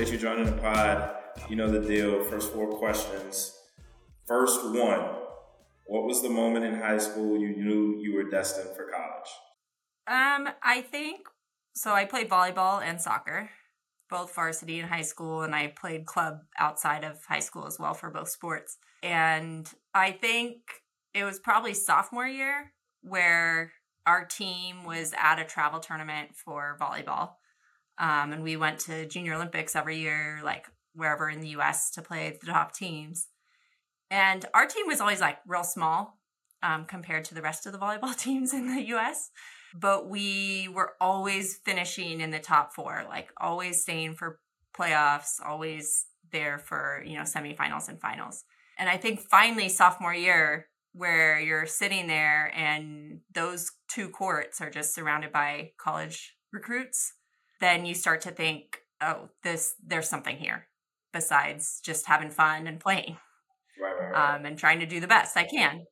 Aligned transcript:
Appreciate 0.00 0.18
you 0.18 0.28
joining 0.28 0.46
the 0.46 0.62
pod. 0.62 1.10
You 1.50 1.56
know 1.56 1.70
the 1.70 1.86
deal. 1.86 2.24
First 2.24 2.54
four 2.54 2.68
questions. 2.68 3.54
First 4.26 4.64
one. 4.64 5.04
What 5.88 6.04
was 6.04 6.22
the 6.22 6.30
moment 6.30 6.64
in 6.64 6.76
high 6.76 6.96
school 6.96 7.38
you 7.38 7.54
knew 7.54 8.00
you 8.00 8.14
were 8.14 8.30
destined 8.30 8.74
for 8.74 8.86
college? 8.86 9.28
Um, 10.06 10.54
I 10.62 10.80
think 10.80 11.26
so. 11.74 11.92
I 11.92 12.06
played 12.06 12.30
volleyball 12.30 12.82
and 12.82 12.98
soccer, 12.98 13.50
both 14.08 14.34
varsity 14.34 14.80
in 14.80 14.88
high 14.88 15.02
school, 15.02 15.42
and 15.42 15.54
I 15.54 15.66
played 15.78 16.06
club 16.06 16.38
outside 16.58 17.04
of 17.04 17.22
high 17.26 17.40
school 17.40 17.66
as 17.66 17.78
well 17.78 17.92
for 17.92 18.08
both 18.08 18.30
sports. 18.30 18.78
And 19.02 19.70
I 19.92 20.12
think 20.12 20.62
it 21.12 21.24
was 21.24 21.38
probably 21.38 21.74
sophomore 21.74 22.26
year 22.26 22.72
where 23.02 23.72
our 24.06 24.24
team 24.24 24.84
was 24.84 25.12
at 25.22 25.38
a 25.38 25.44
travel 25.44 25.78
tournament 25.78 26.30
for 26.34 26.78
volleyball. 26.80 27.32
Um, 28.00 28.32
and 28.32 28.42
we 28.42 28.56
went 28.56 28.80
to 28.80 29.06
Junior 29.06 29.34
Olympics 29.34 29.76
every 29.76 29.98
year, 29.98 30.40
like 30.42 30.66
wherever 30.94 31.28
in 31.28 31.40
the 31.40 31.48
US 31.48 31.90
to 31.92 32.02
play 32.02 32.36
the 32.40 32.50
top 32.50 32.74
teams. 32.74 33.28
And 34.10 34.44
our 34.54 34.66
team 34.66 34.86
was 34.86 35.00
always 35.00 35.20
like 35.20 35.38
real 35.46 35.62
small 35.62 36.18
um, 36.62 36.86
compared 36.86 37.24
to 37.26 37.34
the 37.34 37.42
rest 37.42 37.66
of 37.66 37.72
the 37.72 37.78
volleyball 37.78 38.16
teams 38.18 38.54
in 38.54 38.74
the 38.74 38.82
US. 38.96 39.30
But 39.74 40.08
we 40.08 40.68
were 40.74 40.94
always 41.00 41.56
finishing 41.64 42.20
in 42.20 42.30
the 42.30 42.40
top 42.40 42.72
four, 42.74 43.04
like 43.08 43.28
always 43.40 43.82
staying 43.82 44.14
for 44.14 44.40
playoffs, 44.76 45.34
always 45.46 46.06
there 46.32 46.58
for, 46.58 47.04
you 47.06 47.16
know, 47.16 47.22
semifinals 47.22 47.88
and 47.88 48.00
finals. 48.00 48.44
And 48.78 48.88
I 48.88 48.96
think 48.96 49.20
finally 49.20 49.68
sophomore 49.68 50.14
year, 50.14 50.66
where 50.92 51.38
you're 51.38 51.66
sitting 51.66 52.08
there 52.08 52.52
and 52.56 53.20
those 53.32 53.70
two 53.88 54.08
courts 54.08 54.60
are 54.60 54.70
just 54.70 54.94
surrounded 54.94 55.30
by 55.30 55.70
college 55.78 56.34
recruits, 56.52 57.12
then 57.60 57.86
you 57.86 57.94
start 57.94 58.22
to 58.22 58.30
think, 58.30 58.78
oh, 59.00 59.28
this 59.42 59.74
there's 59.84 60.08
something 60.08 60.36
here 60.36 60.66
besides 61.12 61.80
just 61.82 62.06
having 62.06 62.30
fun 62.30 62.66
and 62.66 62.80
playing. 62.80 63.16
Right, 63.80 63.94
right, 63.98 64.12
right. 64.12 64.34
Um, 64.34 64.46
and 64.46 64.58
trying 64.58 64.80
to 64.80 64.86
do 64.86 65.00
the 65.00 65.06
best 65.06 65.36
I 65.36 65.44
can. 65.44 65.84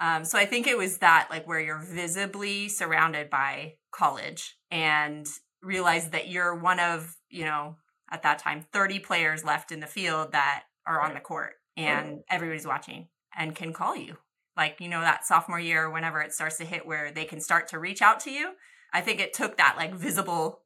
Um, 0.00 0.24
so 0.24 0.38
I 0.38 0.44
think 0.44 0.66
it 0.66 0.76
was 0.76 0.98
that 0.98 1.28
like 1.30 1.46
where 1.46 1.60
you're 1.60 1.82
visibly 1.82 2.68
surrounded 2.68 3.30
by 3.30 3.74
college 3.92 4.56
and 4.70 5.26
realize 5.62 6.10
that 6.10 6.28
you're 6.28 6.54
one 6.54 6.80
of, 6.80 7.14
you 7.30 7.44
know, 7.44 7.76
at 8.10 8.22
that 8.22 8.38
time 8.38 8.66
30 8.72 9.00
players 9.00 9.44
left 9.44 9.72
in 9.72 9.80
the 9.80 9.86
field 9.86 10.32
that 10.32 10.64
are 10.86 11.00
on 11.00 11.14
the 11.14 11.20
court 11.20 11.54
and 11.76 12.20
everybody's 12.30 12.66
watching 12.66 13.08
and 13.36 13.54
can 13.54 13.72
call 13.72 13.96
you. 13.96 14.16
Like, 14.56 14.80
you 14.80 14.88
know, 14.88 15.00
that 15.00 15.26
sophomore 15.26 15.60
year, 15.60 15.90
whenever 15.90 16.20
it 16.20 16.32
starts 16.32 16.56
to 16.58 16.64
hit 16.64 16.86
where 16.86 17.10
they 17.10 17.24
can 17.24 17.40
start 17.40 17.68
to 17.68 17.78
reach 17.78 18.00
out 18.00 18.20
to 18.20 18.30
you. 18.30 18.52
I 18.92 19.00
think 19.02 19.20
it 19.20 19.34
took 19.34 19.58
that 19.58 19.74
like 19.76 19.94
visible, 19.94 20.60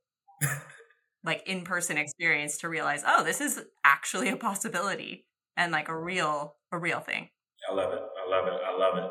like 1.24 1.42
in 1.46 1.62
person 1.62 1.98
experience 1.98 2.58
to 2.58 2.68
realize, 2.68 3.02
oh, 3.06 3.24
this 3.24 3.40
is 3.40 3.60
actually 3.84 4.28
a 4.28 4.36
possibility 4.36 5.26
and 5.56 5.72
like 5.72 5.88
a 5.88 5.98
real, 5.98 6.56
a 6.72 6.78
real 6.78 7.00
thing. 7.00 7.28
I 7.70 7.74
love 7.74 7.92
it. 7.92 8.00
I 8.00 8.30
love 8.30 8.46
it. 8.46 8.60
I 8.64 8.76
love 8.76 8.98
it. 8.98 9.10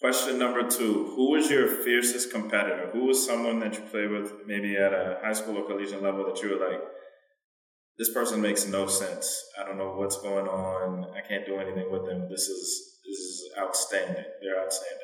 Question 0.00 0.38
number 0.38 0.68
two 0.68 1.12
Who 1.16 1.30
was 1.30 1.50
your 1.50 1.68
fiercest 1.68 2.30
competitor? 2.30 2.90
Who 2.92 3.06
was 3.06 3.24
someone 3.24 3.60
that 3.60 3.74
you 3.74 3.80
played 3.80 4.10
with 4.10 4.46
maybe 4.46 4.76
at 4.76 4.92
a 4.92 5.18
high 5.22 5.32
school 5.32 5.56
or 5.56 5.66
collegiate 5.66 6.02
level 6.02 6.26
that 6.26 6.42
you 6.42 6.50
were 6.50 6.68
like, 6.68 6.82
this 7.98 8.12
person 8.12 8.42
makes 8.42 8.66
no 8.66 8.86
sense. 8.86 9.42
I 9.58 9.64
don't 9.64 9.78
know 9.78 9.94
what's 9.96 10.20
going 10.20 10.46
on. 10.46 11.06
I 11.16 11.26
can't 11.26 11.46
do 11.46 11.56
anything 11.56 11.90
with 11.90 12.04
them. 12.04 12.28
This 12.28 12.42
is 12.42 12.98
this 13.06 13.18
is 13.18 13.50
outstanding. 13.58 14.24
They're 14.42 14.62
outstanding. 14.62 14.98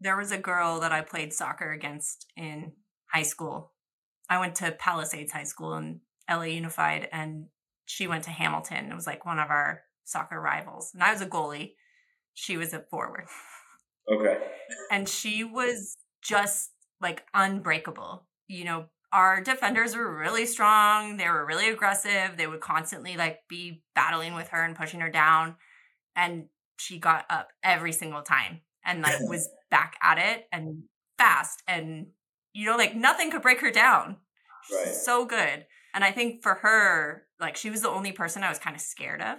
There 0.00 0.16
was 0.16 0.32
a 0.32 0.38
girl 0.38 0.80
that 0.80 0.90
I 0.90 1.02
played 1.02 1.32
soccer 1.32 1.70
against 1.70 2.26
in 2.36 2.72
high 3.12 3.22
school. 3.22 3.72
I 4.30 4.38
went 4.38 4.54
to 4.56 4.70
Palisades 4.70 5.32
High 5.32 5.44
School 5.44 5.74
in 5.74 6.00
LA 6.30 6.44
Unified, 6.44 7.08
and 7.12 7.46
she 7.84 8.06
went 8.06 8.24
to 8.24 8.30
Hamilton. 8.30 8.90
It 8.90 8.94
was 8.94 9.06
like 9.06 9.26
one 9.26 9.40
of 9.40 9.50
our 9.50 9.82
soccer 10.04 10.40
rivals. 10.40 10.92
And 10.94 11.02
I 11.02 11.12
was 11.12 11.20
a 11.20 11.26
goalie. 11.26 11.72
She 12.34 12.56
was 12.56 12.72
a 12.72 12.84
forward. 12.90 13.26
Okay. 14.10 14.38
and 14.90 15.08
she 15.08 15.44
was 15.44 15.96
just 16.22 16.70
like 17.00 17.24
unbreakable. 17.34 18.26
You 18.48 18.64
know, 18.64 18.84
our 19.12 19.40
defenders 19.40 19.94
were 19.96 20.18
really 20.18 20.46
strong. 20.46 21.16
They 21.16 21.28
were 21.28 21.44
really 21.44 21.68
aggressive. 21.68 22.36
They 22.36 22.46
would 22.46 22.60
constantly 22.60 23.16
like 23.16 23.40
be 23.48 23.82
battling 23.94 24.34
with 24.34 24.48
her 24.48 24.64
and 24.64 24.76
pushing 24.76 25.00
her 25.00 25.10
down. 25.10 25.56
And 26.16 26.46
she 26.78 26.98
got 26.98 27.24
up 27.28 27.48
every 27.62 27.92
single 27.92 28.22
time 28.22 28.60
and 28.84 29.02
like 29.02 29.20
was 29.28 29.48
back 29.70 29.96
at 30.02 30.18
it 30.18 30.46
and 30.52 30.84
fast. 31.18 31.62
And, 31.66 32.06
you 32.52 32.66
know, 32.66 32.76
like 32.76 32.94
nothing 32.94 33.30
could 33.30 33.42
break 33.42 33.60
her 33.60 33.70
down. 33.70 34.16
Right. 34.72 34.94
So 34.94 35.24
good. 35.24 35.66
And 35.94 36.04
I 36.04 36.12
think 36.12 36.42
for 36.42 36.54
her, 36.56 37.24
like 37.40 37.56
she 37.56 37.70
was 37.70 37.82
the 37.82 37.88
only 37.88 38.12
person 38.12 38.42
I 38.42 38.48
was 38.48 38.58
kind 38.58 38.76
of 38.76 38.82
scared 38.82 39.22
of 39.22 39.38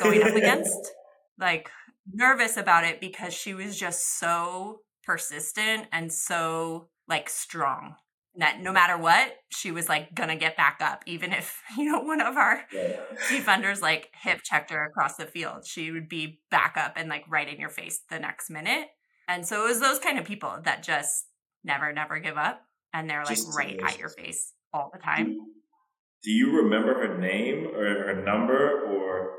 going 0.00 0.22
up 0.22 0.34
against. 0.36 0.92
Like 1.38 1.70
nervous 2.10 2.56
about 2.56 2.84
it 2.84 3.00
because 3.00 3.34
she 3.34 3.52
was 3.52 3.78
just 3.78 4.18
so 4.18 4.80
persistent 5.04 5.86
and 5.92 6.12
so 6.12 6.88
like 7.08 7.28
strong 7.28 7.96
that 8.38 8.60
no 8.60 8.70
matter 8.72 8.98
what, 8.98 9.32
she 9.48 9.70
was 9.70 9.88
like 9.88 10.14
gonna 10.14 10.36
get 10.36 10.56
back 10.56 10.78
up, 10.82 11.02
even 11.06 11.32
if 11.32 11.60
you 11.76 11.90
know 11.90 12.00
one 12.00 12.20
of 12.20 12.36
our 12.36 12.62
Yeah. 12.72 13.00
defenders 13.30 13.82
like 13.82 14.10
hip 14.22 14.40
checked 14.44 14.70
her 14.70 14.84
across 14.84 15.16
the 15.16 15.26
field, 15.26 15.66
she 15.66 15.90
would 15.90 16.08
be 16.08 16.40
back 16.50 16.76
up 16.76 16.94
and 16.96 17.08
like 17.08 17.24
right 17.28 17.48
in 17.48 17.58
your 17.60 17.70
face 17.70 18.00
the 18.10 18.18
next 18.18 18.50
minute. 18.50 18.88
And 19.28 19.46
so 19.46 19.64
it 19.64 19.68
was 19.68 19.80
those 19.80 19.98
kind 19.98 20.18
of 20.18 20.24
people 20.24 20.56
that 20.64 20.82
just 20.82 21.26
never, 21.66 21.92
never 21.92 22.18
give 22.20 22.36
up, 22.38 22.62
and 22.94 23.10
they're 23.10 23.24
like 23.24 23.36
Just 23.36 23.56
right 23.56 23.78
at 23.82 23.98
your 23.98 24.08
face 24.08 24.52
all 24.72 24.90
the 24.92 24.98
time. 24.98 25.36
Do 26.22 26.30
you 26.30 26.56
remember 26.62 26.94
her 27.06 27.18
name 27.18 27.66
or 27.74 27.84
her 27.84 28.22
number 28.24 28.80
or? 28.86 29.32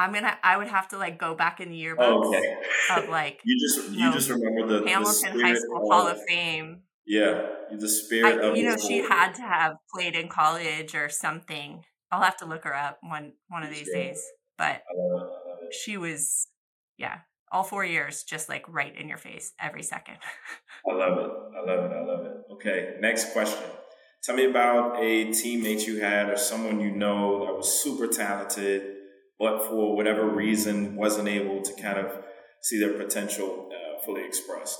I'm 0.00 0.12
gonna, 0.12 0.36
I 0.44 0.56
would 0.56 0.68
have 0.68 0.88
to 0.88 0.98
like 0.98 1.18
go 1.18 1.34
back 1.34 1.58
in 1.60 1.70
the 1.70 1.80
yearbooks 1.82 1.96
Oh, 2.00 2.28
okay. 2.28 2.54
of 3.02 3.08
like 3.08 3.40
You 3.44 3.58
just 3.58 3.90
you 3.90 4.06
No. 4.06 4.12
just 4.12 4.28
remember 4.30 4.66
the 4.66 4.84
the 4.84 4.88
Hamilton 4.90 5.32
High 5.32 5.54
spirit 5.54 5.62
School 5.62 5.90
Hall 5.90 6.06
of- 6.06 6.16
of 6.18 6.22
Fame. 6.28 6.82
Yeah, 7.10 7.46
the 7.76 7.88
spirit 7.88 8.44
I, 8.44 8.52
you 8.54 8.68
know, 8.68 8.76
she 8.76 8.98
had 8.98 9.32
to 9.36 9.42
have 9.42 9.76
played 9.94 10.14
in 10.14 10.28
college 10.28 10.94
or 10.94 11.08
something. 11.08 11.82
I'll 12.12 12.20
have 12.20 12.36
to 12.38 12.44
look 12.46 12.64
her 12.64 12.74
up 12.76 12.98
one 13.02 13.32
one 13.48 13.62
of 13.62 13.70
these 13.70 13.88
days. 13.90 14.22
But 14.58 14.82
I 14.90 14.94
love 14.94 15.22
it. 15.22 15.32
I 15.46 15.50
love 15.50 15.58
it. 15.62 15.74
she 15.74 15.96
was, 15.96 16.48
yeah, 16.98 17.20
all 17.52 17.62
four 17.62 17.84
years, 17.84 18.22
just 18.22 18.48
like 18.48 18.64
right 18.68 18.94
in 18.96 19.08
your 19.08 19.18
face 19.18 19.52
every 19.60 19.82
second. 19.82 20.16
I 20.90 20.94
love 20.94 21.18
it. 21.18 21.30
I 21.56 21.60
love 21.66 21.90
it. 21.90 21.96
I 21.96 22.04
love 22.04 22.26
it. 22.26 22.32
Okay, 22.54 22.94
next 23.00 23.32
question. 23.32 23.64
Tell 24.22 24.34
me 24.36 24.46
about 24.46 24.96
a 24.98 25.26
teammate 25.26 25.86
you 25.86 26.00
had 26.00 26.28
or 26.28 26.36
someone 26.36 26.80
you 26.80 26.90
know 26.90 27.46
that 27.46 27.54
was 27.54 27.82
super 27.82 28.06
talented, 28.06 28.96
but 29.38 29.64
for 29.66 29.94
whatever 29.96 30.28
reason 30.28 30.96
wasn't 30.96 31.28
able 31.28 31.62
to 31.62 31.72
kind 31.80 31.98
of 31.98 32.24
see 32.62 32.78
their 32.80 32.94
potential 32.94 33.70
uh, 33.72 34.04
fully 34.04 34.24
expressed. 34.24 34.78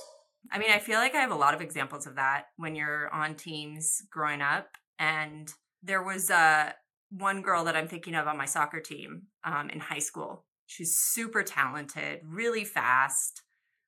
I 0.51 0.59
mean, 0.59 0.71
I 0.71 0.79
feel 0.79 0.97
like 0.97 1.15
I 1.15 1.21
have 1.21 1.31
a 1.31 1.35
lot 1.35 1.53
of 1.53 1.61
examples 1.61 2.07
of 2.07 2.15
that 2.15 2.45
when 2.57 2.75
you're 2.75 3.13
on 3.13 3.35
teams 3.35 4.01
growing 4.11 4.41
up. 4.41 4.67
And 4.97 5.49
there 5.83 6.03
was 6.03 6.29
uh, 6.29 6.71
one 7.09 7.41
girl 7.41 7.63
that 7.65 7.75
I'm 7.75 7.87
thinking 7.87 8.15
of 8.15 8.27
on 8.27 8.37
my 8.37 8.45
soccer 8.45 8.79
team 8.79 9.23
um, 9.43 9.69
in 9.69 9.79
high 9.79 9.99
school. 9.99 10.45
She's 10.69 10.95
super 10.95 11.41
talented, 11.41 12.19
really 12.23 12.63
fast, 12.63 13.41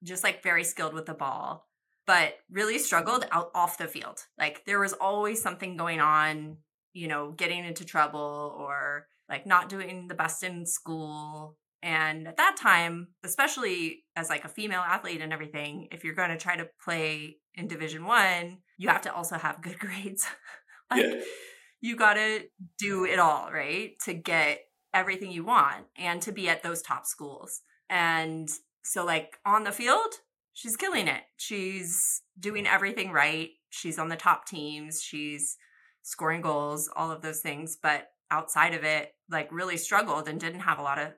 just 0.04 0.24
like 0.24 0.42
very 0.42 0.64
skilled 0.64 0.96
with 0.96 1.06
the 1.06 1.14
ball, 1.14 1.68
but 2.08 2.34
really 2.50 2.80
struggled 2.80 3.24
out 3.32 3.52
off 3.54 3.78
the 3.78 3.88
field. 3.88 4.26
Like 4.36 4.66
there 4.66 4.80
was 4.80 4.94
always 4.94 5.40
something 5.40 5.78
going 5.78 6.00
on, 6.02 6.58
you 6.94 7.08
know, 7.08 7.34
getting 7.34 7.64
into 7.64 7.86
trouble 7.86 8.56
or 8.58 9.06
like 9.30 9.46
not 9.46 9.70
doing 9.70 10.08
the 10.08 10.16
best 10.16 10.42
in 10.42 10.66
school 10.66 11.56
and 11.84 12.28
at 12.28 12.38
that 12.38 12.58
time 12.58 13.10
especially 13.24 14.04
as 14.16 14.30
like 14.30 14.44
a 14.46 14.50
female 14.50 14.82
athlete 14.82 15.22
and 15.22 15.34
everything 15.34 15.88
if 15.92 16.04
you're 16.04 16.14
going 16.16 16.30
to 16.30 16.38
try 16.38 16.56
to 16.56 16.68
play 16.84 17.38
in 17.56 17.68
division 17.68 18.06
1 18.06 18.58
you 18.78 18.90
have 18.90 19.02
to 19.02 19.14
also 19.14 19.36
have 19.36 19.62
good 19.62 19.80
grades 19.86 20.26
like 20.90 21.06
Yeah. 21.06 21.22
you 21.80 21.96
got 21.96 22.16
to 22.16 22.44
do 22.78 23.06
it 23.06 23.20
all 23.20 23.52
right 23.52 23.92
to 24.06 24.14
get 24.14 24.60
everything 24.94 25.32
you 25.32 25.44
want 25.44 25.86
and 25.98 26.22
to 26.22 26.32
be 26.32 26.50
at 26.50 26.64
those 26.64 26.82
top 26.82 27.06
schools. 27.06 27.62
And 27.90 28.50
so 28.84 29.06
like 29.06 29.38
on 29.46 29.64
the 29.64 29.72
field 29.72 30.16
she's 30.54 30.76
killing 30.76 31.08
it. 31.08 31.22
She's 31.38 32.22
doing 32.40 32.68
everything 32.68 33.12
right. 33.12 33.50
She's 33.70 33.98
on 33.98 34.10
the 34.10 34.16
top 34.16 34.46
teams. 34.46 35.02
She's 35.02 35.58
scoring 36.04 36.42
goals 36.42 36.90
all 36.96 37.12
of 37.12 37.22
those 37.22 37.40
things. 37.42 37.78
But 37.82 38.08
outside 38.30 38.74
of 38.74 38.84
it 38.84 39.14
like 39.30 39.52
really 39.52 39.78
struggled 39.78 40.28
and 40.28 40.40
didn't 40.40 40.62
have 40.62 40.80
a 40.80 40.84
lot 40.84 41.00
of 41.00 41.14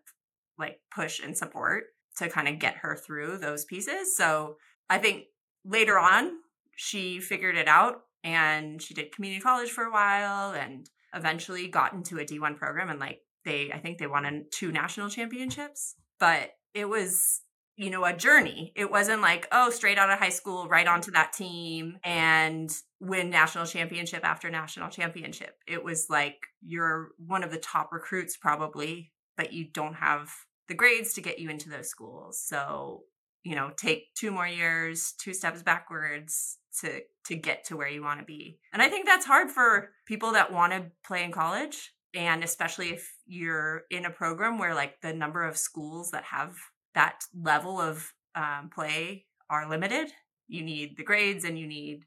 like 0.58 0.80
push 0.94 1.20
and 1.20 1.38
support 1.38 1.86
to 2.18 2.30
kind 2.30 2.48
of 2.48 2.60
get 2.60 2.78
her 2.78 2.96
through 2.96 3.38
those 3.38 3.66
pieces. 3.66 4.16
So 4.16 4.58
i 4.90 4.98
think 4.98 5.26
later 5.66 5.98
on 5.98 6.32
she 6.76 7.20
figured 7.20 7.56
it 7.56 7.68
out 7.68 8.02
and 8.24 8.82
she 8.82 8.94
did 8.94 9.12
community 9.12 9.42
college 9.42 9.70
for 9.70 9.84
a 9.86 9.92
while 9.92 10.54
and 10.54 10.90
eventually 11.14 11.68
got 11.68 11.94
into 11.94 12.18
a 12.18 12.26
d1 12.26 12.58
program 12.58 12.90
and 12.90 13.00
like 13.00 13.20
they 13.46 13.72
i 13.72 13.80
think 13.80 13.98
they 13.98 14.08
won 14.08 14.46
two 14.52 14.72
national 14.72 15.10
championships 15.10 15.96
but 16.20 16.52
it 16.74 16.88
was 16.88 17.42
you 17.76 17.90
know, 17.90 18.06
a 18.06 18.14
journey. 18.14 18.72
It 18.76 18.92
wasn't 18.92 19.22
like, 19.22 19.48
oh, 19.52 19.70
straight 19.70 19.98
out 19.98 20.10
of 20.10 20.20
high 20.20 20.30
school, 20.30 20.68
right 20.68 20.88
onto 20.88 21.12
that 21.12 21.34
team 21.34 21.98
and 22.04 22.72
win 23.00 23.30
national 23.30 23.66
championship 23.66 24.24
after 24.24 24.50
national 24.50 24.90
championship. 24.90 25.58
It 25.68 25.84
was 25.84 26.08
like 26.10 26.38
you're 26.62 27.10
one 27.18 27.44
of 27.44 27.52
the 27.52 27.58
top 27.58 27.92
recruits, 27.92 28.38
probably, 28.38 29.12
but 29.38 29.54
you 29.54 29.66
don't 29.66 29.96
have 29.96 30.32
the 30.68 30.76
grades 30.76 31.14
to 31.14 31.22
get 31.22 31.40
you 31.40 31.50
into 31.50 31.70
those 31.70 31.90
schools. 31.90 32.40
So, 32.40 33.04
you 33.44 33.56
know, 33.56 33.72
take 33.76 34.14
two 34.16 34.32
more 34.32 34.48
years, 34.48 35.14
two 35.20 35.34
steps 35.34 35.64
backwards 35.64 36.60
to 36.82 37.02
to 37.26 37.36
get 37.36 37.66
to 37.66 37.78
where 37.78 37.90
you 37.90 38.04
want 38.04 38.20
to 38.20 38.26
be. 38.26 38.60
And 38.72 38.82
I 38.82 38.90
think 38.90 39.06
that's 39.06 39.26
hard 39.26 39.50
for 39.50 39.90
people 40.06 40.34
that 40.34 40.52
want 40.52 40.74
to 40.74 40.92
play 41.06 41.24
in 41.24 41.32
college 41.32 41.92
and 42.14 42.44
especially 42.44 42.90
if 42.90 43.12
you're 43.26 43.84
in 43.90 44.06
a 44.06 44.10
program 44.10 44.58
where 44.58 44.76
like 44.76 45.02
the 45.02 45.14
number 45.14 45.44
of 45.44 45.58
schools 45.58 46.12
that 46.12 46.24
have 46.24 46.56
that 46.94 47.24
level 47.34 47.80
of 47.80 48.14
um, 48.36 48.70
play 48.74 49.26
are 49.50 49.70
limited 49.70 50.12
you 50.48 50.64
need 50.64 50.98
the 50.98 51.04
grades 51.04 51.44
and 51.44 51.58
you 51.58 51.68
need 51.68 52.04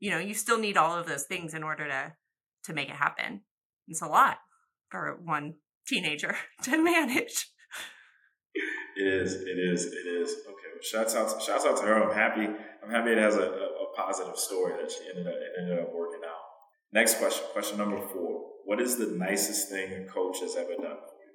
you 0.00 0.10
know 0.10 0.18
you 0.18 0.34
still 0.34 0.58
need 0.58 0.76
all 0.76 0.96
of 0.96 1.06
those 1.06 1.24
things 1.24 1.54
in 1.54 1.62
order 1.62 1.86
to 1.86 2.12
to 2.64 2.74
make 2.74 2.88
it 2.88 2.96
happen. 2.96 3.42
It's 3.88 4.02
a 4.02 4.06
lot 4.06 4.38
for 4.90 5.18
one 5.24 5.54
teenager 5.86 6.36
to 6.64 6.82
manage. 6.82 7.48
It 8.96 9.06
is 9.06 9.34
it 9.34 9.58
is 9.58 9.86
it 9.86 10.06
is. 10.06 10.30
Okay 10.30 10.68
well, 10.72 10.82
shouts 10.82 11.14
out 11.14 11.40
shouts 11.42 11.64
out 11.64 11.76
to 11.78 11.82
her. 11.84 12.02
I'm 12.02 12.14
happy 12.14 12.48
i'm 12.82 12.90
happy 12.90 13.10
it 13.10 13.18
has 13.18 13.36
a, 13.36 13.42
a, 13.42 13.44
a 13.44 13.94
positive 13.96 14.36
story 14.36 14.74
that 14.80 14.90
she 14.90 15.08
ended 15.08 15.26
up 15.26 15.34
ended 15.58 15.78
up 15.78 15.92
working 15.94 16.20
out. 16.26 16.40
Next 16.92 17.18
question 17.18 17.44
question 17.52 17.78
number 17.78 18.00
four 18.00 18.50
what 18.66 18.80
is 18.80 18.96
the 18.96 19.06
nicest 19.06 19.70
thing 19.70 19.92
a 19.92 20.04
coach 20.04 20.40
has 20.40 20.54
ever 20.56 20.74
done 20.74 20.98
for 21.00 21.16
you 21.22 21.32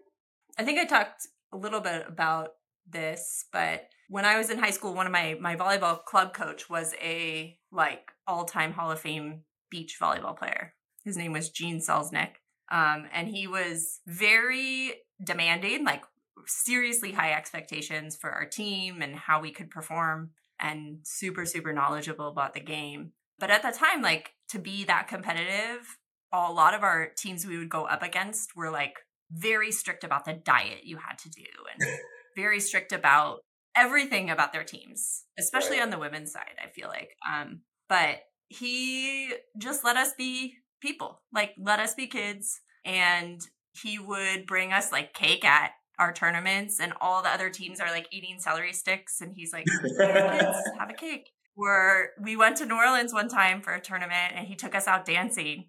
i 0.58 0.64
think 0.64 0.80
i 0.80 0.86
talked 0.86 1.28
a 1.52 1.58
little 1.58 1.82
bit 1.82 2.06
about 2.08 2.52
this, 2.90 3.46
but 3.52 3.90
when 4.10 4.26
I 4.26 4.38
was 4.38 4.50
in 4.50 4.60
high 4.60 4.72
school, 4.72 4.94
one 4.94 5.06
of 5.06 5.12
my 5.12 5.38
my 5.40 5.56
volleyball 5.56 6.04
club 6.04 6.34
coach 6.34 6.70
was 6.70 6.94
a 7.02 7.58
like 7.72 8.12
all 8.28 8.46
time 8.46 8.74
Hall 8.74 8.92
of 8.92 9.00
Fame 9.00 9.42
beach 9.70 9.98
volleyball 10.02 10.38
player. 10.38 10.74
His 11.04 11.18
name 11.18 11.34
was 11.34 11.50
Gene 11.50 11.80
Selznick, 11.80 12.34
um, 12.72 13.08
and 13.14 13.28
he 13.28 13.48
was 13.48 14.00
very 14.06 14.94
demanding, 15.24 15.86
like 15.86 16.04
seriously 16.46 17.12
high 17.12 17.34
expectations 17.34 18.16
for 18.16 18.30
our 18.32 18.46
team 18.46 19.02
and 19.02 19.16
how 19.16 19.42
we 19.42 19.52
could 19.52 19.70
perform, 19.70 20.32
and 20.60 21.00
super 21.04 21.46
super 21.46 21.74
knowledgeable 21.74 22.28
about 22.28 22.54
the 22.54 22.60
game. 22.60 23.14
But 23.40 23.52
at 23.52 23.64
the 23.64 23.72
time, 23.72 24.02
like 24.02 24.34
to 24.50 24.60
be 24.60 24.84
that 24.86 25.08
competitive, 25.08 25.98
a 26.34 26.52
lot 26.52 26.74
of 26.74 26.84
our 26.84 27.10
teams 27.18 27.46
we 27.46 27.58
would 27.58 27.70
go 27.70 27.86
up 27.86 28.04
against 28.04 28.56
were 28.56 28.70
like 28.70 28.96
very 29.32 29.72
strict 29.72 30.04
about 30.04 30.26
the 30.26 30.34
diet 30.34 30.84
you 30.84 30.98
had 30.98 31.18
to 31.20 31.30
do 31.30 31.44
and 31.72 32.00
very 32.36 32.60
strict 32.60 32.92
about 32.92 33.40
everything 33.76 34.30
about 34.30 34.54
their 34.54 34.64
teams, 34.64 35.24
especially 35.40 35.78
right. 35.78 35.84
on 35.84 35.90
the 35.90 36.00
women's 36.00 36.32
side, 36.32 36.56
I 36.64 36.70
feel 36.70 36.88
like. 36.88 37.16
Um, 37.30 37.62
but 37.88 38.20
he 38.50 39.34
just 39.58 39.84
let 39.84 39.98
us 39.98 40.12
be 40.18 40.56
people, 40.82 41.22
like 41.34 41.54
let 41.58 41.80
us 41.80 41.96
be 41.96 42.08
kids. 42.08 42.60
And 42.84 43.40
he 43.82 44.00
would 44.00 44.46
bring 44.46 44.74
us 44.74 44.92
like 44.92 45.14
cake 45.14 45.46
at 45.46 45.72
our 46.00 46.12
tournaments, 46.12 46.80
and 46.80 46.94
all 47.00 47.22
the 47.22 47.30
other 47.30 47.50
teams 47.50 47.80
are 47.80 47.92
like 47.92 48.08
eating 48.12 48.40
celery 48.40 48.74
sticks. 48.74 49.22
And 49.22 49.34
he's 49.36 49.54
like, 49.54 49.66
kids, 49.66 50.58
have 50.80 50.90
a 50.90 50.94
cake. 50.94 51.30
Where 51.54 52.12
we 52.22 52.36
went 52.36 52.58
to 52.58 52.66
New 52.66 52.76
Orleans 52.76 53.14
one 53.14 53.28
time 53.28 53.62
for 53.62 53.74
a 53.74 53.82
tournament 53.82 54.34
and 54.36 54.48
he 54.48 54.56
took 54.56 54.74
us 54.74 54.88
out 54.88 55.06
dancing. 55.06 55.68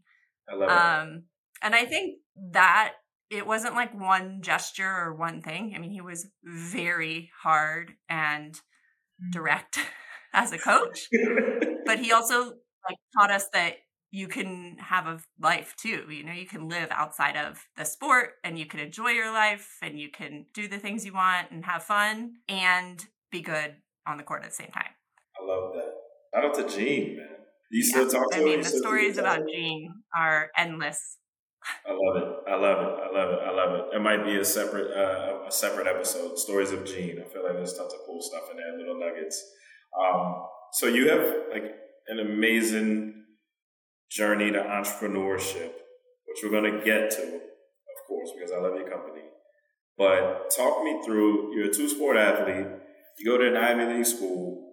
I 0.52 0.54
love 0.54 0.70
um, 0.70 1.08
it. 1.08 1.22
And 1.62 1.74
I 1.74 1.84
think 1.84 2.18
that 2.52 2.94
it 3.30 3.46
wasn't 3.46 3.74
like 3.74 3.98
one 3.98 4.42
gesture 4.42 4.88
or 4.88 5.14
one 5.14 5.40
thing. 5.40 5.72
I 5.74 5.78
mean, 5.78 5.90
he 5.90 6.00
was 6.00 6.28
very 6.44 7.30
hard 7.42 7.92
and 8.08 8.54
direct 9.30 9.78
as 10.34 10.52
a 10.52 10.58
coach, 10.58 11.08
but 11.86 11.98
he 11.98 12.12
also 12.12 12.54
like 12.88 12.98
taught 13.16 13.30
us 13.30 13.48
that 13.52 13.76
you 14.10 14.28
can 14.28 14.76
have 14.78 15.06
a 15.06 15.20
life 15.40 15.74
too. 15.78 16.04
You 16.10 16.24
know, 16.24 16.32
you 16.32 16.46
can 16.46 16.68
live 16.68 16.88
outside 16.90 17.36
of 17.36 17.64
the 17.76 17.84
sport 17.84 18.32
and 18.44 18.58
you 18.58 18.66
can 18.66 18.80
enjoy 18.80 19.10
your 19.10 19.32
life 19.32 19.78
and 19.80 19.98
you 19.98 20.10
can 20.10 20.46
do 20.52 20.68
the 20.68 20.78
things 20.78 21.06
you 21.06 21.14
want 21.14 21.50
and 21.50 21.64
have 21.64 21.82
fun 21.82 22.34
and 22.48 23.06
be 23.30 23.40
good 23.40 23.76
on 24.06 24.18
the 24.18 24.22
court 24.22 24.42
at 24.42 24.50
the 24.50 24.54
same 24.54 24.70
time. 24.70 24.92
I 25.40 25.46
love 25.46 25.72
that. 25.74 25.94
Shout 26.34 26.44
out 26.44 26.54
to 26.68 26.76
Gene, 26.76 27.16
man. 27.16 27.31
You 27.72 27.82
still 27.82 28.06
talk 28.06 28.30
to 28.32 28.36
I 28.36 28.44
mean, 28.44 28.60
the 28.60 28.68
stories 28.68 29.16
about 29.16 29.48
Gene 29.48 29.94
are 30.14 30.50
endless. 30.58 31.16
I 31.88 31.92
love 31.92 32.16
it. 32.16 32.28
I 32.46 32.54
love 32.54 32.78
it. 32.84 33.00
I 33.00 33.18
love 33.18 33.30
it. 33.32 33.38
I 33.40 33.50
love 33.50 33.74
it. 33.74 33.96
It 33.96 34.00
might 34.00 34.24
be 34.26 34.36
a 34.36 34.44
separate 34.44 34.92
uh, 34.94 35.46
a 35.48 35.50
separate 35.50 35.86
episode. 35.86 36.38
Stories 36.38 36.70
of 36.70 36.84
Gene. 36.84 37.18
I 37.18 37.32
feel 37.32 37.44
like 37.44 37.54
there's 37.54 37.72
tons 37.72 37.94
of 37.94 38.00
cool 38.06 38.20
stuff 38.20 38.42
in 38.50 38.58
there, 38.58 38.76
little 38.76 39.00
nuggets. 39.00 39.42
Um, 39.98 40.34
so 40.72 40.86
you 40.86 41.08
have 41.08 41.24
like 41.50 41.64
an 42.08 42.18
amazing 42.18 43.24
journey 44.10 44.50
to 44.52 44.58
entrepreneurship, 44.58 45.72
which 46.26 46.40
we're 46.42 46.50
going 46.50 46.70
to 46.70 46.84
get 46.84 47.10
to, 47.12 47.22
of 47.22 47.98
course, 48.06 48.32
because 48.36 48.52
I 48.52 48.60
love 48.60 48.74
your 48.74 48.90
company. 48.90 49.22
But 49.96 50.50
talk 50.54 50.84
me 50.84 51.00
through. 51.06 51.54
You're 51.54 51.70
a 51.70 51.72
two 51.72 51.88
sport 51.88 52.18
athlete. 52.18 52.66
You 53.18 53.30
go 53.30 53.38
to 53.38 53.48
an 53.48 53.56
Ivy 53.56 53.94
League 53.94 54.06
school 54.06 54.71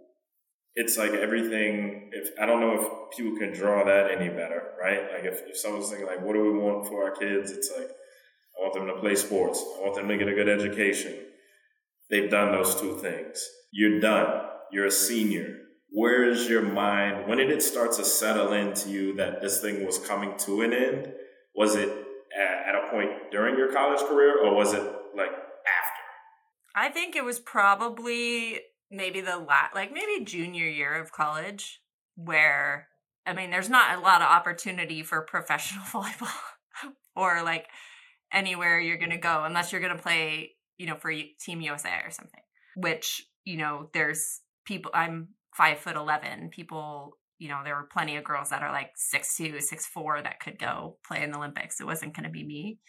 it's 0.75 0.97
like 0.97 1.11
everything 1.11 2.09
if 2.13 2.29
i 2.39 2.45
don't 2.45 2.61
know 2.61 2.73
if 2.73 3.17
people 3.17 3.37
can 3.37 3.51
draw 3.53 3.83
that 3.83 4.11
any 4.11 4.29
better 4.29 4.69
right? 4.81 5.11
Like 5.13 5.25
if, 5.25 5.41
if 5.47 5.57
someone's 5.57 5.89
thinking 5.89 6.07
like 6.07 6.21
what 6.21 6.33
do 6.33 6.43
we 6.43 6.57
want 6.57 6.87
for 6.87 7.03
our 7.03 7.11
kids? 7.11 7.51
It's 7.51 7.71
like 7.75 7.89
i 7.89 8.61
want 8.61 8.73
them 8.73 8.87
to 8.87 8.99
play 8.99 9.15
sports. 9.15 9.63
I 9.77 9.83
want 9.83 9.95
them 9.95 10.07
to 10.07 10.17
get 10.17 10.27
a 10.27 10.33
good 10.33 10.49
education. 10.49 11.13
They've 12.09 12.29
done 12.29 12.51
those 12.51 12.79
two 12.79 12.97
things. 12.97 13.45
You're 13.71 13.99
done. 13.99 14.47
You're 14.71 14.87
a 14.87 14.91
senior. 14.91 15.57
Where 15.91 16.29
is 16.29 16.47
your 16.47 16.61
mind? 16.61 17.27
When 17.27 17.37
did 17.37 17.49
it 17.49 17.63
start 17.63 17.93
to 17.93 18.05
settle 18.05 18.53
into 18.53 18.89
you 18.89 19.15
that 19.15 19.41
this 19.41 19.61
thing 19.61 19.85
was 19.85 19.97
coming 19.99 20.37
to 20.39 20.61
an 20.61 20.73
end? 20.73 21.13
Was 21.55 21.75
it 21.75 21.89
at 22.37 22.75
a 22.75 22.89
point 22.91 23.31
during 23.31 23.57
your 23.57 23.71
college 23.71 23.99
career 24.01 24.43
or 24.43 24.55
was 24.55 24.73
it 24.73 24.81
like 25.15 25.31
after? 25.31 26.03
I 26.75 26.89
think 26.89 27.15
it 27.15 27.23
was 27.23 27.39
probably 27.39 28.59
maybe 28.91 29.21
the 29.21 29.37
last, 29.37 29.75
like 29.75 29.93
maybe 29.93 30.25
junior 30.25 30.67
year 30.67 30.99
of 30.99 31.11
college 31.11 31.81
where 32.15 32.87
I 33.25 33.33
mean 33.33 33.51
there's 33.51 33.69
not 33.69 33.97
a 33.97 34.01
lot 34.01 34.21
of 34.21 34.27
opportunity 34.27 35.03
for 35.03 35.21
professional 35.21 35.83
volleyball 35.85 36.33
or 37.15 37.43
like 37.43 37.67
anywhere 38.31 38.79
you're 38.79 38.97
going 38.97 39.11
to 39.11 39.17
go 39.17 39.43
unless 39.43 39.71
you're 39.71 39.81
going 39.81 39.95
to 39.95 40.01
play, 40.01 40.51
you 40.77 40.85
know, 40.87 40.95
for 40.95 41.11
Team 41.11 41.61
USA 41.61 42.01
or 42.05 42.11
something. 42.11 42.41
Which, 42.75 43.25
you 43.45 43.57
know, 43.57 43.89
there's 43.93 44.41
people 44.65 44.91
I'm 44.93 45.29
5 45.55 45.79
foot 45.79 45.95
11. 45.95 46.49
People, 46.49 47.17
you 47.39 47.49
know, 47.49 47.61
there 47.63 47.75
were 47.75 47.89
plenty 47.91 48.15
of 48.17 48.23
girls 48.23 48.49
that 48.49 48.61
are 48.61 48.71
like 48.71 48.91
six 48.95 49.35
two, 49.35 49.59
six 49.59 49.85
four 49.85 50.21
that 50.21 50.39
could 50.39 50.59
go 50.59 50.97
play 51.05 51.23
in 51.23 51.31
the 51.31 51.37
Olympics. 51.37 51.79
It 51.79 51.85
wasn't 51.85 52.15
going 52.15 52.25
to 52.25 52.29
be 52.29 52.45
me. 52.45 52.79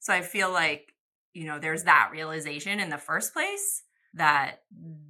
So 0.00 0.12
I 0.12 0.22
feel 0.22 0.50
like, 0.50 0.92
you 1.32 1.46
know, 1.46 1.58
there's 1.58 1.84
that 1.84 2.10
realization 2.12 2.80
in 2.80 2.90
the 2.90 2.98
first 2.98 3.32
place 3.32 3.82
that 4.14 4.62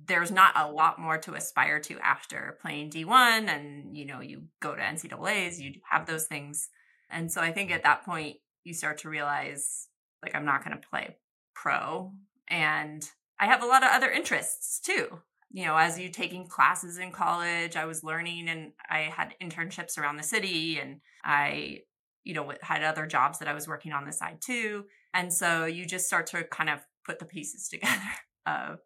there's 0.07 0.31
not 0.31 0.53
a 0.57 0.71
lot 0.71 0.99
more 0.99 1.19
to 1.19 1.35
aspire 1.35 1.81
to 1.81 1.99
after 2.01 2.59
playing 2.61 2.91
D1 2.91 3.49
and 3.49 3.97
you 3.97 4.05
know 4.07 4.21
you 4.21 4.45
go 4.61 4.75
to 4.75 4.81
NCAA's 4.81 5.61
you 5.61 5.75
have 5.89 6.07
those 6.07 6.27
things. 6.27 6.69
And 7.11 7.31
so 7.31 7.41
I 7.41 7.53
think 7.53 7.71
at 7.71 7.85
that 7.85 8.05
point 8.05 8.37
you 8.65 8.75
start 8.75 8.99
to 8.99 9.09
realize 9.09 9.89
like 10.23 10.35
I'm 10.35 10.45
not 10.45 10.65
going 10.65 10.79
to 10.79 10.89
play 10.89 11.17
pro. 11.55 12.13
And 12.49 13.09
I 13.39 13.47
have 13.47 13.63
a 13.63 13.67
lot 13.67 13.83
of 13.83 13.91
other 13.93 14.11
interests 14.11 14.81
too. 14.81 15.21
You 15.51 15.67
know 15.67 15.77
as 15.77 15.99
you 15.99 16.11
taking 16.11 16.47
classes 16.47 16.99
in 16.99 17.13
college 17.13 17.77
I 17.77 17.87
was 17.87 18.05
learning 18.05 18.49
and 18.49 18.73
I 18.91 19.13
had 19.15 19.35
internships 19.43 19.97
around 19.97 20.17
the 20.17 20.23
city 20.23 20.79
and 20.79 21.01
I 21.25 21.81
you 22.25 22.35
know 22.35 22.53
had 22.63 22.83
other 22.83 23.07
jobs 23.07 23.39
that 23.39 23.49
I 23.49 23.55
was 23.55 23.69
working 23.69 23.93
on 23.93 24.05
the 24.05 24.13
side 24.13 24.41
too. 24.41 24.87
And 25.15 25.33
so 25.33 25.65
you 25.67 25.87
just 25.87 26.07
start 26.07 26.27
to 26.29 26.45
kind 26.45 26.69
of 26.69 26.81
put 27.05 27.21
the 27.21 27.25
pieces 27.25 27.69
together 27.71 28.03
of 28.49 28.79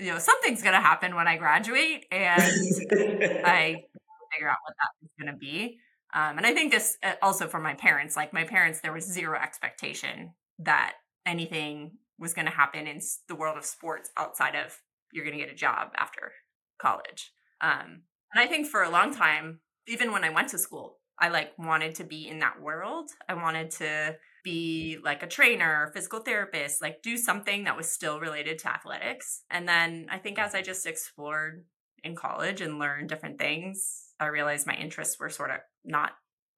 you 0.00 0.06
know, 0.06 0.18
something's 0.18 0.62
going 0.62 0.74
to 0.74 0.80
happen 0.80 1.14
when 1.14 1.28
I 1.28 1.36
graduate 1.36 2.06
and 2.10 2.42
I 2.42 3.84
figure 4.32 4.48
out 4.48 4.56
what 4.64 4.74
that 4.78 4.90
is 5.02 5.10
going 5.20 5.32
to 5.32 5.38
be. 5.38 5.78
Um, 6.14 6.38
and 6.38 6.46
I 6.46 6.54
think 6.54 6.72
this 6.72 6.96
uh, 7.02 7.12
also 7.22 7.46
for 7.46 7.60
my 7.60 7.74
parents, 7.74 8.16
like 8.16 8.32
my 8.32 8.44
parents, 8.44 8.80
there 8.80 8.92
was 8.92 9.04
zero 9.04 9.38
expectation 9.38 10.32
that 10.60 10.94
anything 11.26 11.92
was 12.18 12.34
going 12.34 12.46
to 12.46 12.52
happen 12.52 12.86
in 12.86 13.00
the 13.28 13.34
world 13.34 13.58
of 13.58 13.64
sports 13.64 14.10
outside 14.16 14.54
of 14.54 14.78
you're 15.12 15.24
going 15.24 15.36
to 15.36 15.44
get 15.44 15.52
a 15.52 15.56
job 15.56 15.90
after 15.96 16.32
college. 16.80 17.32
Um, 17.60 18.02
and 18.32 18.42
I 18.42 18.46
think 18.46 18.66
for 18.66 18.82
a 18.82 18.90
long 18.90 19.14
time, 19.14 19.60
even 19.86 20.12
when 20.12 20.24
I 20.24 20.30
went 20.30 20.48
to 20.48 20.58
school, 20.58 20.98
I 21.18 21.28
like 21.28 21.52
wanted 21.58 21.96
to 21.96 22.04
be 22.04 22.26
in 22.26 22.38
that 22.38 22.60
world. 22.60 23.10
I 23.28 23.34
wanted 23.34 23.70
to 23.72 24.16
be 24.42 24.98
like 25.02 25.22
a 25.22 25.26
trainer, 25.26 25.90
physical 25.94 26.20
therapist, 26.20 26.82
like 26.82 27.02
do 27.02 27.16
something 27.16 27.64
that 27.64 27.76
was 27.76 27.90
still 27.90 28.20
related 28.20 28.58
to 28.60 28.72
athletics. 28.72 29.42
And 29.50 29.68
then 29.68 30.06
I 30.10 30.18
think 30.18 30.38
as 30.38 30.54
I 30.54 30.62
just 30.62 30.86
explored 30.86 31.64
in 32.02 32.16
college 32.16 32.60
and 32.60 32.78
learned 32.78 33.08
different 33.08 33.38
things, 33.38 34.12
I 34.18 34.26
realized 34.26 34.66
my 34.66 34.74
interests 34.74 35.18
were 35.18 35.28
sort 35.28 35.50
of 35.50 35.58
not 35.84 36.12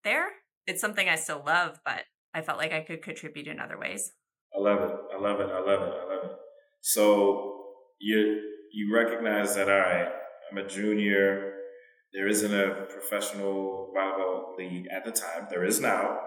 there. 0.04 0.28
It's 0.66 0.80
something 0.80 1.08
I 1.08 1.16
still 1.16 1.42
love, 1.44 1.80
but 1.84 2.02
I 2.34 2.42
felt 2.42 2.58
like 2.58 2.72
I 2.72 2.80
could 2.80 3.02
contribute 3.02 3.46
in 3.46 3.60
other 3.60 3.78
ways. 3.78 4.12
I 4.54 4.60
love 4.60 4.80
it. 4.80 4.96
I 5.14 5.20
love 5.20 5.40
it. 5.40 5.48
I 5.50 5.58
love 5.58 5.82
it. 5.82 5.94
I 5.94 6.14
love 6.14 6.24
it. 6.24 6.36
So 6.80 7.62
you 7.98 8.40
you 8.72 8.94
recognize 8.94 9.54
that 9.54 9.68
all 9.68 9.78
right, 9.78 10.08
I'm 10.50 10.58
a 10.58 10.66
junior. 10.66 11.54
There 12.12 12.28
isn't 12.28 12.52
a 12.52 12.86
professional 12.90 13.92
volleyball 13.96 14.56
league 14.58 14.86
at 14.94 15.04
the 15.04 15.12
time. 15.12 15.46
There 15.50 15.64
is 15.64 15.80
now. 15.80 16.18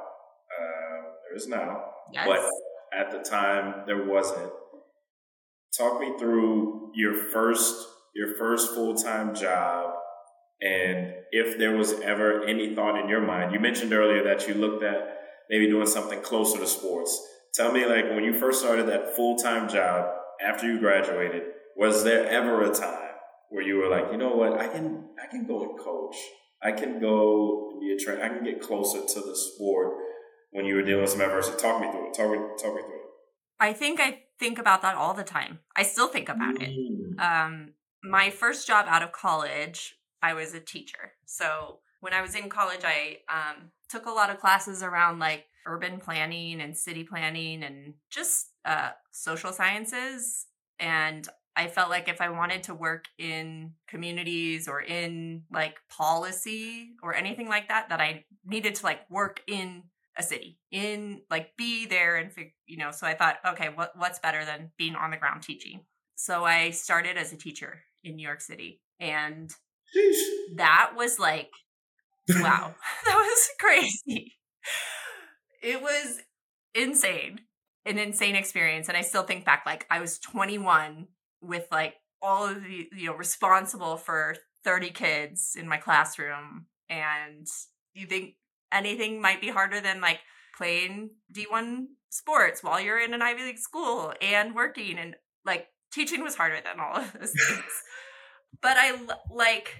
Uh, 0.51 1.01
there 1.27 1.35
is 1.35 1.47
now. 1.47 1.85
Yes. 2.13 2.27
But 2.27 2.39
at 2.97 3.11
the 3.11 3.29
time, 3.29 3.83
there 3.85 4.05
wasn't. 4.05 4.51
Talk 5.77 5.99
me 5.99 6.13
through 6.17 6.91
your 6.95 7.13
first 7.13 7.75
your 8.15 8.35
first 8.37 8.73
full 8.73 8.95
time 8.95 9.35
job, 9.35 9.93
and 10.61 11.13
if 11.31 11.57
there 11.57 11.75
was 11.75 11.93
ever 11.99 12.45
any 12.45 12.73
thought 12.73 12.99
in 13.01 13.09
your 13.09 13.21
mind. 13.21 13.53
You 13.53 13.59
mentioned 13.59 13.91
earlier 13.91 14.23
that 14.23 14.47
you 14.47 14.53
looked 14.53 14.83
at 14.83 15.19
maybe 15.49 15.67
doing 15.67 15.85
something 15.85 16.21
closer 16.21 16.57
to 16.59 16.67
sports. 16.67 17.21
Tell 17.53 17.71
me, 17.71 17.85
like 17.85 18.09
when 18.11 18.23
you 18.23 18.33
first 18.33 18.61
started 18.61 18.87
that 18.87 19.15
full 19.15 19.37
time 19.37 19.67
job 19.67 20.09
after 20.45 20.71
you 20.71 20.79
graduated, 20.79 21.43
was 21.75 22.03
there 22.03 22.25
ever 22.27 22.63
a 22.63 22.73
time 22.73 23.11
where 23.49 23.63
you 23.63 23.75
were 23.77 23.89
like, 23.89 24.11
you 24.11 24.17
know 24.17 24.35
what, 24.35 24.59
I 24.59 24.67
can 24.67 25.09
I 25.21 25.27
can 25.29 25.45
go 25.45 25.61
and 25.61 25.79
coach. 25.79 26.15
I 26.63 26.71
can 26.71 26.99
go 26.99 27.77
be 27.79 27.91
a 27.91 27.97
trainer. 27.97 28.23
I 28.23 28.29
can 28.29 28.43
get 28.43 28.61
closer 28.61 29.01
to 29.01 29.19
the 29.21 29.35
sport 29.35 29.93
when 30.55 30.65
you 30.65 30.75
were 30.75 30.81
dealing 30.81 31.01
with 31.01 31.11
some 31.11 31.19
adversity. 31.19 31.57
Talk 31.57 31.81
me 31.81 31.91
through 31.91 32.07
it. 32.07 32.13
Talk 32.13 32.31
me, 32.31 32.37
talk 32.37 32.73
me 32.73 32.81
through 32.81 32.95
it. 32.95 33.05
I 33.59 33.73
think 33.73 33.99
I 33.99 34.21
think 34.39 34.57
about 34.57 34.81
that 34.83 34.95
all 34.95 35.13
the 35.13 35.23
time. 35.23 35.59
I 35.75 35.83
still 35.83 36.07
think 36.07 36.29
about 36.29 36.55
mm. 36.55 36.63
it. 36.63 37.19
Um, 37.19 37.73
my 38.03 38.29
first 38.29 38.65
job 38.65 38.85
out 38.87 39.03
of 39.03 39.11
college, 39.11 39.95
I 40.21 40.33
was 40.33 40.53
a 40.53 40.61
teacher. 40.61 41.11
So 41.25 41.79
when 41.99 42.13
I 42.13 42.21
was 42.21 42.35
in 42.35 42.47
college, 42.47 42.81
I 42.85 43.17
um, 43.29 43.71
took 43.89 44.05
a 44.05 44.11
lot 44.11 44.29
of 44.29 44.39
classes 44.39 44.81
around 44.81 45.19
like 45.19 45.45
urban 45.65 45.99
planning 45.99 46.61
and 46.61 46.77
city 46.77 47.03
planning 47.03 47.61
and 47.61 47.95
just 48.09 48.47
uh, 48.63 48.91
social 49.11 49.51
sciences. 49.51 50.45
And 50.79 51.27
I 51.57 51.67
felt 51.67 51.89
like 51.89 52.07
if 52.07 52.21
I 52.21 52.29
wanted 52.29 52.63
to 52.63 52.73
work 52.73 53.05
in 53.17 53.73
communities 53.87 54.67
or 54.69 54.81
in 54.81 55.43
like 55.51 55.75
policy 55.89 56.91
or 57.03 57.13
anything 57.13 57.49
like 57.49 57.67
that, 57.69 57.89
that 57.89 57.99
I 57.99 58.23
needed 58.45 58.75
to 58.75 58.85
like 58.85 59.09
work 59.09 59.41
in 59.47 59.83
a 60.17 60.23
city, 60.23 60.57
in 60.71 61.21
like 61.29 61.55
be 61.57 61.85
there 61.85 62.15
and 62.15 62.31
you 62.65 62.77
know. 62.77 62.91
So 62.91 63.07
I 63.07 63.15
thought, 63.15 63.37
okay, 63.45 63.69
what 63.73 63.97
what's 63.97 64.19
better 64.19 64.45
than 64.45 64.71
being 64.77 64.95
on 64.95 65.11
the 65.11 65.17
ground 65.17 65.43
teaching? 65.43 65.81
So 66.15 66.45
I 66.45 66.71
started 66.71 67.17
as 67.17 67.33
a 67.33 67.37
teacher 67.37 67.83
in 68.03 68.15
New 68.15 68.25
York 68.25 68.41
City, 68.41 68.81
and 68.99 69.51
that 70.55 70.91
was 70.95 71.19
like, 71.19 71.51
wow, 72.29 72.75
that 73.05 73.15
was 73.15 73.49
crazy. 73.59 74.33
It 75.61 75.81
was 75.81 76.19
insane, 76.73 77.41
an 77.85 77.97
insane 77.97 78.35
experience, 78.35 78.87
and 78.87 78.97
I 78.97 79.01
still 79.01 79.23
think 79.23 79.45
back 79.45 79.63
like 79.65 79.85
I 79.89 79.99
was 79.99 80.19
21 80.19 81.07
with 81.41 81.67
like 81.71 81.95
all 82.21 82.47
of 82.47 82.63
the 82.63 82.89
you 82.95 83.07
know 83.07 83.15
responsible 83.15 83.97
for 83.97 84.35
30 84.63 84.89
kids 84.89 85.55
in 85.57 85.67
my 85.67 85.77
classroom 85.77 86.65
and 86.89 87.47
you 87.93 88.07
think 88.07 88.35
anything 88.71 89.21
might 89.21 89.41
be 89.41 89.49
harder 89.49 89.81
than 89.81 90.01
like 90.01 90.19
playing 90.57 91.11
D1 91.33 91.85
sports 92.09 92.63
while 92.63 92.79
you're 92.79 92.99
in 92.99 93.13
an 93.13 93.21
Ivy 93.21 93.43
League 93.43 93.59
school 93.59 94.13
and 94.21 94.55
working 94.55 94.97
and 94.97 95.15
like 95.45 95.67
teaching 95.91 96.23
was 96.23 96.35
harder 96.35 96.59
than 96.63 96.79
all 96.79 96.95
of 96.97 97.13
those 97.13 97.33
things. 97.47 97.83
but 98.61 98.77
I 98.77 98.97
like 99.29 99.75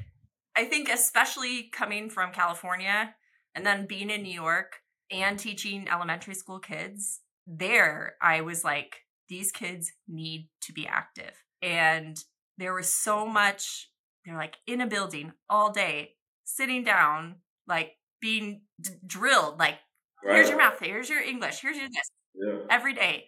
I 0.56 0.66
think 0.66 0.90
especially 0.90 1.70
coming 1.72 2.10
from 2.10 2.32
California 2.32 3.16
and 3.54 3.66
then 3.66 3.88
being 3.88 4.10
in 4.10 4.24
New 4.24 4.34
York 4.34 4.78
and 5.12 5.38
teaching 5.38 5.88
elementary 5.90 6.34
school 6.34 6.60
kids, 6.60 7.22
there 7.46 8.16
I 8.22 8.42
was 8.42 8.64
like 8.64 9.02
these 9.30 9.52
kids 9.52 9.92
need 10.08 10.50
to 10.62 10.74
be 10.74 10.88
active. 10.88 11.32
And 11.62 12.18
there 12.58 12.74
was 12.74 12.94
so 12.94 13.26
much, 13.26 13.90
they're 14.26 14.38
like 14.38 14.58
in 14.68 14.82
a 14.82 14.88
building 14.88 15.34
all 15.50 15.72
day, 15.72 16.16
sitting 16.44 16.84
down, 16.84 17.38
like 17.68 17.94
being 18.26 18.62
d- 18.82 18.90
drilled, 19.06 19.60
like, 19.60 19.76
right. 20.26 20.38
here's 20.38 20.50
your 20.50 20.58
math, 20.58 20.80
here's 20.80 21.08
your 21.08 21.22
English, 21.22 21.60
here's 21.62 21.78
your 21.78 21.88
this, 21.88 22.10
yeah. 22.34 22.58
every 22.72 22.96
day. 22.96 23.26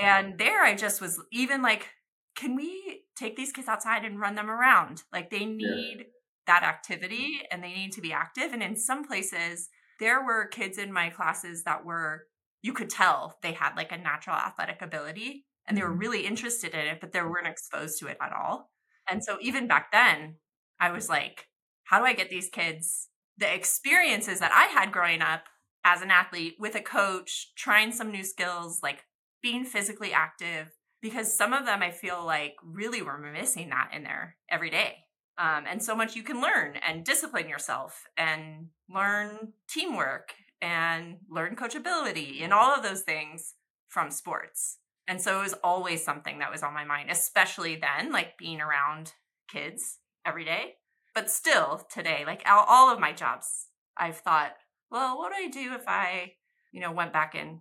And 0.00 0.38
there 0.38 0.62
I 0.62 0.74
just 0.74 1.02
was 1.02 1.20
even 1.30 1.60
like, 1.60 1.90
can 2.34 2.56
we 2.56 3.02
take 3.18 3.36
these 3.36 3.52
kids 3.52 3.68
outside 3.68 4.02
and 4.02 4.18
run 4.18 4.34
them 4.34 4.48
around? 4.48 5.02
Like 5.12 5.28
they 5.28 5.44
need 5.44 5.96
yeah. 5.98 6.04
that 6.46 6.62
activity 6.62 7.42
and 7.50 7.62
they 7.62 7.74
need 7.74 7.92
to 7.92 8.00
be 8.00 8.14
active. 8.14 8.54
And 8.54 8.62
in 8.62 8.76
some 8.76 9.04
places, 9.04 9.68
there 10.00 10.24
were 10.24 10.46
kids 10.46 10.78
in 10.78 10.90
my 10.90 11.10
classes 11.10 11.64
that 11.64 11.84
were, 11.84 12.22
you 12.62 12.72
could 12.72 12.88
tell 12.88 13.36
they 13.42 13.52
had 13.52 13.76
like 13.76 13.92
a 13.92 13.98
natural 13.98 14.36
athletic 14.36 14.80
ability 14.80 15.44
and 15.68 15.76
they 15.76 15.82
were 15.82 15.90
mm-hmm. 15.90 15.98
really 15.98 16.26
interested 16.26 16.72
in 16.72 16.86
it, 16.86 17.00
but 17.00 17.12
they 17.12 17.20
weren't 17.20 17.46
exposed 17.46 17.98
to 18.00 18.06
it 18.06 18.16
at 18.22 18.32
all. 18.32 18.70
And 19.06 19.22
so 19.22 19.36
even 19.42 19.68
back 19.68 19.92
then, 19.92 20.36
I 20.80 20.92
was 20.92 21.10
like, 21.10 21.46
how 21.84 21.98
do 21.98 22.06
I 22.06 22.14
get 22.14 22.30
these 22.30 22.48
kids 22.48 23.10
the 23.38 23.52
experiences 23.52 24.40
that 24.40 24.52
I 24.52 24.66
had 24.66 24.92
growing 24.92 25.22
up 25.22 25.44
as 25.84 26.02
an 26.02 26.10
athlete 26.10 26.56
with 26.58 26.74
a 26.74 26.80
coach, 26.80 27.52
trying 27.56 27.92
some 27.92 28.10
new 28.10 28.24
skills, 28.24 28.80
like 28.82 29.04
being 29.42 29.64
physically 29.64 30.12
active, 30.12 30.72
because 31.02 31.36
some 31.36 31.52
of 31.52 31.66
them 31.66 31.82
I 31.82 31.90
feel 31.90 32.24
like 32.24 32.54
really 32.62 33.02
were 33.02 33.18
missing 33.18 33.68
that 33.70 33.90
in 33.94 34.02
there 34.02 34.36
every 34.50 34.70
day. 34.70 34.96
Um, 35.36 35.64
and 35.68 35.82
so 35.82 35.96
much 35.96 36.14
you 36.14 36.22
can 36.22 36.40
learn 36.40 36.76
and 36.86 37.04
discipline 37.04 37.48
yourself 37.48 38.04
and 38.16 38.68
learn 38.88 39.52
teamwork 39.68 40.32
and 40.62 41.16
learn 41.28 41.56
coachability 41.56 42.42
and 42.42 42.52
all 42.52 42.74
of 42.74 42.82
those 42.82 43.02
things 43.02 43.54
from 43.88 44.10
sports. 44.10 44.78
And 45.06 45.20
so 45.20 45.40
it 45.40 45.42
was 45.42 45.54
always 45.62 46.04
something 46.04 46.38
that 46.38 46.50
was 46.50 46.62
on 46.62 46.72
my 46.72 46.84
mind, 46.84 47.10
especially 47.10 47.76
then, 47.76 48.12
like 48.12 48.38
being 48.38 48.60
around 48.60 49.12
kids 49.52 49.98
every 50.24 50.44
day. 50.44 50.76
But 51.14 51.30
still 51.30 51.86
today, 51.92 52.24
like 52.26 52.42
all, 52.46 52.64
all 52.68 52.92
of 52.92 53.00
my 53.00 53.12
jobs, 53.12 53.68
I've 53.96 54.18
thought, 54.18 54.52
well, 54.90 55.16
what 55.18 55.32
do 55.32 55.44
I 55.44 55.48
do 55.48 55.74
if 55.74 55.84
I, 55.86 56.32
you 56.72 56.80
know, 56.80 56.92
went 56.92 57.12
back 57.12 57.34
and 57.34 57.60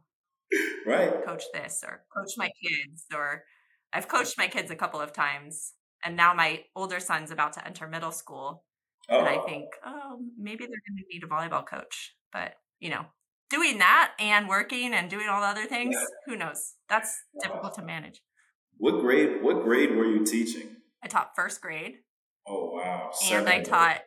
right 0.85 1.23
coach 1.25 1.43
this 1.53 1.83
or 1.85 2.03
coach 2.15 2.33
my 2.37 2.49
kids 2.61 3.05
or 3.13 3.43
I've 3.91 4.07
coached 4.07 4.37
my 4.37 4.47
kids 4.47 4.71
a 4.71 4.75
couple 4.75 4.99
of 4.99 5.13
times 5.13 5.73
and 6.03 6.17
now 6.17 6.33
my 6.33 6.63
older 6.75 6.99
son's 6.99 7.31
about 7.31 7.53
to 7.53 7.65
enter 7.65 7.87
middle 7.87 8.11
school 8.11 8.63
oh. 9.09 9.19
and 9.19 9.27
I 9.27 9.37
oh. 9.37 9.45
think, 9.45 9.69
oh, 9.85 10.19
maybe 10.37 10.65
they're 10.65 10.81
going 10.87 10.97
to 10.97 11.05
need 11.11 11.23
a 11.23 11.27
volleyball 11.27 11.65
coach. 11.65 12.15
But, 12.31 12.55
you 12.79 12.89
know, 12.89 13.05
doing 13.49 13.77
that 13.79 14.13
and 14.19 14.47
working 14.47 14.93
and 14.93 15.09
doing 15.09 15.27
all 15.29 15.41
the 15.41 15.47
other 15.47 15.65
things, 15.65 15.95
yeah. 15.95 16.05
who 16.25 16.35
knows? 16.35 16.73
That's 16.89 17.15
difficult 17.41 17.75
to 17.75 17.83
manage. 17.83 18.21
What 18.77 19.01
grade? 19.01 19.41
What 19.41 19.63
grade 19.63 19.95
were 19.95 20.05
you 20.05 20.25
teaching? 20.25 20.77
I 21.03 21.07
taught 21.07 21.35
first 21.35 21.61
grade. 21.61 21.97
Oh 22.47 22.71
wow! 22.73 23.09
Seven 23.13 23.47
and 23.47 23.49
I 23.49 23.61
taught 23.61 24.01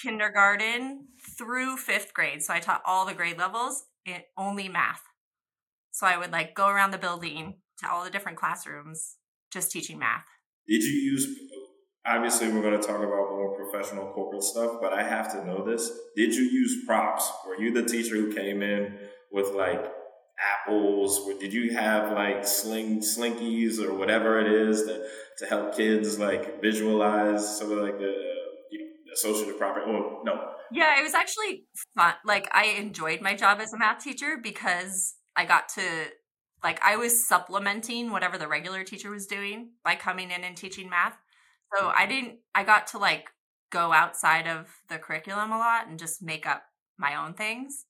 kindergarten 0.00 1.08
through 1.36 1.76
fifth 1.76 2.14
grade. 2.14 2.42
So 2.42 2.54
I 2.54 2.60
taught 2.60 2.82
all 2.84 3.06
the 3.06 3.14
grade 3.14 3.38
levels 3.38 3.84
in 4.06 4.22
only 4.36 4.68
math. 4.68 5.02
So 5.90 6.06
I 6.06 6.16
would 6.16 6.32
like 6.32 6.54
go 6.54 6.68
around 6.68 6.92
the 6.92 6.98
building 6.98 7.56
to 7.80 7.90
all 7.90 8.04
the 8.04 8.10
different 8.10 8.38
classrooms, 8.38 9.16
just 9.52 9.70
teaching 9.70 9.98
math. 9.98 10.26
Did 10.66 10.82
you 10.82 10.92
use? 10.92 11.26
Obviously, 12.06 12.48
we're 12.48 12.62
going 12.62 12.80
to 12.80 12.86
talk 12.86 12.98
about 12.98 13.30
more 13.30 13.54
professional 13.54 14.06
corporate 14.12 14.42
stuff, 14.42 14.78
but 14.80 14.92
I 14.92 15.02
have 15.02 15.30
to 15.32 15.44
know 15.44 15.64
this. 15.64 15.90
Did 16.16 16.34
you 16.34 16.44
use 16.44 16.84
props? 16.86 17.30
Were 17.46 17.60
you 17.60 17.72
the 17.72 17.84
teacher 17.84 18.14
who 18.14 18.32
came 18.32 18.62
in 18.62 18.98
with 19.30 19.50
like 19.50 19.92
apples? 20.38 21.26
Did 21.40 21.52
you 21.52 21.72
have 21.74 22.12
like 22.12 22.46
sling 22.46 23.00
slinkies 23.00 23.78
or 23.78 23.94
whatever 23.94 24.40
it 24.40 24.50
is 24.50 24.82
to, 24.84 25.06
to 25.38 25.46
help 25.46 25.76
kids 25.76 26.18
like 26.18 26.60
visualize 26.60 27.58
some 27.58 27.72
of 27.72 27.78
like 27.78 27.98
the 27.98 28.14
you 28.70 28.78
know, 28.78 28.86
associative 29.12 29.58
property? 29.58 29.86
Oh 29.88 30.22
no. 30.24 30.52
Yeah, 30.70 30.98
it 30.98 31.02
was 31.02 31.14
actually 31.14 31.64
fun. 31.96 32.14
Like 32.24 32.48
I 32.52 32.66
enjoyed 32.78 33.20
my 33.20 33.34
job 33.34 33.60
as 33.60 33.72
a 33.72 33.78
math 33.78 34.02
teacher 34.02 34.36
because 34.42 35.14
I 35.36 35.44
got 35.44 35.68
to 35.70 35.82
like 36.62 36.80
I 36.84 36.96
was 36.96 37.26
supplementing 37.26 38.10
whatever 38.10 38.38
the 38.38 38.48
regular 38.48 38.84
teacher 38.84 39.10
was 39.10 39.26
doing 39.26 39.70
by 39.84 39.94
coming 39.94 40.30
in 40.30 40.44
and 40.44 40.56
teaching 40.56 40.88
math. 40.88 41.16
So 41.76 41.88
I 41.88 42.06
didn't 42.06 42.38
I 42.54 42.64
got 42.64 42.88
to 42.88 42.98
like 42.98 43.30
go 43.70 43.92
outside 43.92 44.46
of 44.46 44.66
the 44.88 44.98
curriculum 44.98 45.52
a 45.52 45.58
lot 45.58 45.88
and 45.88 45.98
just 45.98 46.22
make 46.22 46.46
up 46.46 46.62
my 46.98 47.14
own 47.14 47.34
things. 47.34 47.84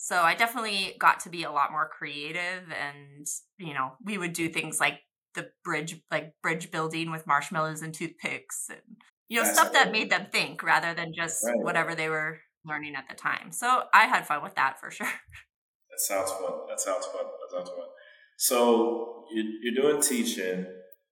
So 0.00 0.16
I 0.22 0.36
definitely 0.36 0.94
got 0.98 1.20
to 1.20 1.28
be 1.28 1.42
a 1.42 1.50
lot 1.50 1.72
more 1.72 1.88
creative 1.88 2.62
and 2.70 3.26
you 3.58 3.74
know, 3.74 3.92
we 4.02 4.16
would 4.16 4.32
do 4.32 4.48
things 4.48 4.78
like 4.80 5.00
the 5.34 5.50
bridge 5.64 6.00
like 6.10 6.32
bridge 6.40 6.70
building 6.70 7.10
with 7.10 7.26
marshmallows 7.26 7.82
and 7.82 7.92
toothpicks 7.92 8.68
and 8.70 8.80
you 9.28 9.38
know, 9.38 9.44
That's 9.44 9.58
stuff 9.58 9.72
that 9.72 9.92
made 9.92 10.08
them 10.10 10.26
think 10.32 10.62
rather 10.62 10.94
than 10.94 11.12
just 11.14 11.44
right. 11.44 11.62
whatever 11.62 11.94
they 11.94 12.08
were 12.08 12.38
learning 12.64 12.94
at 12.94 13.08
the 13.08 13.14
time. 13.14 13.52
So 13.52 13.82
I 13.92 14.06
had 14.06 14.26
fun 14.26 14.42
with 14.42 14.54
that 14.54 14.80
for 14.80 14.90
sure. 14.90 15.06
That 15.06 16.00
sounds 16.00 16.30
fun. 16.30 16.52
That 16.68 16.80
sounds 16.80 17.06
fun. 17.06 17.24
That 17.24 17.56
sounds 17.56 17.68
fun. 17.70 17.88
So 18.36 19.24
you're 19.32 19.82
doing 19.82 20.00
teaching. 20.00 20.64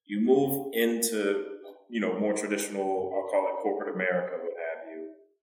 You 0.07 0.21
move 0.21 0.73
into 0.75 1.45
you 1.90 2.00
know 2.00 2.19
more 2.19 2.35
traditional. 2.35 3.12
I'll 3.14 3.28
call 3.33 3.49
it 3.49 3.62
corporate 3.62 3.97
America, 3.97 4.37
what 4.40 4.52
have 4.55 4.88
you. 4.93 5.09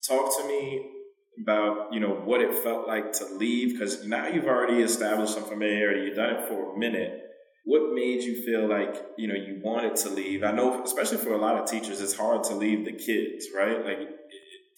Talk 0.08 0.38
to 0.40 0.48
me 0.48 0.93
about 1.42 1.92
you 1.92 2.00
know 2.00 2.10
what 2.10 2.42
it 2.42 2.54
felt 2.54 2.88
like 2.88 3.12
to 3.12 3.26
leave 3.26 3.74
because 3.74 4.06
now 4.06 4.28
you've 4.28 4.46
already 4.46 4.82
established 4.82 5.34
some 5.34 5.44
familiarity 5.44 6.06
you've 6.06 6.16
done 6.16 6.36
it 6.36 6.48
for 6.48 6.76
a 6.76 6.78
minute 6.78 7.24
what 7.66 7.94
made 7.94 8.24
you 8.24 8.44
feel 8.44 8.68
like 8.68 9.06
you 9.18 9.28
know 9.28 9.36
you 9.36 9.62
wanted 9.64 9.96
to 9.98 10.10
leave? 10.10 10.44
I 10.44 10.52
know, 10.52 10.84
especially 10.84 11.18
for 11.18 11.34
a 11.34 11.38
lot 11.38 11.56
of 11.56 11.70
teachers, 11.70 12.02
it's 12.02 12.16
hard 12.16 12.44
to 12.46 12.56
leave 12.56 12.86
the 12.86 12.92
kids, 12.92 13.48
right? 13.56 13.84
Like, 13.84 14.00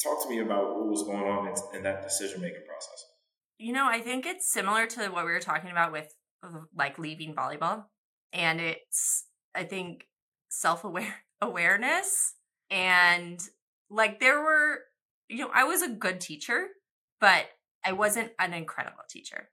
talk 0.03 0.21
to 0.23 0.29
me 0.29 0.39
about 0.39 0.75
what 0.75 0.87
was 0.87 1.03
going 1.03 1.23
on 1.23 1.47
in, 1.47 1.77
in 1.77 1.83
that 1.83 2.03
decision 2.03 2.41
making 2.41 2.61
process. 2.67 3.05
You 3.57 3.73
know, 3.73 3.87
I 3.87 4.01
think 4.01 4.25
it's 4.25 4.51
similar 4.51 4.85
to 4.87 5.07
what 5.07 5.25
we 5.25 5.31
were 5.31 5.39
talking 5.39 5.71
about 5.71 5.91
with 5.91 6.13
like 6.75 6.99
leaving 6.99 7.33
volleyball, 7.33 7.85
and 8.31 8.61
it's 8.61 9.25
I 9.55 9.63
think 9.63 10.05
self 10.49 10.83
aware 10.83 11.23
awareness 11.41 12.33
and 12.69 13.39
like 13.89 14.19
there 14.19 14.41
were 14.41 14.79
you 15.29 15.37
know 15.37 15.51
I 15.53 15.63
was 15.63 15.81
a 15.81 15.89
good 15.89 16.21
teacher, 16.21 16.67
but 17.19 17.45
I 17.85 17.93
wasn't 17.93 18.31
an 18.39 18.53
incredible 18.53 19.03
teacher. 19.09 19.49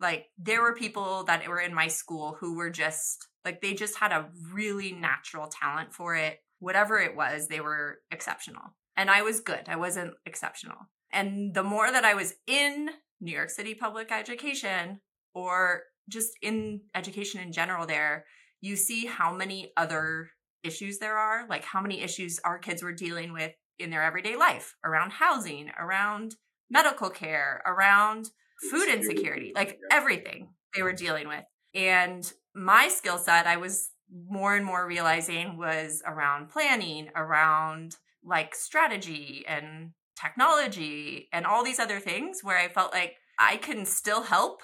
Like 0.00 0.26
there 0.36 0.62
were 0.62 0.74
people 0.74 1.24
that 1.24 1.46
were 1.48 1.60
in 1.60 1.74
my 1.74 1.88
school 1.88 2.36
who 2.40 2.56
were 2.56 2.70
just 2.70 3.26
like 3.44 3.60
they 3.60 3.74
just 3.74 3.98
had 3.98 4.12
a 4.12 4.28
really 4.52 4.92
natural 4.92 5.48
talent 5.48 5.94
for 5.94 6.16
it. 6.16 6.38
Whatever 6.58 6.98
it 6.98 7.16
was, 7.16 7.48
they 7.48 7.60
were 7.60 7.98
exceptional. 8.10 8.62
And 8.96 9.10
I 9.10 9.22
was 9.22 9.40
good. 9.40 9.68
I 9.68 9.76
wasn't 9.76 10.14
exceptional. 10.24 10.76
And 11.12 11.54
the 11.54 11.62
more 11.62 11.90
that 11.90 12.04
I 12.04 12.14
was 12.14 12.34
in 12.46 12.90
New 13.20 13.32
York 13.32 13.50
City 13.50 13.74
public 13.74 14.10
education 14.10 15.00
or 15.34 15.82
just 16.08 16.32
in 16.42 16.80
education 16.94 17.40
in 17.40 17.52
general 17.52 17.86
there, 17.86 18.24
you 18.60 18.76
see 18.76 19.06
how 19.06 19.32
many 19.32 19.72
other 19.76 20.30
issues 20.62 20.98
there 20.98 21.16
are, 21.16 21.46
like 21.48 21.64
how 21.64 21.80
many 21.80 22.00
issues 22.00 22.40
our 22.44 22.58
kids 22.58 22.82
were 22.82 22.92
dealing 22.92 23.32
with 23.32 23.52
in 23.78 23.90
their 23.90 24.02
everyday 24.02 24.36
life 24.36 24.74
around 24.84 25.12
housing, 25.12 25.70
around 25.78 26.36
medical 26.70 27.10
care, 27.10 27.62
around 27.66 28.30
food 28.70 28.88
insecurity, 28.88 29.52
like 29.54 29.78
everything 29.90 30.48
they 30.74 30.82
were 30.82 30.92
dealing 30.92 31.28
with. 31.28 31.44
And 31.74 32.30
my 32.54 32.88
skill 32.88 33.18
set, 33.18 33.46
I 33.46 33.56
was 33.56 33.90
more 34.28 34.56
and 34.56 34.64
more 34.64 34.86
realizing 34.86 35.56
was 35.56 36.02
around 36.06 36.48
planning, 36.48 37.10
around 37.14 37.96
like 38.24 38.54
strategy 38.54 39.44
and 39.46 39.90
technology 40.20 41.28
and 41.32 41.44
all 41.44 41.64
these 41.64 41.78
other 41.78 42.00
things 42.00 42.40
where 42.42 42.58
I 42.58 42.68
felt 42.68 42.92
like 42.92 43.16
I 43.38 43.58
can 43.58 43.84
still 43.84 44.22
help 44.22 44.62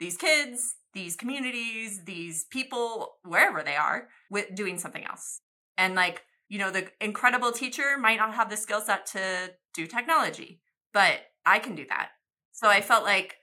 these 0.00 0.16
kids, 0.16 0.76
these 0.92 1.16
communities, 1.16 2.04
these 2.04 2.44
people, 2.44 3.16
wherever 3.22 3.62
they 3.62 3.76
are, 3.76 4.08
with 4.30 4.54
doing 4.54 4.78
something 4.78 5.04
else. 5.04 5.40
And 5.76 5.94
like, 5.94 6.22
you 6.54 6.60
know, 6.60 6.70
the 6.70 6.86
incredible 7.00 7.50
teacher 7.50 7.98
might 7.98 8.16
not 8.16 8.32
have 8.32 8.48
the 8.48 8.56
skill 8.56 8.80
set 8.80 9.06
to 9.06 9.50
do 9.74 9.88
technology, 9.88 10.60
but 10.92 11.18
I 11.44 11.58
can 11.58 11.74
do 11.74 11.84
that. 11.88 12.10
So 12.52 12.68
I 12.68 12.80
felt 12.80 13.02
like 13.02 13.38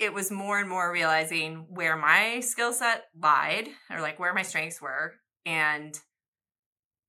it 0.00 0.12
was 0.12 0.32
more 0.32 0.58
and 0.58 0.68
more 0.68 0.92
realizing 0.92 1.66
where 1.68 1.96
my 1.96 2.40
skill 2.40 2.72
set 2.72 3.04
lied 3.16 3.68
or 3.88 4.00
like 4.00 4.18
where 4.18 4.34
my 4.34 4.42
strengths 4.42 4.82
were 4.82 5.14
and 5.46 6.00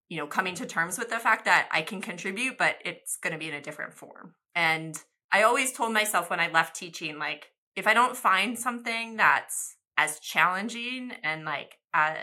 you 0.07 0.17
know 0.17 0.27
coming 0.27 0.53
to 0.53 0.67
terms 0.67 0.99
with 0.99 1.09
the 1.09 1.17
fact 1.17 1.45
that 1.45 1.67
I 1.71 1.81
can 1.81 1.99
contribute 1.99 2.59
but 2.59 2.75
it's 2.85 3.17
going 3.17 3.33
to 3.33 3.39
be 3.39 3.47
in 3.47 3.55
a 3.55 3.61
different 3.61 3.95
form. 3.95 4.35
And 4.53 4.95
I 5.31 5.41
always 5.41 5.73
told 5.73 5.93
myself 5.93 6.29
when 6.29 6.39
I 6.39 6.51
left 6.51 6.75
teaching 6.75 7.17
like 7.17 7.47
if 7.75 7.87
I 7.87 7.95
don't 7.95 8.15
find 8.15 8.57
something 8.59 9.17
that's 9.17 9.77
as 9.97 10.19
challenging 10.19 11.11
and 11.23 11.43
like 11.43 11.79
uh, 11.91 12.13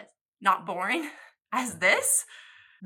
not 0.40 0.64
boring 0.64 1.10
as 1.52 1.78
this, 1.78 2.24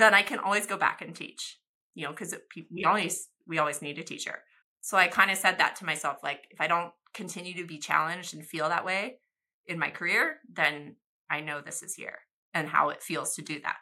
then 0.00 0.14
I 0.14 0.22
can 0.22 0.38
always 0.38 0.66
go 0.66 0.76
back 0.76 1.02
and 1.02 1.14
teach. 1.14 1.58
You 1.94 2.04
know, 2.04 2.10
because 2.12 2.34
we 2.70 2.84
always 2.84 3.28
we 3.46 3.58
always 3.58 3.82
need 3.82 3.98
a 3.98 4.04
teacher. 4.04 4.40
So 4.80 4.96
I 4.96 5.08
kind 5.08 5.30
of 5.30 5.36
said 5.36 5.58
that 5.58 5.76
to 5.76 5.84
myself, 5.84 6.18
like 6.22 6.46
if 6.50 6.60
I 6.60 6.66
don't 6.66 6.92
continue 7.12 7.54
to 7.54 7.66
be 7.66 7.78
challenged 7.78 8.34
and 8.34 8.46
feel 8.46 8.68
that 8.68 8.84
way 8.84 9.18
in 9.66 9.78
my 9.78 9.90
career, 9.90 10.36
then 10.50 10.96
I 11.28 11.40
know 11.40 11.60
this 11.60 11.82
is 11.82 11.94
here 11.94 12.20
and 12.54 12.68
how 12.68 12.90
it 12.90 13.02
feels 13.02 13.34
to 13.34 13.42
do 13.42 13.60
that. 13.60 13.76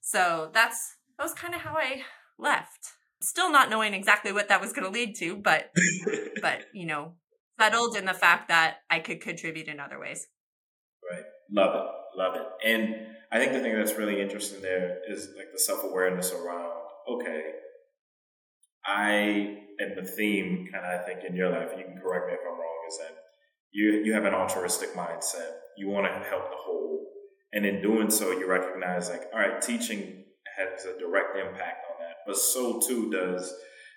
So 0.00 0.50
that's 0.52 0.96
that 1.16 1.24
was 1.24 1.34
kind 1.34 1.54
of 1.54 1.62
how 1.62 1.76
I 1.76 2.02
left. 2.38 2.92
Still 3.20 3.50
not 3.50 3.70
knowing 3.70 3.94
exactly 3.94 4.32
what 4.32 4.48
that 4.48 4.60
was 4.60 4.72
going 4.72 4.84
to 4.84 4.90
lead 4.90 5.16
to, 5.16 5.36
but 5.36 5.70
but 6.42 6.66
you 6.72 6.86
know, 6.86 7.14
settled 7.58 7.96
in 7.96 8.04
the 8.04 8.14
fact 8.14 8.48
that 8.48 8.78
I 8.90 9.00
could 9.00 9.20
contribute 9.20 9.68
in 9.68 9.80
other 9.80 9.98
ways. 9.98 10.26
Right. 11.10 11.24
Love 11.50 11.74
it. 11.74 12.18
Love 12.18 12.34
it. 12.36 12.66
And 12.66 13.06
I 13.34 13.38
think 13.38 13.52
the 13.52 13.58
thing 13.58 13.74
that's 13.74 13.98
really 13.98 14.20
interesting 14.20 14.62
there 14.62 14.98
is 15.10 15.30
like 15.36 15.48
the 15.52 15.58
self 15.58 15.82
awareness 15.82 16.32
around, 16.32 16.70
okay, 17.10 17.42
I 18.86 19.58
and 19.80 19.96
the 19.96 20.08
theme 20.08 20.68
kind 20.72 20.86
of 20.86 21.00
I 21.00 21.04
think 21.04 21.24
in 21.28 21.34
your 21.34 21.50
life, 21.50 21.70
you 21.76 21.82
can 21.82 22.00
correct 22.00 22.28
me 22.28 22.34
if 22.34 22.38
I'm 22.46 22.52
wrong, 22.56 22.84
is 22.88 22.98
that 22.98 23.16
you 23.72 24.04
you 24.04 24.12
have 24.14 24.24
an 24.24 24.34
altruistic 24.34 24.94
mindset. 24.94 25.50
You 25.76 25.88
want 25.88 26.06
to 26.06 26.12
help 26.30 26.44
the 26.44 26.56
whole, 26.56 27.06
and 27.52 27.66
in 27.66 27.82
doing 27.82 28.08
so, 28.08 28.30
you 28.30 28.48
recognize 28.48 29.10
like, 29.10 29.22
all 29.32 29.40
right, 29.40 29.60
teaching 29.60 30.22
has 30.56 30.84
a 30.84 30.96
direct 31.00 31.36
impact 31.36 31.86
on 31.90 32.06
that, 32.06 32.18
but 32.28 32.36
so 32.36 32.78
too 32.86 33.10
does 33.10 33.52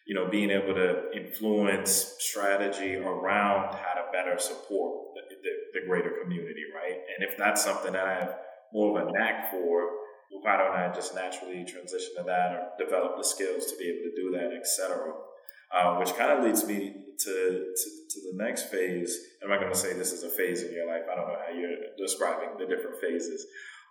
you 0.08 0.15
know 0.15 0.28
being 0.32 0.50
able 0.50 0.73
to 0.73 1.12
influence 1.15 2.15
strategy 2.17 2.95
around 2.95 3.76
how 3.76 4.02
to 4.02 4.12
better 4.12 4.39
support 4.39 5.13
the, 5.13 5.36
the, 5.43 5.80
the 5.80 5.86
greater 5.88 6.13
community, 6.23 6.63
right? 6.76 6.97
And 7.15 7.30
if 7.30 7.38
that's 7.38 7.63
something 7.63 7.93
that 7.93 8.08
I 8.08 8.13
have 8.15 8.36
more 8.78 9.02
of 9.02 9.08
a 9.08 9.12
knack 9.12 9.50
for, 9.50 9.90
why 10.44 10.58
don't 10.58 10.76
I 10.76 10.92
just 10.94 11.16
naturally 11.16 11.66
transition 11.66 12.13
to 12.18 12.24
that 12.24 12.52
or 12.52 12.70
develop 12.78 13.18
the 13.18 13.24
skills 13.24 13.66
to 13.66 13.78
be 13.78 13.90
able 13.90 14.06
to 14.06 14.16
do 14.16 14.32
that, 14.38 14.56
etc. 14.56 15.13
Uh, 15.74 15.98
which 15.98 16.13
kind 16.16 16.32
of 16.32 16.46
leads 16.46 16.66
me 16.66 16.94
to, 17.20 17.34
to, 17.76 17.88
to 18.10 18.18
the 18.32 18.44
next 18.44 18.70
phase. 18.70 19.18
I'm 19.42 19.50
not 19.50 19.60
going 19.60 19.72
to 19.72 19.78
say 19.78 19.94
this 19.94 20.13
is 20.13 20.24
a 20.24 20.30
phase 20.30 20.62
in 20.62 20.74
your 20.74 20.88
life. 20.88 21.02
I 21.12 21.16
don't 21.16 21.28
know 21.28 21.40
how 21.46 21.54
you're 21.54 21.98
describing 21.98 22.50
the 22.60 22.68
different 22.68 23.02
phases, 23.02 23.46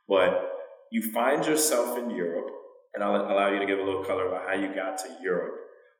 but 0.09 0.53
you 0.93 1.03
find 1.11 1.45
yourself 1.45 1.99
in 1.99 2.11
Europe, 2.11 2.51
and 2.95 3.03
I'll 3.03 3.17
allow 3.17 3.53
you 3.53 3.59
to 3.59 3.67
give 3.67 3.81
a 3.81 3.83
little 3.83 4.05
color 4.05 4.29
about 4.29 4.47
how 4.47 4.55
you 4.55 4.73
got 4.75 4.99
to 4.99 5.09
Europe. 5.21 5.57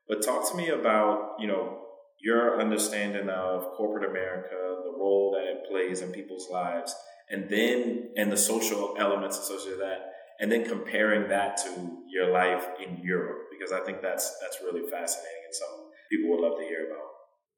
But 0.07 0.23
talk 0.23 0.49
to 0.49 0.57
me 0.57 0.69
about 0.69 1.35
you 1.39 1.47
know 1.47 1.79
your 2.21 2.59
understanding 2.59 3.29
of 3.29 3.63
corporate 3.75 4.09
America, 4.09 4.55
the 4.83 4.97
role 4.97 5.35
that 5.35 5.51
it 5.51 5.69
plays 5.69 6.01
in 6.01 6.11
people's 6.11 6.47
lives, 6.49 6.95
and 7.29 7.49
then 7.49 8.09
and 8.15 8.31
the 8.31 8.37
social 8.37 8.95
elements 8.97 9.37
associated 9.37 9.79
with 9.79 9.87
that 9.87 10.13
and 10.39 10.51
then 10.51 10.65
comparing 10.65 11.27
that 11.29 11.57
to 11.57 12.03
your 12.07 12.31
life 12.31 12.67
in 12.83 12.97
Europe 13.03 13.47
because 13.51 13.71
I 13.71 13.79
think 13.81 14.01
that's 14.01 14.37
that's 14.39 14.57
really 14.63 14.89
fascinating 14.89 15.41
and 15.45 15.55
something 15.55 15.85
people 16.11 16.29
would 16.31 16.41
love 16.41 16.57
to 16.59 16.63
hear 16.63 16.87
about. 16.87 17.07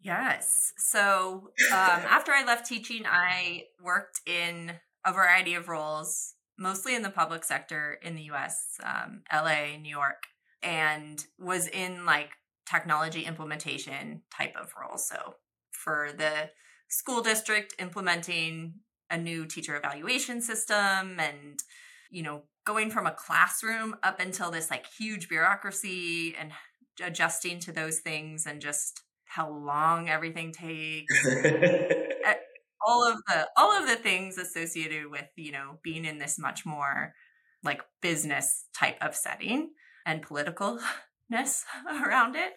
Yes. 0.02 0.74
So 0.78 1.52
um, 1.72 1.74
after 1.74 2.32
I 2.32 2.46
left 2.46 2.66
teaching, 2.66 3.04
I 3.06 3.64
worked 3.84 4.22
in 4.26 4.74
a 5.06 5.14
variety 5.14 5.56
of 5.56 5.68
roles, 5.68 6.36
mostly 6.58 6.96
in 6.96 7.02
the 7.02 7.10
public 7.10 7.44
sector 7.44 7.98
in 8.02 8.16
the 8.16 8.24
U.S., 8.24 8.78
um, 8.84 9.24
L.A., 9.30 9.78
New 9.78 9.90
York, 9.90 10.24
and 10.64 11.24
was 11.38 11.68
in 11.68 12.06
like 12.06 12.30
technology 12.66 13.26
implementation 13.26 14.22
type 14.36 14.54
of 14.60 14.72
roles. 14.80 15.08
So 15.08 15.36
for 15.72 16.10
the 16.16 16.50
school 16.90 17.22
district 17.22 17.76
implementing 17.80 18.76
a 19.10 19.18
new 19.18 19.46
teacher 19.46 19.76
evaluation 19.76 20.42
system 20.42 21.20
and 21.20 21.60
you 22.10 22.24
know 22.24 22.44
going 22.66 22.92
from 22.92 23.08
a 23.08 23.12
classroom 23.12 23.96
up 24.04 24.20
until 24.20 24.52
this 24.52 24.70
like 24.70 24.86
huge 24.98 25.30
bureaucracy 25.30 26.36
and 26.40 26.52
adjusting 27.04 27.60
to 27.60 27.72
those 27.72 28.00
things 28.00 28.46
and 28.46 28.62
just 28.62 29.02
how 29.26 29.50
long 29.50 30.10
everything 30.10 30.52
takes 30.52 31.26
all 32.86 33.08
of 33.08 33.18
the 33.28 33.48
all 33.58 33.72
of 33.72 33.88
the 33.88 33.96
things 33.96 34.38
associated 34.38 35.10
with 35.10 35.28
you 35.36 35.52
know 35.52 35.78
being 35.84 36.06
in 36.06 36.18
this 36.18 36.40
much 36.40 36.66
more 36.66 37.14
like 37.64 37.82
business 38.02 38.66
type 38.74 38.98
of 39.02 39.16
setting 39.16 39.70
and 40.06 40.26
politicalness 40.26 40.80
around 42.04 42.36
it. 42.36 42.54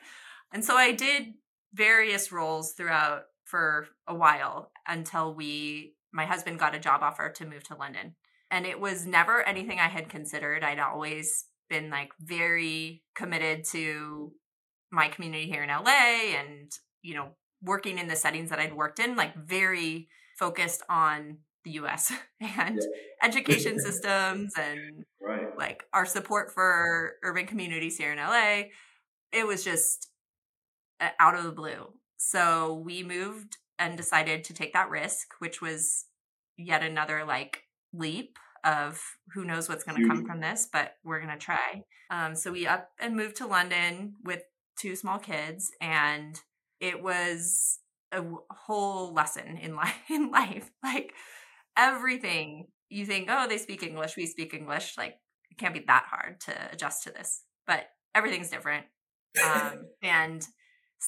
And 0.53 0.65
so 0.65 0.77
i 0.77 0.93
did 0.93 1.35
various 1.75 2.31
roles 2.31 2.73
throughout 2.73 3.23
for 3.45 3.89
a 4.07 4.15
while 4.15 4.71
until 4.87 5.35
we 5.35 5.95
my 6.13 6.27
husband 6.27 6.59
got 6.59 6.75
a 6.75 6.79
job 6.79 7.03
offer 7.03 7.31
to 7.31 7.47
move 7.47 7.63
to 7.65 7.75
london 7.75 8.15
and 8.53 8.67
it 8.67 8.79
was 8.79 9.07
never 9.07 9.43
anything 9.43 9.81
I 9.81 9.89
had 9.89 10.11
considered. 10.11 10.63
I'd 10.63 10.79
always 10.79 11.47
been 11.71 11.89
like 11.89 12.11
very 12.21 13.03
committed 13.15 13.65
to 13.73 14.31
my 14.93 15.09
community 15.09 15.47
here 15.47 15.63
in 15.63 15.71
LA 15.71 16.37
and, 16.39 16.71
you 17.01 17.15
know, 17.15 17.31
working 17.63 17.99
in 17.99 18.09
the 18.09 18.15
settings 18.15 18.51
that 18.51 18.59
I'd 18.59 18.77
worked 18.77 18.99
in, 18.99 19.17
like 19.17 19.35
very 19.35 20.09
focused 20.39 20.83
on 20.91 21.39
the 21.65 21.71
US 21.73 22.13
and 22.41 22.77
yeah. 22.77 23.27
education 23.27 23.79
systems 23.81 24.53
and 24.59 25.07
right. 25.19 25.57
like 25.57 25.85
our 25.95 26.05
support 26.05 26.53
for 26.53 27.15
urban 27.23 27.47
communities 27.47 27.97
here 27.97 28.13
in 28.13 28.19
LA. 28.19 28.65
It 29.33 29.47
was 29.47 29.65
just 29.65 30.11
uh, 31.01 31.09
out 31.19 31.37
of 31.37 31.45
the 31.45 31.53
blue. 31.53 31.95
So 32.19 32.83
we 32.85 33.03
moved 33.03 33.57
and 33.83 33.97
decided 33.97 34.45
to 34.45 34.55
take 34.55 34.73
that 34.73 34.91
risk, 34.91 35.35
which 35.41 35.61
was 35.61 36.07
yet 36.57 36.85
another 36.85 37.25
like 37.25 37.65
leap 37.93 38.39
of 38.65 39.03
who 39.35 39.45
knows 39.45 39.69
what's 39.69 39.83
going 39.83 40.01
to 40.01 40.09
come 40.09 40.25
from 40.25 40.41
this, 40.41 40.69
but 40.73 40.93
we're 41.03 41.21
going 41.21 41.37
to 41.37 41.45
try. 41.45 41.83
Um, 42.09 42.37
so 42.37 42.53
we 42.53 42.65
up 42.65 42.91
and 43.01 43.17
moved 43.17 43.37
to 43.37 43.47
London 43.47 44.15
with 44.23 44.43
two 44.79 44.95
small 44.95 45.19
kids, 45.19 45.73
and 45.81 46.41
it 46.79 47.03
was 47.03 47.81
a 48.13 48.23
whole 48.51 49.13
lesson 49.13 49.59
in 49.61 49.75
life. 49.83 49.97
In 50.09 50.31
life, 50.31 50.71
like 50.85 51.13
everything 51.77 52.69
you 52.89 53.05
think, 53.05 53.29
oh, 53.31 53.49
they 53.49 53.59
speak 53.59 53.83
English, 53.83 54.17
we 54.17 54.27
speak 54.27 54.55
English. 54.55 54.97
Like 54.97 55.17
it 55.51 55.59
can't 55.59 55.75
be 55.75 55.83
that 55.89 56.05
hard 56.09 56.41
to 56.43 56.55
adjust 56.73 57.03
to 57.03 57.11
this, 57.11 57.43
but 57.67 57.87
everything's 58.15 58.51
different. 58.51 58.87
Um, 59.45 59.87
and 60.05 60.47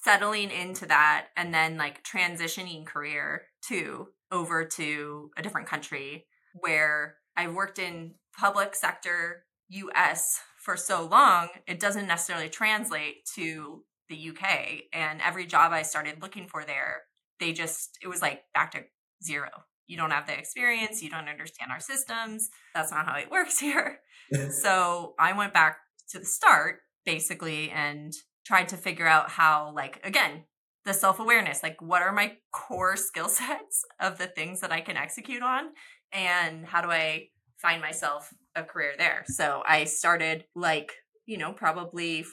settling 0.03 0.51
into 0.51 0.85
that 0.85 1.27
and 1.37 1.53
then 1.53 1.77
like 1.77 2.03
transitioning 2.03 2.85
career 2.85 3.43
too 3.65 4.07
over 4.31 4.65
to 4.65 5.31
a 5.37 5.41
different 5.41 5.67
country 5.67 6.25
where 6.59 7.15
I've 7.37 7.53
worked 7.53 7.79
in 7.79 8.15
public 8.37 8.75
sector 8.75 9.45
US 9.69 10.41
for 10.57 10.75
so 10.75 11.05
long, 11.05 11.49
it 11.67 11.79
doesn't 11.79 12.07
necessarily 12.07 12.49
translate 12.49 13.25
to 13.35 13.83
the 14.09 14.29
UK. 14.29 14.83
And 14.93 15.21
every 15.21 15.45
job 15.45 15.71
I 15.71 15.83
started 15.83 16.21
looking 16.21 16.47
for 16.47 16.63
there, 16.63 17.03
they 17.39 17.53
just, 17.53 17.97
it 18.01 18.07
was 18.07 18.21
like 18.21 18.41
back 18.53 18.71
to 18.71 18.81
zero. 19.23 19.49
You 19.87 19.97
don't 19.97 20.11
have 20.11 20.27
the 20.27 20.37
experience, 20.37 21.03
you 21.03 21.09
don't 21.09 21.29
understand 21.29 21.71
our 21.71 21.79
systems. 21.79 22.49
That's 22.73 22.91
not 22.91 23.05
how 23.05 23.17
it 23.17 23.31
works 23.31 23.59
here. 23.59 23.99
so 24.61 25.13
I 25.19 25.37
went 25.37 25.53
back 25.53 25.77
to 26.09 26.19
the 26.19 26.25
start 26.25 26.79
basically 27.05 27.69
and 27.69 28.13
tried 28.45 28.69
to 28.69 28.77
figure 28.77 29.07
out 29.07 29.31
how, 29.31 29.71
like, 29.75 29.99
again, 30.03 30.43
the 30.85 30.93
self 30.93 31.19
awareness 31.19 31.63
like, 31.63 31.81
what 31.81 32.01
are 32.01 32.11
my 32.11 32.37
core 32.51 32.95
skill 32.95 33.29
sets 33.29 33.83
of 33.99 34.17
the 34.17 34.27
things 34.27 34.61
that 34.61 34.71
I 34.71 34.81
can 34.81 34.97
execute 34.97 35.43
on? 35.43 35.69
And 36.11 36.65
how 36.65 36.81
do 36.81 36.91
I 36.91 37.29
find 37.57 37.81
myself 37.81 38.33
a 38.55 38.63
career 38.63 38.93
there? 38.97 39.23
So 39.27 39.63
I 39.67 39.85
started, 39.85 40.45
like, 40.55 40.93
you 41.25 41.37
know, 41.37 41.53
probably 41.53 42.25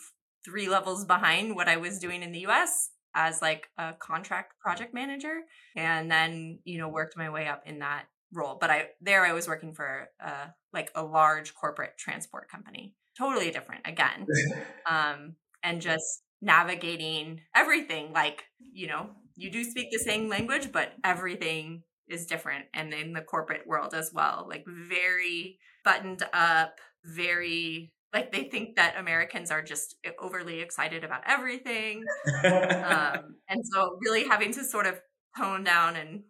three 0.45 0.69
levels 0.69 1.05
behind 1.05 1.57
what 1.57 1.69
I 1.69 1.77
was 1.77 1.99
doing 1.99 2.23
in 2.23 2.33
the 2.33 2.47
US 2.47 2.91
as 3.15 3.43
like 3.43 3.69
a 3.79 3.93
contract 3.95 4.59
project 4.59 4.95
manager 4.95 5.41
and 5.77 6.11
then 6.11 6.59
you 6.65 6.79
know 6.79 6.89
worked 6.89 7.17
my 7.17 7.31
way 7.31 7.47
up 7.47 7.63
in 7.67 7.81
that 7.81 8.05
role 8.33 8.57
but 8.61 8.71
i 8.71 8.87
there 9.01 9.25
i 9.25 9.33
was 9.33 9.47
working 9.47 9.75
for 9.75 10.09
uh 10.25 10.47
like 10.73 10.91
a 10.95 11.03
large 11.03 11.55
corporate 11.55 11.93
transport 11.99 12.49
company 12.51 12.95
totally 13.17 13.51
different 13.51 13.83
again 13.87 14.27
um 14.87 15.35
and 15.63 15.81
just 15.81 16.23
navigating 16.41 17.41
everything 17.55 18.13
like 18.13 18.45
you 18.73 18.87
know 18.87 19.11
you 19.37 19.51
do 19.51 19.63
speak 19.65 19.89
the 19.91 19.99
same 19.99 20.29
language 20.29 20.73
but 20.73 20.93
everything 21.05 21.83
is 22.09 22.27
different 22.27 22.65
and 22.75 22.93
in 22.93 23.13
the 23.13 23.21
corporate 23.21 23.67
world 23.67 23.95
as 23.95 24.11
well 24.13 24.47
like 24.49 24.65
very 24.67 25.59
buttoned 25.85 26.23
up 26.33 26.79
very 27.05 27.93
like 28.13 28.33
they 28.33 28.45
think 28.45 28.75
that 28.77 28.99
americans 28.99 29.51
are 29.51 29.63
just 29.63 29.97
overly 30.21 30.61
excited 30.61 31.05
about 31.05 31.23
everything 31.27 32.05
um, 32.45 33.37
and 33.49 33.65
so 33.73 33.97
really 34.01 34.27
having 34.27 34.53
to 34.53 34.65
sort 34.65 34.87
of 34.87 35.01
tone 35.37 35.63
down 35.63 35.97
and 35.97 36.23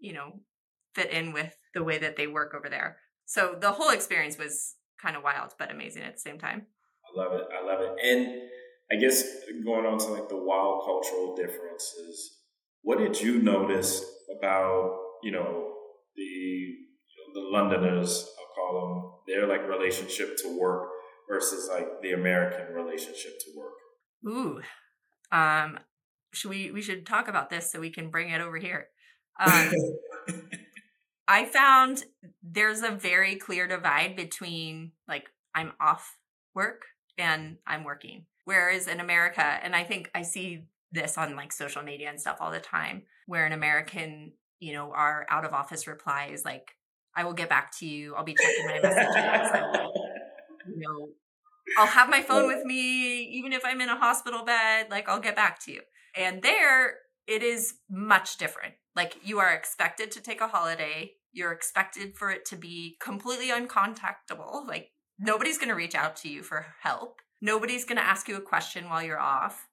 you 0.00 0.12
know 0.12 0.32
fit 0.94 1.10
in 1.10 1.32
with 1.32 1.56
the 1.74 1.84
way 1.84 1.98
that 1.98 2.16
they 2.16 2.26
work 2.26 2.54
over 2.54 2.68
there. 2.68 2.98
So 3.26 3.56
the 3.58 3.72
whole 3.72 3.90
experience 3.90 4.38
was 4.38 4.74
kind 5.00 5.16
of 5.16 5.22
wild 5.22 5.54
but 5.58 5.70
amazing 5.70 6.02
at 6.02 6.14
the 6.14 6.20
same 6.20 6.38
time. 6.38 6.66
I 7.04 7.18
love 7.18 7.32
it 7.32 7.46
i 7.50 7.66
love 7.66 7.80
it 7.80 7.90
and 8.04 8.42
I 8.92 8.96
guess 8.96 9.22
going 9.64 9.86
on 9.86 9.98
to 9.98 10.06
like 10.06 10.28
the 10.28 10.36
wild 10.36 10.84
cultural 10.84 11.36
differences, 11.36 12.38
what 12.82 12.98
did 12.98 13.20
you 13.20 13.40
notice 13.40 14.04
about 14.36 14.98
you 15.22 15.32
know 15.32 15.72
the 16.16 16.22
you 16.22 16.76
know, 17.34 17.40
the 17.40 17.48
Londoners? 17.56 18.28
I'll 18.38 18.54
call 18.54 18.80
them 18.80 19.12
their 19.26 19.46
like 19.46 19.68
relationship 19.68 20.36
to 20.38 20.58
work 20.58 20.88
versus 21.28 21.68
like 21.70 22.02
the 22.02 22.12
American 22.12 22.74
relationship 22.74 23.38
to 23.38 23.46
work. 23.56 23.72
Ooh, 24.26 24.60
um, 25.30 25.78
should 26.32 26.50
we 26.50 26.70
we 26.70 26.82
should 26.82 27.06
talk 27.06 27.28
about 27.28 27.50
this 27.50 27.70
so 27.70 27.80
we 27.80 27.90
can 27.90 28.10
bring 28.10 28.30
it 28.30 28.40
over 28.40 28.58
here. 28.58 28.88
Um, 29.38 29.72
I 31.28 31.44
found 31.44 32.04
there's 32.42 32.82
a 32.82 32.90
very 32.90 33.36
clear 33.36 33.68
divide 33.68 34.16
between 34.16 34.92
like 35.06 35.28
I'm 35.54 35.72
off 35.80 36.16
work 36.54 36.82
and 37.16 37.56
I'm 37.66 37.84
working. 37.84 38.26
Whereas 38.50 38.88
in 38.88 38.98
America, 38.98 39.44
and 39.44 39.76
I 39.76 39.84
think 39.84 40.10
I 40.12 40.22
see 40.22 40.64
this 40.90 41.16
on 41.16 41.36
like 41.36 41.52
social 41.52 41.84
media 41.84 42.08
and 42.10 42.20
stuff 42.20 42.38
all 42.40 42.50
the 42.50 42.58
time, 42.58 43.04
where 43.26 43.46
an 43.46 43.52
American, 43.52 44.32
you 44.58 44.72
know, 44.72 44.90
our 44.92 45.24
out 45.30 45.44
of 45.44 45.52
office 45.52 45.86
replies 45.86 46.44
like, 46.44 46.72
I 47.14 47.22
will 47.22 47.32
get 47.32 47.48
back 47.48 47.70
to 47.78 47.86
you. 47.86 48.16
I'll 48.16 48.24
be 48.24 48.34
checking 48.34 48.66
my 48.66 48.80
messages. 48.80 49.52
Will, 49.54 49.92
you 50.66 50.80
know, 50.80 51.08
I'll 51.78 51.86
have 51.86 52.10
my 52.10 52.22
phone 52.22 52.48
with 52.48 52.64
me, 52.64 53.22
even 53.22 53.52
if 53.52 53.64
I'm 53.64 53.80
in 53.80 53.88
a 53.88 53.96
hospital 53.96 54.44
bed, 54.44 54.88
like 54.90 55.08
I'll 55.08 55.20
get 55.20 55.36
back 55.36 55.64
to 55.66 55.72
you. 55.72 55.82
And 56.16 56.42
there 56.42 56.94
it 57.28 57.44
is 57.44 57.74
much 57.88 58.36
different. 58.36 58.74
Like 58.96 59.14
you 59.22 59.38
are 59.38 59.54
expected 59.54 60.10
to 60.10 60.20
take 60.20 60.40
a 60.40 60.48
holiday. 60.48 61.12
You're 61.32 61.52
expected 61.52 62.16
for 62.16 62.32
it 62.32 62.44
to 62.46 62.56
be 62.56 62.96
completely 63.00 63.50
uncontactable. 63.50 64.66
Like 64.66 64.88
nobody's 65.20 65.58
going 65.58 65.68
to 65.68 65.76
reach 65.76 65.94
out 65.94 66.16
to 66.16 66.28
you 66.28 66.42
for 66.42 66.66
help. 66.82 67.20
Nobody's 67.40 67.84
going 67.84 67.98
to 67.98 68.04
ask 68.04 68.28
you 68.28 68.36
a 68.36 68.42
question 68.42 68.88
while 68.88 69.02
you're 69.02 69.20
off. 69.20 69.68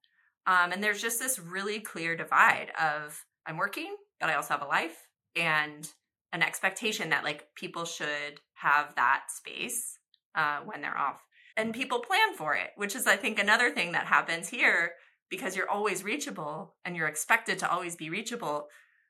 Um, 0.46 0.72
and 0.72 0.82
there's 0.82 1.02
just 1.02 1.20
this 1.20 1.40
really 1.40 1.80
clear 1.80 2.16
divide 2.16 2.72
of 2.82 3.26
I'm 3.46 3.58
working, 3.58 3.96
but 4.20 4.30
I 4.30 4.36
also 4.36 4.54
have 4.54 4.64
a 4.64 4.68
life 4.68 5.08
and 5.36 5.88
an 6.34 6.42
expectation 6.42 7.10
that 7.10 7.24
like 7.24 7.48
people 7.56 7.86
should 7.86 8.42
have 8.56 8.96
that 8.96 9.24
space 9.30 10.00
uh, 10.36 10.60
when 10.66 10.82
they're 10.82 10.98
off. 10.98 11.22
And 11.58 11.74
people 11.74 12.00
plan 12.00 12.36
for 12.36 12.56
it, 12.56 12.72
which 12.76 12.96
is, 12.96 13.08
I 13.08 13.16
think, 13.16 13.40
another 13.40 13.72
thing 13.72 13.94
that 13.94 14.06
happens 14.06 14.48
here 14.48 14.92
because 15.30 15.56
you're 15.56 15.70
always 15.70 16.04
reachable 16.04 16.76
and 16.86 16.96
you're 16.96 17.08
expected 17.08 17.60
to 17.60 17.72
always 17.72 17.96
be 17.96 18.10
reachable. 18.10 18.68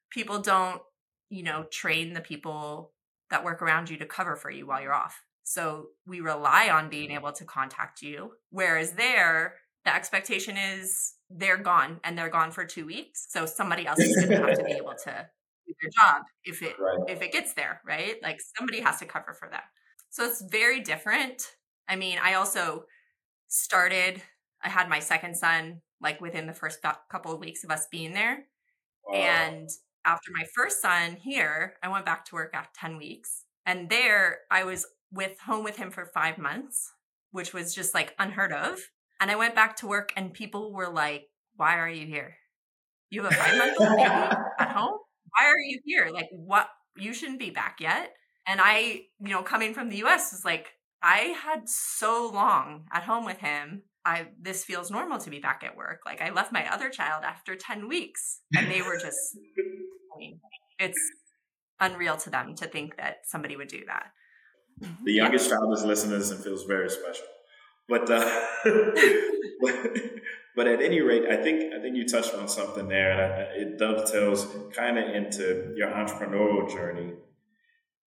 People 0.09 0.39
don't, 0.39 0.81
you 1.29 1.43
know, 1.43 1.65
train 1.71 2.13
the 2.13 2.21
people 2.21 2.93
that 3.29 3.43
work 3.43 3.61
around 3.61 3.89
you 3.89 3.97
to 3.97 4.05
cover 4.05 4.35
for 4.35 4.49
you 4.49 4.65
while 4.65 4.81
you're 4.81 4.93
off. 4.93 5.23
So 5.49 5.91
we 6.05 6.19
rely 6.19 6.69
on 6.69 6.89
being 6.89 7.07
mm-hmm. 7.07 7.19
able 7.19 7.31
to 7.31 7.45
contact 7.45 8.01
you. 8.01 8.33
Whereas 8.49 8.91
there, 8.91 9.55
the 9.85 9.95
expectation 9.95 10.57
is 10.57 11.13
they're 11.29 11.55
gone 11.55 12.01
and 12.03 12.17
they're 12.17 12.29
gone 12.29 12.51
for 12.51 12.65
two 12.65 12.85
weeks. 12.85 13.27
So 13.29 13.45
somebody 13.45 13.87
else 13.87 13.99
is 13.99 14.13
going 14.17 14.41
to 14.41 14.45
have 14.45 14.57
to 14.57 14.65
be 14.65 14.73
able 14.73 14.95
to 15.05 15.29
do 15.65 15.73
their 15.81 15.91
job 15.91 16.23
if 16.43 16.61
it 16.61 16.75
right. 16.77 16.99
if 17.07 17.21
it 17.21 17.31
gets 17.31 17.53
there, 17.53 17.79
right? 17.87 18.15
Like 18.21 18.41
somebody 18.57 18.81
has 18.81 18.99
to 18.99 19.05
cover 19.05 19.33
for 19.33 19.47
that. 19.49 19.63
So 20.09 20.25
it's 20.25 20.41
very 20.41 20.81
different. 20.81 21.41
I 21.87 21.95
mean, 21.95 22.17
I 22.21 22.33
also 22.33 22.83
started. 23.47 24.21
I 24.61 24.67
had 24.67 24.89
my 24.89 24.99
second 24.99 25.37
son 25.37 25.81
like 26.01 26.19
within 26.19 26.45
the 26.45 26.53
first 26.53 26.79
couple 27.09 27.31
of 27.31 27.39
weeks 27.39 27.63
of 27.63 27.71
us 27.71 27.87
being 27.89 28.13
there, 28.13 28.47
wow. 29.07 29.15
and 29.15 29.69
after 30.03 30.31
my 30.35 30.43
first 30.53 30.81
son 30.81 31.15
here, 31.15 31.75
I 31.81 31.87
went 31.87 32.05
back 32.05 32.25
to 32.25 32.35
work 32.35 32.51
after 32.53 32.77
ten 32.77 32.97
weeks. 32.97 33.43
And 33.65 33.89
there, 33.89 34.39
I 34.49 34.63
was 34.63 34.85
with 35.11 35.39
home 35.39 35.63
with 35.63 35.77
him 35.77 35.91
for 35.91 36.05
five 36.05 36.37
months, 36.37 36.91
which 37.31 37.53
was 37.53 37.73
just 37.73 37.93
like 37.93 38.15
unheard 38.19 38.51
of. 38.51 38.79
And 39.19 39.31
I 39.31 39.35
went 39.35 39.55
back 39.55 39.75
to 39.77 39.87
work 39.87 40.13
and 40.15 40.33
people 40.33 40.73
were 40.73 40.89
like, 40.89 41.23
Why 41.55 41.77
are 41.79 41.89
you 41.89 42.05
here? 42.05 42.35
You 43.09 43.23
have 43.23 43.31
a 43.31 43.35
five 43.35 43.57
month 43.57 43.77
old 43.79 43.89
baby 43.97 44.03
at 44.59 44.71
home? 44.71 44.99
Why 45.37 45.45
are 45.45 45.59
you 45.59 45.79
here? 45.85 46.09
Like, 46.11 46.29
what? 46.31 46.67
You 46.97 47.13
shouldn't 47.13 47.39
be 47.39 47.51
back 47.51 47.77
yet. 47.79 48.13
And 48.47 48.59
I, 48.61 49.03
you 49.19 49.29
know, 49.29 49.43
coming 49.43 49.73
from 49.73 49.89
the 49.89 50.03
US 50.03 50.33
is 50.33 50.43
like, 50.45 50.67
I 51.03 51.35
had 51.43 51.69
so 51.69 52.29
long 52.33 52.85
at 52.91 53.03
home 53.03 53.25
with 53.25 53.37
him. 53.37 53.83
I 54.05 54.27
this 54.41 54.63
feels 54.63 54.89
normal 54.89 55.19
to 55.19 55.29
be 55.29 55.39
back 55.39 55.63
at 55.63 55.75
work. 55.75 55.99
Like 56.05 56.21
I 56.21 56.31
left 56.31 56.53
my 56.53 56.71
other 56.73 56.89
child 56.89 57.23
after 57.23 57.55
10 57.55 57.87
weeks 57.87 58.39
and 58.55 58.71
they 58.71 58.81
were 58.81 58.97
just 58.97 59.37
I 60.15 60.17
mean, 60.17 60.39
it's 60.79 60.99
unreal 61.79 62.17
to 62.17 62.29
them 62.29 62.55
to 62.55 62.67
think 62.67 62.97
that 62.97 63.17
somebody 63.25 63.55
would 63.55 63.67
do 63.67 63.83
that. 63.87 64.07
The 65.03 65.13
youngest 65.13 65.49
child 65.49 65.73
is 65.73 65.83
listening 65.83 66.21
and 66.21 66.43
feels 66.43 66.63
very 66.63 66.89
special. 66.89 67.25
But, 67.89 68.09
uh, 68.09 68.41
but, 69.61 69.75
but 70.55 70.67
at 70.67 70.81
any 70.81 71.01
rate, 71.01 71.23
I 71.29 71.37
think 71.37 71.73
I 71.73 71.81
think 71.81 71.95
you 71.95 72.07
touched 72.07 72.33
on 72.33 72.47
something 72.47 72.87
there, 72.87 73.11
and 73.11 73.21
I, 73.21 73.27
it 73.61 73.77
dovetails 73.79 74.47
kind 74.75 74.97
of 74.97 75.15
into 75.15 75.73
your 75.75 75.89
entrepreneurial 75.89 76.69
journey. 76.69 77.13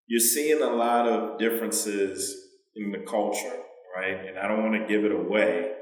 You're 0.07 0.21
seeing 0.21 0.61
a 0.61 0.69
lot 0.69 1.09
of 1.09 1.39
differences 1.39 2.37
in 2.77 2.93
the 2.93 2.99
culture, 2.99 3.57
right? 3.97 4.27
And 4.27 4.39
I 4.39 4.49
don't 4.49 4.63
want 4.63 4.75
to 4.81 4.87
give 4.87 5.05
it 5.05 5.13
away, 5.13 5.73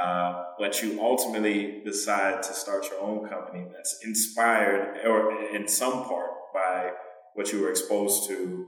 uh, 0.00 0.44
but 0.58 0.82
you 0.82 1.00
ultimately 1.00 1.82
decide 1.84 2.42
to 2.44 2.52
start 2.54 2.86
your 2.90 3.00
own 3.00 3.28
company 3.28 3.66
that's 3.74 3.98
inspired, 4.04 5.04
or 5.04 5.54
in 5.54 5.68
some 5.68 6.04
part, 6.04 6.30
by 6.54 6.92
what 7.34 7.52
you 7.52 7.60
were 7.60 7.70
exposed 7.70 8.28
to 8.28 8.66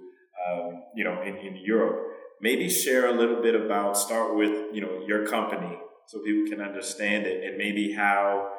um, 0.48 0.82
you 0.94 1.04
know, 1.04 1.22
in, 1.22 1.36
in 1.36 1.56
Europe. 1.56 2.12
Maybe 2.40 2.68
share 2.68 3.08
a 3.08 3.18
little 3.18 3.40
bit 3.40 3.54
about, 3.54 3.96
start 3.96 4.36
with, 4.36 4.74
you 4.74 4.80
know, 4.80 5.04
your 5.06 5.26
company 5.26 5.78
so 6.06 6.18
people 6.20 6.50
can 6.50 6.60
understand 6.60 7.26
it 7.26 7.44
and 7.44 7.56
maybe 7.56 7.92
how 7.92 8.50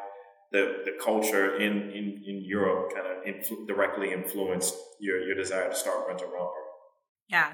the, 0.52 0.82
the 0.86 0.92
culture 1.04 1.58
in, 1.58 1.92
in, 1.92 2.24
in 2.26 2.44
Europe 2.46 2.94
kind 2.94 3.08
of 3.08 3.24
influ- 3.26 3.68
directly 3.68 4.12
influenced 4.12 4.74
your, 5.00 5.20
your 5.22 5.36
desire 5.36 5.70
to 5.70 5.76
start 5.76 6.08
Rent 6.08 6.22
a 6.22 6.26
Romper. 6.26 6.54
Yeah. 7.28 7.54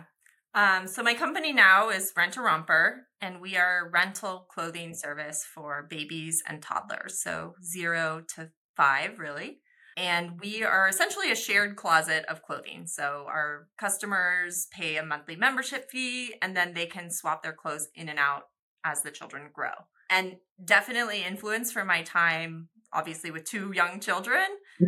Um, 0.54 0.88
so 0.88 1.02
my 1.02 1.14
company 1.14 1.54
now 1.54 1.90
is 1.90 2.12
Rent 2.16 2.38
a 2.38 2.42
Romper, 2.42 3.08
and 3.22 3.40
we 3.40 3.56
are 3.56 3.90
rental 3.92 4.46
clothing 4.50 4.94
service 4.94 5.46
for 5.56 5.88
babies 5.90 6.44
and 6.46 6.62
toddlers, 6.62 7.22
so 7.22 7.56
zero 7.64 8.24
to 8.36 8.52
five, 8.76 9.18
really. 9.18 9.60
And 9.98 10.40
we 10.40 10.64
are 10.64 10.88
essentially 10.88 11.32
a 11.32 11.36
shared 11.36 11.76
closet 11.76 12.26
of 12.30 12.42
clothing. 12.44 12.88
So 12.88 13.26
our 13.28 13.68
customers 13.78 14.68
pay 14.72 14.98
a 14.98 15.06
monthly 15.06 15.36
membership 15.36 15.90
fee 15.90 16.36
and 16.42 16.56
then 16.56 16.74
they 16.74 16.86
can 16.86 17.10
swap 17.10 17.44
their 17.44 17.54
clothes 17.54 17.90
in 17.96 18.10
and 18.10 18.20
out 18.20 18.44
as 18.86 19.02
the 19.02 19.12
children 19.12 19.50
grow. 19.54 19.72
And 20.10 20.38
definitely 20.64 21.24
influence 21.24 21.72
for 21.72 21.86
my 21.86 22.04
time, 22.04 22.70
obviously, 22.92 23.32
with 23.32 23.46
two 23.46 23.72
young 23.74 24.00
children 24.00 24.46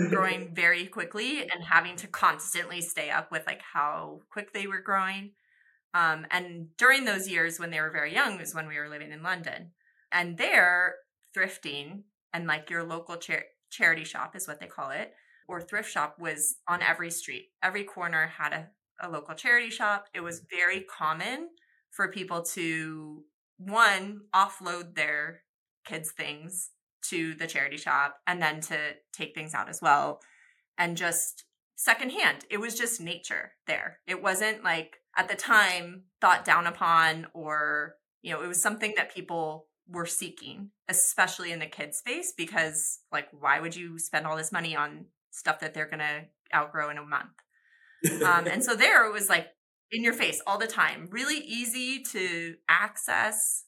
growing 0.09 0.51
very 0.55 0.85
quickly 0.85 1.41
and 1.41 1.63
having 1.63 1.95
to 1.97 2.07
constantly 2.07 2.81
stay 2.81 3.09
up 3.09 3.31
with 3.31 3.45
like 3.47 3.61
how 3.73 4.21
quick 4.31 4.53
they 4.53 4.67
were 4.67 4.81
growing. 4.81 5.31
Um, 5.93 6.25
and 6.31 6.67
during 6.77 7.05
those 7.05 7.27
years 7.27 7.59
when 7.59 7.69
they 7.69 7.79
were 7.79 7.91
very 7.91 8.13
young 8.13 8.37
was 8.37 8.55
when 8.55 8.67
we 8.67 8.77
were 8.77 8.89
living 8.89 9.11
in 9.11 9.23
London. 9.23 9.71
And 10.11 10.37
there, 10.37 10.95
thrifting 11.35 12.03
and 12.33 12.47
like 12.47 12.69
your 12.69 12.83
local 12.83 13.17
char- 13.17 13.45
charity 13.73 14.03
shop 14.03 14.35
is 14.35 14.47
what 14.47 14.59
they 14.59 14.67
call 14.67 14.91
it, 14.91 15.13
or 15.47 15.59
thrift 15.59 15.91
shop 15.91 16.17
was 16.19 16.57
on 16.67 16.81
every 16.81 17.11
street. 17.11 17.49
Every 17.61 17.83
corner 17.83 18.27
had 18.27 18.53
a, 18.53 18.69
a 19.01 19.09
local 19.09 19.35
charity 19.35 19.69
shop. 19.69 20.05
It 20.13 20.21
was 20.21 20.45
very 20.49 20.81
common 20.81 21.49
for 21.89 22.07
people 22.11 22.43
to, 22.43 23.23
one, 23.57 24.21
offload 24.33 24.95
their 24.95 25.41
kids' 25.85 26.11
things 26.11 26.69
to 27.09 27.33
the 27.35 27.47
charity 27.47 27.77
shop 27.77 28.17
and 28.25 28.41
then 28.41 28.61
to 28.61 28.77
take 29.11 29.35
things 29.35 29.53
out 29.53 29.69
as 29.69 29.81
well. 29.81 30.21
And 30.77 30.95
just 30.95 31.43
secondhand, 31.75 32.45
it 32.49 32.59
was 32.59 32.77
just 32.77 33.01
nature 33.01 33.51
there. 33.67 33.99
It 34.07 34.23
wasn't 34.23 34.63
like 34.63 34.97
at 35.17 35.27
the 35.27 35.35
time 35.35 36.03
thought 36.21 36.45
down 36.45 36.65
upon 36.65 37.27
or, 37.33 37.95
you 38.21 38.31
know, 38.31 38.41
it 38.41 38.47
was 38.47 38.61
something 38.61 38.93
that 38.95 39.13
people 39.13 39.67
were 39.87 40.05
seeking, 40.05 40.69
especially 40.89 41.51
in 41.51 41.59
the 41.59 41.65
kid 41.65 41.93
space, 41.93 42.33
because 42.35 42.99
like, 43.11 43.27
why 43.31 43.59
would 43.59 43.75
you 43.75 43.99
spend 43.99 44.25
all 44.25 44.37
this 44.37 44.51
money 44.51 44.75
on 44.75 45.05
stuff 45.31 45.59
that 45.59 45.73
they're 45.73 45.89
gonna 45.89 46.25
outgrow 46.53 46.89
in 46.89 46.97
a 46.97 47.05
month? 47.05 47.31
um, 48.23 48.47
and 48.47 48.63
so 48.63 48.75
there 48.75 49.05
it 49.07 49.13
was 49.13 49.29
like 49.29 49.47
in 49.91 50.03
your 50.03 50.13
face 50.13 50.41
all 50.47 50.57
the 50.57 50.67
time, 50.67 51.07
really 51.11 51.37
easy 51.37 52.01
to 52.11 52.55
access. 52.67 53.65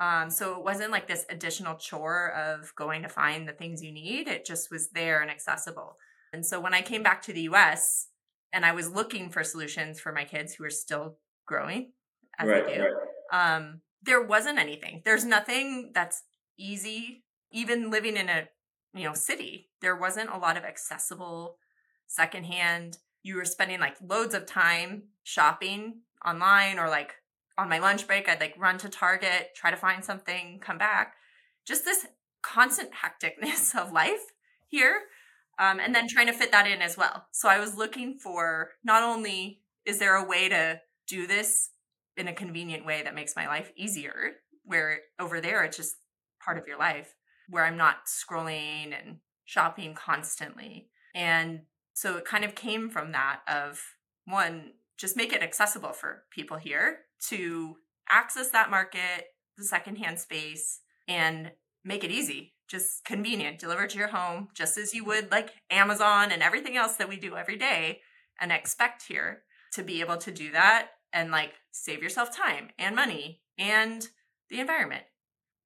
Um, 0.00 0.30
so 0.30 0.56
it 0.56 0.64
wasn't 0.64 0.90
like 0.90 1.06
this 1.06 1.24
additional 1.30 1.76
chore 1.76 2.32
of 2.32 2.74
going 2.74 3.02
to 3.02 3.08
find 3.08 3.48
the 3.48 3.52
things 3.52 3.82
you 3.82 3.92
need. 3.92 4.26
It 4.26 4.44
just 4.44 4.70
was 4.70 4.90
there 4.90 5.22
and 5.22 5.30
accessible. 5.30 5.96
And 6.32 6.44
so 6.44 6.60
when 6.60 6.74
I 6.74 6.82
came 6.82 7.02
back 7.04 7.22
to 7.22 7.32
the 7.32 7.42
US 7.42 8.08
and 8.52 8.66
I 8.66 8.72
was 8.72 8.90
looking 8.90 9.30
for 9.30 9.44
solutions 9.44 10.00
for 10.00 10.12
my 10.12 10.24
kids 10.24 10.54
who 10.54 10.64
are 10.64 10.70
still 10.70 11.18
growing 11.46 11.92
as 12.38 12.48
right, 12.48 12.66
they 12.66 12.74
do, 12.74 12.82
right. 12.82 13.56
um, 13.56 13.80
there 14.02 14.22
wasn't 14.22 14.58
anything. 14.58 15.02
There's 15.04 15.24
nothing 15.24 15.92
that's 15.94 16.22
easy. 16.58 17.24
Even 17.50 17.90
living 17.90 18.16
in 18.16 18.28
a 18.28 18.48
you 18.94 19.04
know 19.04 19.14
city, 19.14 19.70
there 19.80 19.96
wasn't 19.96 20.30
a 20.30 20.38
lot 20.38 20.56
of 20.56 20.64
accessible 20.64 21.56
secondhand. 22.06 22.98
You 23.22 23.36
were 23.36 23.44
spending 23.44 23.80
like 23.80 23.96
loads 24.02 24.34
of 24.34 24.46
time 24.46 25.04
shopping 25.22 26.00
online 26.24 26.78
or 26.78 26.88
like 26.88 27.14
on 27.58 27.68
my 27.68 27.78
lunch 27.78 28.06
break, 28.06 28.28
I'd 28.28 28.40
like 28.40 28.54
run 28.58 28.78
to 28.78 28.88
Target, 28.88 29.50
try 29.54 29.70
to 29.70 29.76
find 29.76 30.04
something, 30.04 30.58
come 30.60 30.78
back. 30.78 31.14
Just 31.66 31.84
this 31.84 32.06
constant 32.42 32.90
hecticness 32.92 33.74
of 33.80 33.92
life 33.92 34.32
here. 34.68 35.02
Um, 35.58 35.78
and 35.78 35.94
then 35.94 36.08
trying 36.08 36.26
to 36.26 36.32
fit 36.32 36.50
that 36.52 36.66
in 36.66 36.80
as 36.80 36.96
well. 36.96 37.26
So 37.30 37.48
I 37.48 37.60
was 37.60 37.76
looking 37.76 38.18
for 38.18 38.70
not 38.82 39.02
only 39.02 39.60
is 39.84 39.98
there 39.98 40.16
a 40.16 40.26
way 40.26 40.48
to 40.48 40.80
do 41.06 41.26
this 41.26 41.70
in 42.16 42.28
a 42.28 42.32
convenient 42.32 42.84
way 42.84 43.02
that 43.02 43.14
makes 43.14 43.36
my 43.36 43.46
life 43.46 43.72
easier 43.76 44.32
where 44.64 45.00
over 45.18 45.40
there 45.40 45.64
it's 45.64 45.76
just 45.76 45.96
part 46.44 46.58
of 46.58 46.66
your 46.66 46.78
life 46.78 47.14
where 47.48 47.64
i'm 47.64 47.76
not 47.76 48.06
scrolling 48.06 48.92
and 48.92 49.18
shopping 49.44 49.94
constantly. 49.94 50.88
And 51.14 51.62
so 51.92 52.16
it 52.16 52.24
kind 52.24 52.44
of 52.44 52.54
came 52.54 52.88
from 52.88 53.12
that 53.12 53.40
of 53.46 53.82
one 54.24 54.72
just 54.98 55.16
make 55.16 55.32
it 55.32 55.42
accessible 55.42 55.92
for 55.92 56.24
people 56.30 56.56
here 56.56 57.00
to 57.28 57.76
access 58.08 58.50
that 58.50 58.70
market 58.70 59.26
the 59.58 59.64
secondhand 59.64 60.18
space 60.18 60.80
and 61.08 61.52
make 61.84 62.04
it 62.04 62.10
easy. 62.10 62.54
Just 62.68 63.04
convenient. 63.04 63.58
Deliver 63.58 63.86
to 63.86 63.98
your 63.98 64.08
home 64.08 64.48
just 64.54 64.78
as 64.78 64.94
you 64.94 65.04
would 65.04 65.30
like 65.30 65.50
amazon 65.70 66.30
and 66.30 66.42
everything 66.42 66.76
else 66.76 66.96
that 66.96 67.08
we 67.08 67.16
do 67.16 67.36
every 67.36 67.58
day 67.58 68.00
and 68.40 68.50
expect 68.50 69.02
here 69.08 69.42
to 69.74 69.82
be 69.82 70.00
able 70.00 70.16
to 70.16 70.32
do 70.32 70.52
that 70.52 70.88
and 71.12 71.30
like 71.30 71.52
save 71.70 72.02
yourself 72.02 72.36
time 72.36 72.70
and 72.78 72.96
money 72.96 73.40
and 73.58 74.08
the 74.50 74.60
environment. 74.60 75.04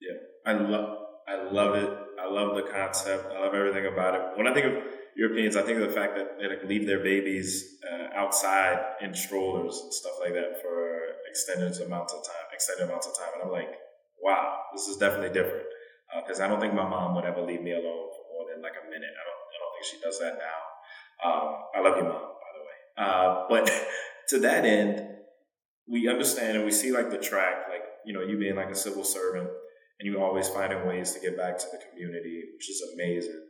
Yeah, 0.00 0.18
I 0.44 0.52
love 0.52 0.98
I 1.28 1.50
love 1.50 1.74
it. 1.74 1.90
I 2.20 2.30
love 2.30 2.54
the 2.54 2.62
concept. 2.62 3.32
I 3.32 3.40
love 3.40 3.54
everything 3.54 3.86
about 3.86 4.14
it. 4.14 4.38
When 4.38 4.46
I 4.46 4.54
think 4.54 4.66
of 4.66 4.82
Europeans, 5.16 5.56
I 5.56 5.62
think 5.62 5.80
of 5.80 5.88
the 5.88 5.94
fact 5.94 6.16
that 6.16 6.38
they 6.38 6.68
leave 6.68 6.86
their 6.86 7.00
babies 7.00 7.78
uh, 7.82 8.08
outside 8.14 8.78
in 9.00 9.14
strollers 9.14 9.80
and 9.82 9.92
stuff 9.92 10.12
like 10.20 10.34
that 10.34 10.62
for 10.62 11.00
extended 11.28 11.76
amounts 11.84 12.12
of 12.12 12.24
time, 12.24 12.46
extended 12.52 12.84
amounts 12.84 13.06
of 13.08 13.18
time, 13.18 13.28
and 13.34 13.42
I'm 13.42 13.50
like, 13.50 13.74
wow, 14.22 14.60
this 14.72 14.86
is 14.86 14.96
definitely 14.98 15.30
different. 15.30 15.66
Because 16.22 16.40
uh, 16.40 16.44
I 16.44 16.48
don't 16.48 16.60
think 16.60 16.74
my 16.74 16.88
mom 16.88 17.16
would 17.16 17.24
ever 17.24 17.42
leave 17.42 17.62
me 17.62 17.72
alone 17.72 18.08
for 18.14 18.22
more 18.32 18.46
than 18.52 18.62
like 18.62 18.74
a 18.78 18.88
minute. 18.88 19.10
I 19.10 19.22
don't, 19.26 19.42
I 19.50 19.56
don't 19.58 19.72
think 19.74 19.86
she 19.90 19.98
does 20.00 20.18
that 20.20 20.38
now. 20.38 20.60
Um, 21.26 21.64
I 21.74 21.80
love 21.80 21.96
you, 21.96 22.04
mom, 22.04 22.12
by 22.12 22.50
the 22.54 22.62
way. 22.62 22.78
Uh, 22.96 23.46
but 23.48 23.70
to 24.28 24.38
that 24.40 24.64
end, 24.64 25.08
we 25.88 26.08
understand 26.08 26.56
and 26.56 26.64
we 26.64 26.72
see 26.72 26.92
like 26.92 27.10
the 27.10 27.18
track, 27.18 27.66
like, 27.68 27.82
you 28.04 28.12
know, 28.12 28.22
you 28.22 28.38
being 28.38 28.56
like 28.56 28.70
a 28.70 28.74
civil 28.74 29.04
servant 29.04 29.48
and 29.98 30.06
you 30.06 30.20
always 30.20 30.48
finding 30.48 30.86
ways 30.86 31.12
to 31.12 31.20
get 31.20 31.36
back 31.36 31.58
to 31.58 31.66
the 31.72 31.78
community, 31.90 32.42
which 32.54 32.68
is 32.68 32.82
amazing. 32.94 33.40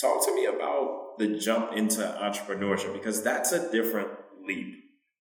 Talk 0.00 0.24
to 0.26 0.34
me 0.34 0.46
about 0.46 1.18
the 1.18 1.38
jump 1.38 1.72
into 1.76 2.00
entrepreneurship 2.00 2.92
because 2.92 3.22
that's 3.22 3.52
a 3.52 3.70
different 3.70 4.08
leap, 4.46 4.74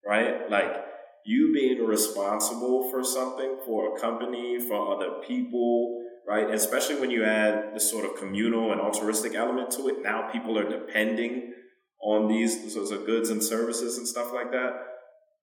right? 0.06 0.50
Like 0.50 0.86
you 1.26 1.54
being 1.54 1.86
responsible 1.86 2.90
for 2.90 3.04
something, 3.04 3.60
for 3.66 3.96
a 3.96 4.00
company, 4.00 4.60
for 4.60 4.96
other 4.96 5.22
people, 5.28 6.04
right? 6.28 6.50
Especially 6.50 7.00
when 7.00 7.12
you 7.12 7.26
add 7.26 7.76
this 7.76 7.90
sort 7.90 8.06
of 8.06 8.16
communal 8.18 8.72
and 8.72 8.82
altruistic 8.82 9.36
element 9.36 9.72
to 9.72 9.88
it. 9.90 10.02
Now 10.02 10.30
people 10.32 10.58
are 10.58 10.70
depending 10.70 11.54
on 12.02 12.28
these 12.28 12.74
sorts 12.74 12.92
of 12.92 13.06
goods 13.06 13.30
and 13.30 13.44
services 13.44 13.98
and 13.98 14.08
stuff 14.08 14.34
like 14.34 14.52
that 14.52 14.72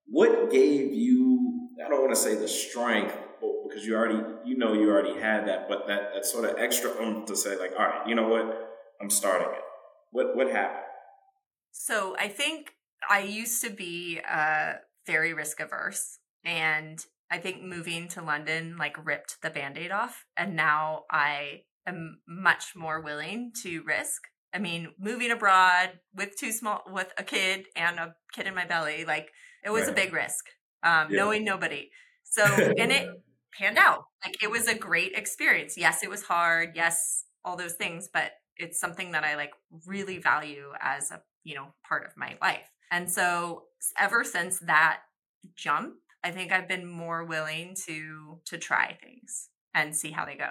what 0.06 0.50
gave 0.50 0.92
you 0.92 1.70
i 1.84 1.88
don't 1.88 2.00
want 2.00 2.14
to 2.14 2.20
say 2.20 2.34
the 2.34 2.48
strength 2.48 3.16
because 3.68 3.86
you 3.86 3.94
already 3.94 4.22
you 4.44 4.56
know 4.56 4.72
you 4.72 4.88
already 4.90 5.18
had 5.20 5.46
that 5.46 5.68
but 5.68 5.86
that 5.86 6.10
that 6.14 6.24
sort 6.24 6.44
of 6.44 6.56
extra 6.58 6.90
oomph 7.02 7.26
to 7.26 7.36
say 7.36 7.58
like 7.58 7.72
all 7.78 7.86
right 7.86 8.08
you 8.08 8.14
know 8.14 8.28
what? 8.28 8.62
I'm 9.00 9.10
starting 9.10 9.48
it. 9.48 9.62
What 10.10 10.34
what 10.36 10.50
happened? 10.50 10.84
So 11.72 12.16
i 12.18 12.28
think 12.28 12.72
i 13.10 13.20
used 13.20 13.62
to 13.62 13.70
be 13.70 14.20
uh 14.28 14.74
very 15.06 15.34
risk 15.34 15.60
averse 15.60 16.18
and 16.44 17.04
i 17.30 17.38
think 17.38 17.62
moving 17.62 18.08
to 18.08 18.22
london 18.22 18.76
like 18.78 19.04
ripped 19.04 19.36
the 19.42 19.50
band-aid 19.50 19.90
off 19.90 20.24
and 20.36 20.56
now 20.56 21.04
i 21.10 21.60
am 21.86 22.20
much 22.26 22.72
more 22.74 23.00
willing 23.00 23.52
to 23.62 23.82
risk. 23.86 24.22
I 24.54 24.58
mean 24.58 24.88
moving 24.98 25.30
abroad 25.30 26.00
with 26.14 26.36
two 26.38 26.50
small 26.50 26.82
with 26.90 27.12
a 27.18 27.22
kid 27.22 27.66
and 27.76 27.98
a 27.98 28.14
kid 28.32 28.46
in 28.46 28.54
my 28.54 28.64
belly 28.64 29.04
like 29.04 29.28
it 29.66 29.70
was 29.70 29.82
right. 29.82 29.90
a 29.90 29.94
big 29.94 30.12
risk, 30.12 30.46
um, 30.82 31.08
yeah. 31.10 31.18
knowing 31.18 31.44
nobody. 31.44 31.90
So, 32.22 32.44
and 32.44 32.92
it 32.92 33.08
panned 33.58 33.78
out. 33.78 34.04
Like 34.24 34.42
it 34.42 34.50
was 34.50 34.68
a 34.68 34.74
great 34.74 35.12
experience. 35.14 35.76
Yes, 35.76 36.02
it 36.02 36.10
was 36.10 36.22
hard. 36.22 36.72
Yes, 36.74 37.24
all 37.44 37.56
those 37.56 37.74
things, 37.74 38.08
but 38.12 38.32
it's 38.56 38.80
something 38.80 39.12
that 39.12 39.24
I 39.24 39.36
like 39.36 39.52
really 39.86 40.18
value 40.18 40.70
as 40.80 41.10
a, 41.10 41.20
you 41.44 41.54
know, 41.54 41.66
part 41.86 42.06
of 42.06 42.16
my 42.16 42.36
life. 42.40 42.70
And 42.90 43.10
so 43.10 43.64
ever 43.98 44.24
since 44.24 44.60
that 44.60 45.00
jump, 45.56 45.94
I 46.24 46.30
think 46.30 46.52
I've 46.52 46.68
been 46.68 46.86
more 46.86 47.24
willing 47.24 47.76
to 47.86 48.40
to 48.46 48.58
try 48.58 48.96
things 49.00 49.48
and 49.74 49.94
see 49.94 50.10
how 50.10 50.24
they 50.24 50.36
go. 50.36 50.50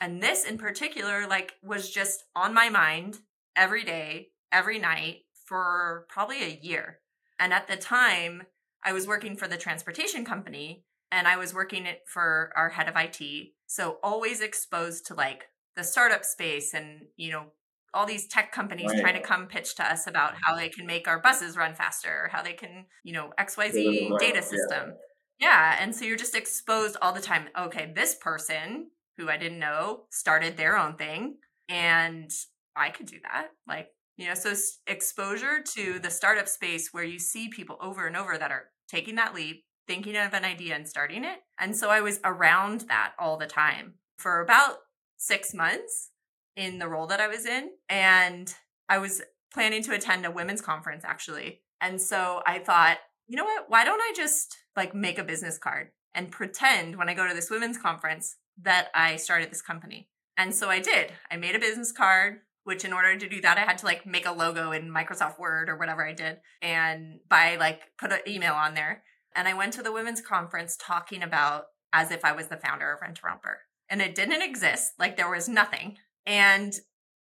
And 0.00 0.22
this 0.22 0.44
in 0.44 0.58
particular 0.58 1.26
like 1.26 1.54
was 1.62 1.90
just 1.90 2.24
on 2.34 2.52
my 2.52 2.68
mind 2.68 3.18
every 3.56 3.84
day, 3.84 4.28
every 4.52 4.78
night 4.78 5.20
for 5.46 6.06
probably 6.08 6.42
a 6.42 6.58
year. 6.60 7.00
And 7.38 7.52
at 7.52 7.68
the 7.68 7.76
time, 7.76 8.44
I 8.84 8.92
was 8.92 9.06
working 9.06 9.36
for 9.36 9.48
the 9.48 9.56
transportation 9.56 10.24
company 10.24 10.84
and 11.10 11.26
I 11.26 11.36
was 11.36 11.54
working 11.54 11.86
it 11.86 12.00
for 12.06 12.52
our 12.56 12.70
head 12.70 12.88
of 12.88 12.96
IT. 12.96 13.52
So 13.66 13.98
always 14.02 14.40
exposed 14.40 15.06
to 15.06 15.14
like 15.14 15.44
the 15.76 15.84
startup 15.84 16.24
space 16.24 16.74
and, 16.74 17.02
you 17.16 17.30
know, 17.30 17.46
all 17.94 18.06
these 18.06 18.26
tech 18.26 18.50
companies 18.50 18.90
right. 18.90 19.00
trying 19.00 19.14
to 19.14 19.20
come 19.20 19.46
pitch 19.46 19.76
to 19.76 19.84
us 19.84 20.06
about 20.06 20.34
how 20.42 20.56
they 20.56 20.68
can 20.68 20.84
make 20.84 21.06
our 21.06 21.20
buses 21.20 21.56
run 21.56 21.74
faster, 21.74 22.28
how 22.32 22.42
they 22.42 22.52
can, 22.52 22.86
you 23.04 23.12
know, 23.12 23.30
XYZ 23.38 24.18
data 24.18 24.42
system. 24.42 24.94
Yeah. 25.38 25.48
yeah. 25.48 25.76
And 25.80 25.94
so 25.94 26.04
you're 26.04 26.16
just 26.16 26.34
exposed 26.34 26.96
all 27.00 27.12
the 27.12 27.20
time. 27.20 27.46
Okay, 27.56 27.92
this 27.94 28.16
person 28.16 28.88
who 29.16 29.28
I 29.28 29.36
didn't 29.36 29.60
know 29.60 30.06
started 30.10 30.56
their 30.56 30.76
own 30.76 30.96
thing 30.96 31.36
and 31.68 32.30
I 32.76 32.90
could 32.90 33.06
do 33.06 33.18
that. 33.22 33.50
Like, 33.66 33.88
you 34.16 34.26
know, 34.26 34.34
so 34.34 34.52
exposure 34.86 35.62
to 35.74 35.98
the 35.98 36.10
startup 36.10 36.48
space 36.48 36.88
where 36.92 37.04
you 37.04 37.18
see 37.18 37.48
people 37.48 37.76
over 37.80 38.06
and 38.06 38.16
over 38.16 38.36
that 38.36 38.50
are 38.50 38.70
taking 38.94 39.16
that 39.16 39.34
leap, 39.34 39.64
thinking 39.88 40.16
of 40.16 40.32
an 40.32 40.44
idea 40.44 40.74
and 40.74 40.88
starting 40.88 41.24
it. 41.24 41.40
And 41.58 41.76
so 41.76 41.90
I 41.90 42.00
was 42.00 42.20
around 42.24 42.82
that 42.82 43.12
all 43.18 43.36
the 43.36 43.46
time 43.46 43.94
for 44.18 44.40
about 44.40 44.76
six 45.16 45.52
months 45.52 46.10
in 46.56 46.78
the 46.78 46.88
role 46.88 47.08
that 47.08 47.20
I 47.20 47.26
was 47.26 47.44
in. 47.44 47.70
And 47.88 48.54
I 48.88 48.98
was 48.98 49.22
planning 49.52 49.82
to 49.82 49.94
attend 49.94 50.24
a 50.24 50.30
women's 50.30 50.60
conference 50.60 51.04
actually. 51.04 51.62
And 51.80 52.00
so 52.00 52.40
I 52.46 52.60
thought, 52.60 52.98
you 53.26 53.36
know 53.36 53.44
what? 53.44 53.64
Why 53.68 53.84
don't 53.84 54.00
I 54.00 54.12
just 54.14 54.56
like 54.76 54.94
make 54.94 55.18
a 55.18 55.24
business 55.24 55.58
card 55.58 55.88
and 56.14 56.30
pretend 56.30 56.96
when 56.96 57.08
I 57.08 57.14
go 57.14 57.26
to 57.26 57.34
this 57.34 57.50
women's 57.50 57.78
conference 57.78 58.36
that 58.62 58.88
I 58.94 59.16
started 59.16 59.50
this 59.50 59.62
company? 59.62 60.08
And 60.36 60.54
so 60.54 60.70
I 60.70 60.78
did. 60.78 61.12
I 61.30 61.36
made 61.36 61.56
a 61.56 61.60
business 61.60 61.90
card, 61.90 62.40
which 62.64 62.84
in 62.84 62.92
order 62.92 63.16
to 63.16 63.28
do 63.28 63.40
that, 63.42 63.58
I 63.58 63.62
had 63.62 63.78
to 63.78 63.86
like 63.86 64.06
make 64.06 64.26
a 64.26 64.32
logo 64.32 64.72
in 64.72 64.92
Microsoft 64.92 65.38
Word 65.38 65.68
or 65.68 65.76
whatever 65.76 66.06
I 66.06 66.12
did 66.12 66.38
and 66.60 67.20
by 67.28 67.56
like 67.56 67.80
put 67.98 68.12
an 68.12 68.20
email 68.26 68.54
on 68.54 68.74
there. 68.74 69.02
And 69.36 69.46
I 69.46 69.54
went 69.54 69.72
to 69.74 69.82
the 69.82 69.92
women's 69.92 70.20
conference 70.20 70.76
talking 70.80 71.22
about 71.22 71.64
as 71.92 72.10
if 72.10 72.24
I 72.24 72.32
was 72.32 72.48
the 72.48 72.56
founder 72.56 72.92
of 72.92 73.02
Rent 73.02 73.20
Romper. 73.22 73.60
And 73.88 74.00
it 74.00 74.14
didn't 74.14 74.42
exist. 74.42 74.92
Like 74.98 75.16
there 75.16 75.30
was 75.30 75.48
nothing. 75.48 75.98
And 76.26 76.74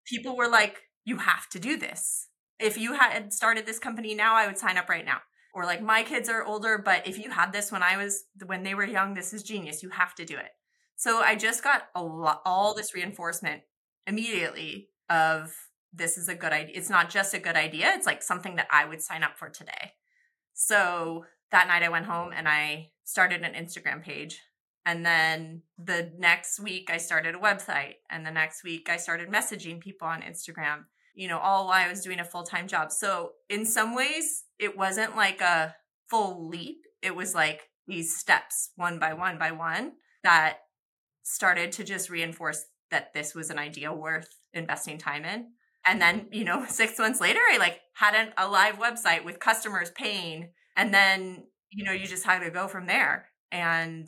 people 0.06 0.38
were 0.38 0.48
like, 0.48 0.84
you 1.06 1.18
have 1.18 1.50
to 1.50 1.60
do 1.60 1.78
this. 1.78 2.28
If 2.60 2.78
you 2.78 2.94
had 2.94 3.34
started 3.34 3.66
this 3.66 3.80
company 3.80 4.14
now, 4.14 4.36
I 4.36 4.46
would 4.46 4.58
sign 4.58 4.78
up 4.78 4.90
right 4.90 5.06
now. 5.06 5.18
Or 5.54 5.66
like 5.66 5.82
my 5.82 6.04
kids 6.04 6.30
are 6.30 6.46
older, 6.46 6.78
but 6.78 7.08
if 7.08 7.18
you 7.18 7.32
had 7.32 7.52
this 7.52 7.72
when 7.72 7.84
I 7.84 7.98
was 7.98 8.24
when 8.46 8.64
they 8.64 8.76
were 8.76 8.86
young, 8.86 9.16
this 9.16 9.34
is 9.34 9.44
genius. 9.44 9.84
You 9.84 9.90
have 9.90 10.16
to 10.16 10.26
do 10.26 10.38
it. 10.38 10.52
So 10.96 11.20
I 11.20 11.36
just 11.36 11.64
got 11.64 11.88
a 11.96 12.04
lot 12.04 12.42
all 12.46 12.74
this 12.74 12.94
reinforcement 12.94 13.64
immediately 14.08 14.91
of 15.12 15.54
this 15.93 16.17
is 16.17 16.30
a 16.30 16.36
good 16.36 16.54
idea. 16.54 16.76
It's 16.76 16.89
not 16.89 17.10
just 17.10 17.34
a 17.34 17.39
good 17.39 17.56
idea, 17.56 17.91
it's 17.93 18.06
like 18.06 18.24
something 18.24 18.56
that 18.56 18.67
I 18.71 18.86
would 18.86 19.02
sign 19.02 19.24
up 19.24 19.38
for 19.38 19.50
today. 19.50 19.93
So 20.54 21.26
that 21.52 21.67
night 21.67 21.84
I 21.84 21.89
went 21.89 22.06
home 22.06 22.32
and 22.36 22.47
I 22.47 22.91
started 23.04 23.41
an 23.41 23.54
Instagram 23.54 24.02
page. 24.02 24.39
And 24.86 25.06
then 25.06 25.62
the 25.78 26.12
next 26.17 26.60
week 26.60 26.89
I 26.91 26.97
started 26.97 27.36
a 27.36 27.39
website. 27.39 27.95
And 28.10 28.26
the 28.26 28.32
next 28.32 28.63
week 28.63 28.89
I 28.89 28.97
started 28.97 29.30
messaging 29.30 29.80
people 29.80 30.08
on 30.08 30.21
Instagram, 30.21 30.86
you 31.13 31.28
know, 31.28 31.39
all 31.39 31.67
while 31.67 31.86
I 31.86 31.89
was 31.89 32.02
doing 32.02 32.19
a 32.19 32.26
full 32.26 32.43
time 32.43 32.67
job. 32.67 32.91
So 32.91 33.32
in 33.50 33.65
some 33.65 33.95
ways, 33.95 34.45
it 34.60 34.78
wasn't 34.78 35.15
like 35.15 35.41
a 35.41 35.76
full 36.10 36.47
leap. 36.47 36.86
It 37.02 37.15
was 37.15 37.36
like 37.36 37.62
these 37.88 38.15
steps 38.15 38.71
one 38.76 38.97
by 38.97 39.13
one 39.13 39.38
by 39.38 39.52
one 39.52 39.93
that 40.24 40.60
started 41.24 41.71
to 41.74 41.84
just 41.84 42.10
reinforce 42.10 42.65
that 42.92 43.14
this 43.14 43.34
was 43.34 43.50
an 43.50 43.58
idea 43.58 43.92
worth 43.92 44.30
investing 44.54 44.98
time 44.98 45.26
in. 45.26 45.48
And 45.86 46.02
then, 46.02 46.28
you 46.32 46.44
know, 46.44 46.66
six 46.70 47.00
months 47.00 47.20
later, 47.20 47.40
I 47.40 47.58
like 47.58 47.80
had 47.94 48.14
an, 48.14 48.34
a 48.38 48.48
live 48.48 48.78
website 48.78 49.26
with 49.26 49.40
customers 49.40 49.92
paying. 49.92 50.50
And 50.76 50.94
then, 50.94 51.44
you 51.72 51.84
know, 51.84 51.92
you 51.92 52.06
just 52.06 52.26
had 52.26 52.40
to 52.40 52.52
go 52.52 52.68
from 52.68 52.88
there 52.88 53.30
and 53.52 54.08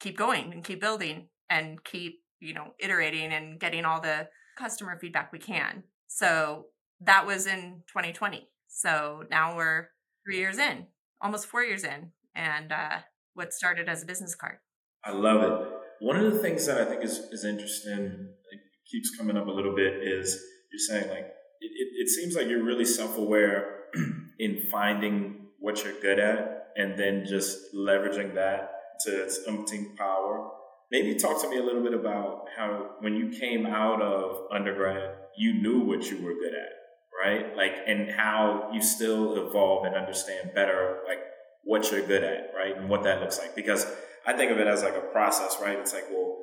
keep 0.00 0.16
going 0.16 0.52
and 0.52 0.64
keep 0.64 0.80
building 0.80 1.28
and 1.48 1.82
keep, 1.84 2.20
you 2.40 2.54
know, 2.54 2.74
iterating 2.78 3.32
and 3.32 3.58
getting 3.58 3.84
all 3.84 4.00
the 4.00 4.28
customer 4.58 4.98
feedback 5.00 5.32
we 5.32 5.38
can. 5.38 5.84
So 6.06 6.66
that 7.00 7.26
was 7.26 7.46
in 7.46 7.82
2020. 7.88 8.48
So 8.68 9.24
now 9.30 9.56
we're 9.56 9.88
three 10.24 10.38
years 10.38 10.58
in, 10.58 10.86
almost 11.20 11.46
four 11.46 11.62
years 11.62 11.84
in, 11.84 12.10
and 12.34 12.72
uh, 12.72 12.98
what 13.34 13.52
started 13.52 13.88
as 13.88 14.02
a 14.02 14.06
business 14.06 14.34
card. 14.34 14.58
I 15.04 15.12
love 15.12 15.42
it. 15.42 15.73
One 16.04 16.16
of 16.16 16.30
the 16.30 16.38
things 16.38 16.66
that 16.66 16.78
I 16.78 16.84
think 16.84 17.02
is, 17.02 17.16
is 17.32 17.46
interesting, 17.46 18.28
keeps 18.92 19.16
coming 19.16 19.38
up 19.38 19.46
a 19.46 19.50
little 19.50 19.74
bit, 19.74 20.06
is 20.06 20.38
you're 20.70 20.78
saying 20.78 21.08
like, 21.08 21.32
it, 21.62 21.70
it, 21.74 21.88
it 22.02 22.08
seems 22.10 22.36
like 22.36 22.46
you're 22.46 22.62
really 22.62 22.84
self 22.84 23.16
aware 23.16 23.84
in 24.38 24.66
finding 24.70 25.46
what 25.60 25.82
you're 25.82 25.98
good 26.02 26.18
at 26.18 26.66
and 26.76 26.98
then 26.98 27.24
just 27.26 27.74
leveraging 27.74 28.34
that 28.34 28.70
to 29.06 29.22
its 29.22 29.48
umpteen 29.48 29.96
power. 29.96 30.50
Maybe 30.90 31.14
talk 31.14 31.40
to 31.40 31.48
me 31.48 31.56
a 31.56 31.62
little 31.62 31.82
bit 31.82 31.94
about 31.94 32.48
how 32.54 32.96
when 33.00 33.14
you 33.14 33.30
came 33.30 33.64
out 33.64 34.02
of 34.02 34.42
undergrad, 34.52 35.14
you 35.38 35.54
knew 35.54 35.80
what 35.80 36.10
you 36.10 36.22
were 36.22 36.34
good 36.34 36.52
at, 36.52 37.24
right? 37.24 37.56
Like, 37.56 37.76
and 37.86 38.10
how 38.10 38.68
you 38.74 38.82
still 38.82 39.48
evolve 39.48 39.86
and 39.86 39.94
understand 39.94 40.50
better, 40.54 40.98
like 41.08 41.20
what 41.62 41.90
you're 41.90 42.06
good 42.06 42.22
at, 42.22 42.52
right? 42.54 42.76
And 42.76 42.90
what 42.90 43.04
that 43.04 43.22
looks 43.22 43.38
like. 43.38 43.56
Because 43.56 43.86
I 44.26 44.32
think 44.32 44.50
of 44.50 44.58
it 44.58 44.66
as 44.66 44.82
like 44.82 44.96
a 44.96 45.00
process, 45.12 45.58
right? 45.60 45.78
It's 45.78 45.92
like, 45.92 46.04
well, 46.10 46.38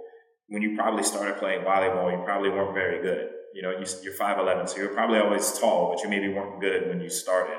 when 0.47 0.61
you 0.61 0.75
probably 0.75 1.03
started 1.03 1.37
playing 1.37 1.61
volleyball, 1.61 2.11
you 2.11 2.23
probably 2.23 2.49
weren't 2.49 2.73
very 2.73 3.01
good. 3.01 3.29
You 3.53 3.63
know, 3.63 3.71
you, 3.71 3.79
are 3.79 4.35
5'11, 4.35 4.69
so 4.69 4.77
you're 4.77 4.93
probably 4.93 5.19
always 5.19 5.57
tall, 5.59 5.93
but 5.93 6.03
you 6.03 6.09
maybe 6.09 6.33
weren't 6.33 6.61
good 6.61 6.87
when 6.87 7.01
you 7.01 7.09
started. 7.09 7.57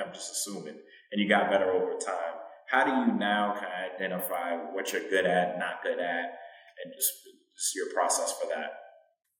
I'm 0.00 0.12
just 0.12 0.32
assuming. 0.32 0.76
And 1.10 1.20
you 1.20 1.28
got 1.28 1.50
better 1.50 1.70
over 1.70 1.92
time 1.98 2.32
how 2.72 2.84
do 2.84 2.90
you 2.90 3.18
now 3.18 3.52
kind 3.52 3.66
of 3.66 3.94
identify 3.94 4.56
what 4.72 4.92
you're 4.92 5.08
good 5.10 5.26
at, 5.26 5.58
not 5.58 5.82
good 5.82 6.00
at, 6.00 6.38
and 6.82 6.94
just, 6.96 7.12
just 7.54 7.74
your 7.76 7.92
process 7.92 8.34
for 8.40 8.48
that? 8.48 8.70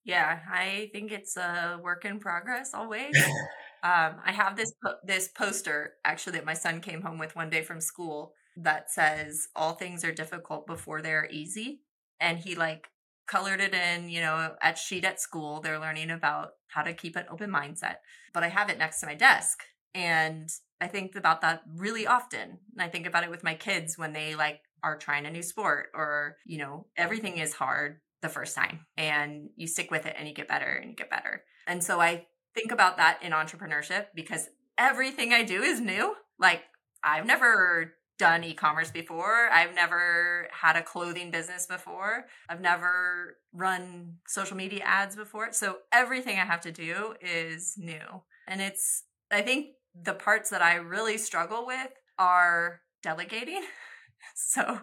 Yeah, 0.04 0.40
I 0.52 0.90
think 0.92 1.12
it's 1.12 1.36
a 1.38 1.80
work 1.82 2.04
in 2.04 2.20
progress 2.20 2.72
always. 2.74 3.16
um, 3.82 4.16
I 4.24 4.32
have 4.32 4.56
this 4.56 4.72
po- 4.84 4.96
this 5.04 5.28
poster 5.28 5.94
actually 6.04 6.34
that 6.34 6.44
my 6.44 6.52
son 6.52 6.80
came 6.80 7.00
home 7.00 7.18
with 7.18 7.34
one 7.34 7.48
day 7.48 7.62
from 7.62 7.80
school 7.80 8.34
that 8.56 8.90
says 8.90 9.48
all 9.56 9.74
things 9.74 10.04
are 10.04 10.12
difficult 10.12 10.66
before 10.66 11.02
they're 11.02 11.28
easy, 11.30 11.82
and 12.20 12.38
he 12.38 12.54
like 12.54 12.88
colored 13.26 13.60
it 13.60 13.74
in. 13.74 14.08
You 14.08 14.20
know, 14.20 14.54
at 14.62 14.78
sheet 14.78 15.04
at 15.04 15.20
school, 15.20 15.60
they're 15.60 15.80
learning 15.80 16.10
about 16.10 16.50
how 16.68 16.82
to 16.82 16.92
keep 16.94 17.16
an 17.16 17.26
open 17.30 17.50
mindset. 17.50 17.96
But 18.32 18.42
I 18.42 18.48
have 18.48 18.68
it 18.70 18.78
next 18.78 19.00
to 19.00 19.06
my 19.06 19.14
desk, 19.14 19.58
and 19.94 20.48
I 20.82 20.88
think 20.88 21.14
about 21.14 21.42
that 21.42 21.62
really 21.76 22.08
often. 22.08 22.58
And 22.72 22.82
I 22.82 22.88
think 22.88 23.06
about 23.06 23.22
it 23.22 23.30
with 23.30 23.44
my 23.44 23.54
kids 23.54 23.96
when 23.96 24.12
they 24.12 24.34
like 24.34 24.60
are 24.82 24.98
trying 24.98 25.26
a 25.26 25.30
new 25.30 25.42
sport 25.42 25.90
or, 25.94 26.36
you 26.44 26.58
know, 26.58 26.86
everything 26.96 27.38
is 27.38 27.54
hard 27.54 28.00
the 28.20 28.28
first 28.28 28.56
time 28.56 28.80
and 28.96 29.50
you 29.56 29.68
stick 29.68 29.92
with 29.92 30.06
it 30.06 30.16
and 30.18 30.26
you 30.28 30.34
get 30.34 30.48
better 30.48 30.66
and 30.66 30.90
you 30.90 30.96
get 30.96 31.08
better. 31.08 31.44
And 31.68 31.84
so 31.84 32.00
I 32.00 32.26
think 32.54 32.72
about 32.72 32.96
that 32.96 33.22
in 33.22 33.32
entrepreneurship 33.32 34.06
because 34.14 34.48
everything 34.76 35.32
I 35.32 35.44
do 35.44 35.62
is 35.62 35.80
new. 35.80 36.14
Like 36.38 36.62
I've 37.04 37.26
never 37.26 37.94
done 38.22 38.44
e-commerce 38.44 38.92
before. 38.92 39.48
I've 39.52 39.74
never 39.74 40.46
had 40.52 40.76
a 40.76 40.82
clothing 40.82 41.32
business 41.32 41.66
before. 41.66 42.26
I've 42.48 42.60
never 42.60 43.38
run 43.52 44.18
social 44.28 44.56
media 44.56 44.84
ads 44.84 45.16
before. 45.16 45.48
So 45.50 45.78
everything 45.90 46.38
I 46.38 46.44
have 46.44 46.60
to 46.60 46.70
do 46.70 47.14
is 47.20 47.74
new. 47.76 48.22
And 48.46 48.60
it's 48.60 49.02
I 49.32 49.42
think 49.42 49.70
the 50.00 50.14
parts 50.14 50.50
that 50.50 50.62
I 50.62 50.76
really 50.76 51.18
struggle 51.18 51.66
with 51.66 51.90
are 52.16 52.82
delegating. 53.02 53.62
so, 54.36 54.78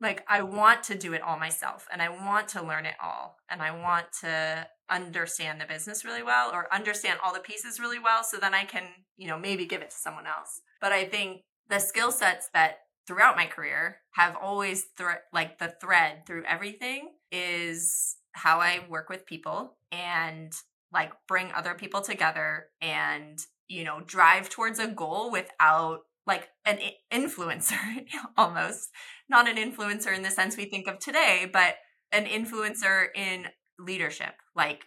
like, 0.00 0.24
I 0.26 0.40
want 0.40 0.82
to 0.84 0.94
do 0.94 1.12
it 1.12 1.20
all 1.20 1.38
myself 1.38 1.86
and 1.92 2.00
I 2.00 2.08
want 2.08 2.48
to 2.48 2.62
learn 2.62 2.86
it 2.86 2.96
all 3.02 3.36
and 3.50 3.60
I 3.60 3.70
want 3.70 4.06
to 4.22 4.66
understand 4.88 5.60
the 5.60 5.66
business 5.66 6.06
really 6.06 6.22
well 6.22 6.50
or 6.54 6.72
understand 6.72 7.18
all 7.22 7.34
the 7.34 7.40
pieces 7.40 7.78
really 7.78 7.98
well 7.98 8.24
so 8.24 8.38
then 8.38 8.54
I 8.54 8.64
can, 8.64 8.84
you 9.18 9.28
know, 9.28 9.38
maybe 9.38 9.66
give 9.66 9.82
it 9.82 9.90
to 9.90 9.96
someone 9.96 10.26
else. 10.26 10.62
But 10.80 10.92
I 10.92 11.04
think 11.04 11.42
the 11.68 11.78
skill 11.78 12.12
sets 12.12 12.48
that 12.54 12.78
throughout 13.06 13.36
my 13.36 13.46
career 13.46 13.98
have 14.12 14.36
always 14.40 14.84
thre- 14.96 15.22
like 15.32 15.58
the 15.58 15.74
thread 15.80 16.26
through 16.26 16.44
everything 16.44 17.10
is 17.30 18.16
how 18.32 18.60
I 18.60 18.84
work 18.88 19.08
with 19.08 19.26
people 19.26 19.76
and 19.92 20.52
like 20.92 21.12
bring 21.28 21.52
other 21.52 21.74
people 21.74 22.00
together 22.00 22.66
and 22.80 23.38
you 23.68 23.84
know, 23.84 24.00
drive 24.06 24.48
towards 24.48 24.78
a 24.78 24.86
goal 24.86 25.30
without 25.30 26.00
like 26.26 26.48
an 26.64 26.78
influencer 27.12 28.06
almost. 28.36 28.90
Not 29.28 29.48
an 29.48 29.56
influencer 29.56 30.14
in 30.14 30.22
the 30.22 30.30
sense 30.30 30.56
we 30.56 30.66
think 30.66 30.86
of 30.86 30.98
today, 30.98 31.48
but 31.52 31.76
an 32.12 32.26
influencer 32.26 33.06
in 33.14 33.46
leadership. 33.78 34.34
Like 34.54 34.84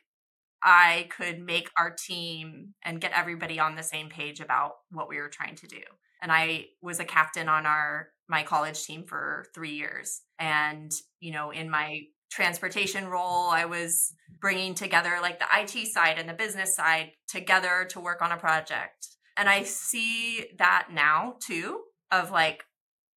I 0.63 1.09
could 1.15 1.39
make 1.39 1.69
our 1.77 1.91
team 1.91 2.73
and 2.83 3.01
get 3.01 3.13
everybody 3.13 3.59
on 3.59 3.75
the 3.75 3.83
same 3.83 4.09
page 4.09 4.39
about 4.39 4.73
what 4.91 5.09
we 5.09 5.17
were 5.17 5.29
trying 5.29 5.55
to 5.55 5.67
do. 5.67 5.81
And 6.21 6.31
I 6.31 6.67
was 6.81 6.99
a 6.99 7.05
captain 7.05 7.49
on 7.49 7.65
our 7.65 8.09
my 8.27 8.43
college 8.43 8.83
team 8.83 9.05
for 9.07 9.45
3 9.55 9.71
years. 9.71 10.21
And 10.37 10.91
you 11.19 11.31
know, 11.31 11.51
in 11.51 11.69
my 11.69 12.01
transportation 12.29 13.07
role. 13.07 13.49
I 13.49 13.65
was 13.65 14.13
bringing 14.39 14.75
together 14.75 15.17
like 15.21 15.39
the 15.39 15.47
IT 15.51 15.87
side 15.87 16.17
and 16.17 16.29
the 16.29 16.33
business 16.33 16.75
side 16.75 17.11
together 17.27 17.87
to 17.91 17.99
work 17.99 18.21
on 18.21 18.31
a 18.31 18.37
project. 18.37 19.07
And 19.35 19.49
I 19.49 19.63
see 19.63 20.45
that 20.57 20.89
now 20.91 21.35
too 21.45 21.81
of 22.11 22.31
like 22.31 22.63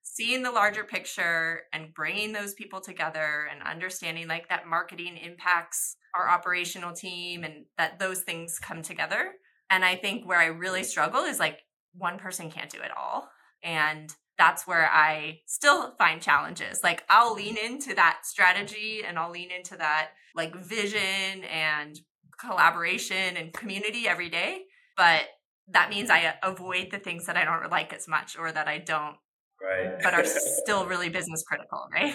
seeing 0.03 0.43
the 0.43 0.51
larger 0.51 0.85
picture 0.85 1.63
and 1.73 1.95
bringing 1.95 2.33
those 2.33 2.55
people 2.55 2.81
together 2.81 3.49
and 3.51 3.63
understanding 3.63 4.29
like 4.29 4.49
that 4.49 4.67
marketing 4.67 5.17
impacts 5.17 5.97
our 6.15 6.29
operational 6.29 6.93
team 6.93 7.45
and 7.45 7.65
that 7.79 7.99
those 7.99 8.21
things 8.21 8.59
come 8.59 8.83
together. 8.83 9.33
And 9.71 9.85
I 9.85 9.97
think 9.97 10.27
where 10.27 10.39
I 10.39 10.47
really 10.47 10.85
struggle 10.85 11.23
is 11.23 11.39
like 11.39 11.61
one 11.97 12.19
person 12.19 12.51
can't 12.51 12.71
do 12.71 12.79
it 12.81 12.91
all. 12.97 13.29
And 13.63 14.13
that's 14.39 14.67
where 14.67 14.91
I 14.91 15.41
still 15.47 15.95
find 15.99 16.21
challenges. 16.21 16.81
Like 16.83 17.05
I'll 17.09 17.35
lean 17.35 17.57
into 17.57 17.95
that 17.95 18.21
strategy 18.25 19.03
and 19.07 19.19
I'll 19.19 19.31
lean 19.31 19.51
into 19.51 19.77
that 19.77 20.11
like 20.35 20.55
vision 20.57 21.45
and 21.51 21.99
collaboration 22.41 23.37
and 23.37 23.53
community 23.53 24.09
every 24.09 24.29
day. 24.29 24.63
But 24.97 25.23
that 25.69 25.91
means 25.91 26.11
I 26.11 26.35
avoid 26.43 26.89
the 26.91 26.99
things 26.99 27.27
that 27.27 27.37
I 27.37 27.45
don't 27.45 27.71
like 27.71 27.93
as 27.93 28.09
much 28.09 28.37
or 28.37 28.51
that 28.51 28.69
I 28.69 28.79
don't 28.79 29.17
right 29.63 29.93
but 30.03 30.15
are 30.15 30.25
still 30.63 30.87
really 30.87 31.09
business 31.09 31.45
critical, 31.47 31.87
right? 31.93 32.15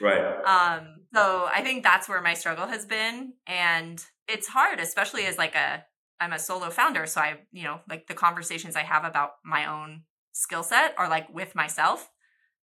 Right. 0.00 0.24
Um 0.44 0.96
so 1.14 1.48
I 1.52 1.62
think 1.62 1.84
that's 1.84 2.08
where 2.08 2.20
my 2.20 2.34
struggle 2.34 2.66
has 2.66 2.84
been 2.84 3.34
and 3.46 4.04
it's 4.28 4.48
hard 4.48 4.80
especially 4.80 5.26
as 5.26 5.38
like 5.38 5.54
a 5.54 5.84
I'm 6.22 6.32
a 6.32 6.38
solo 6.38 6.70
founder. 6.70 7.04
So 7.06 7.20
I, 7.20 7.40
you 7.50 7.64
know, 7.64 7.80
like 7.88 8.06
the 8.06 8.14
conversations 8.14 8.76
I 8.76 8.82
have 8.82 9.04
about 9.04 9.32
my 9.44 9.66
own 9.66 10.02
skill 10.32 10.62
set 10.62 10.94
are 10.96 11.08
like 11.08 11.28
with 11.34 11.56
myself. 11.56 12.08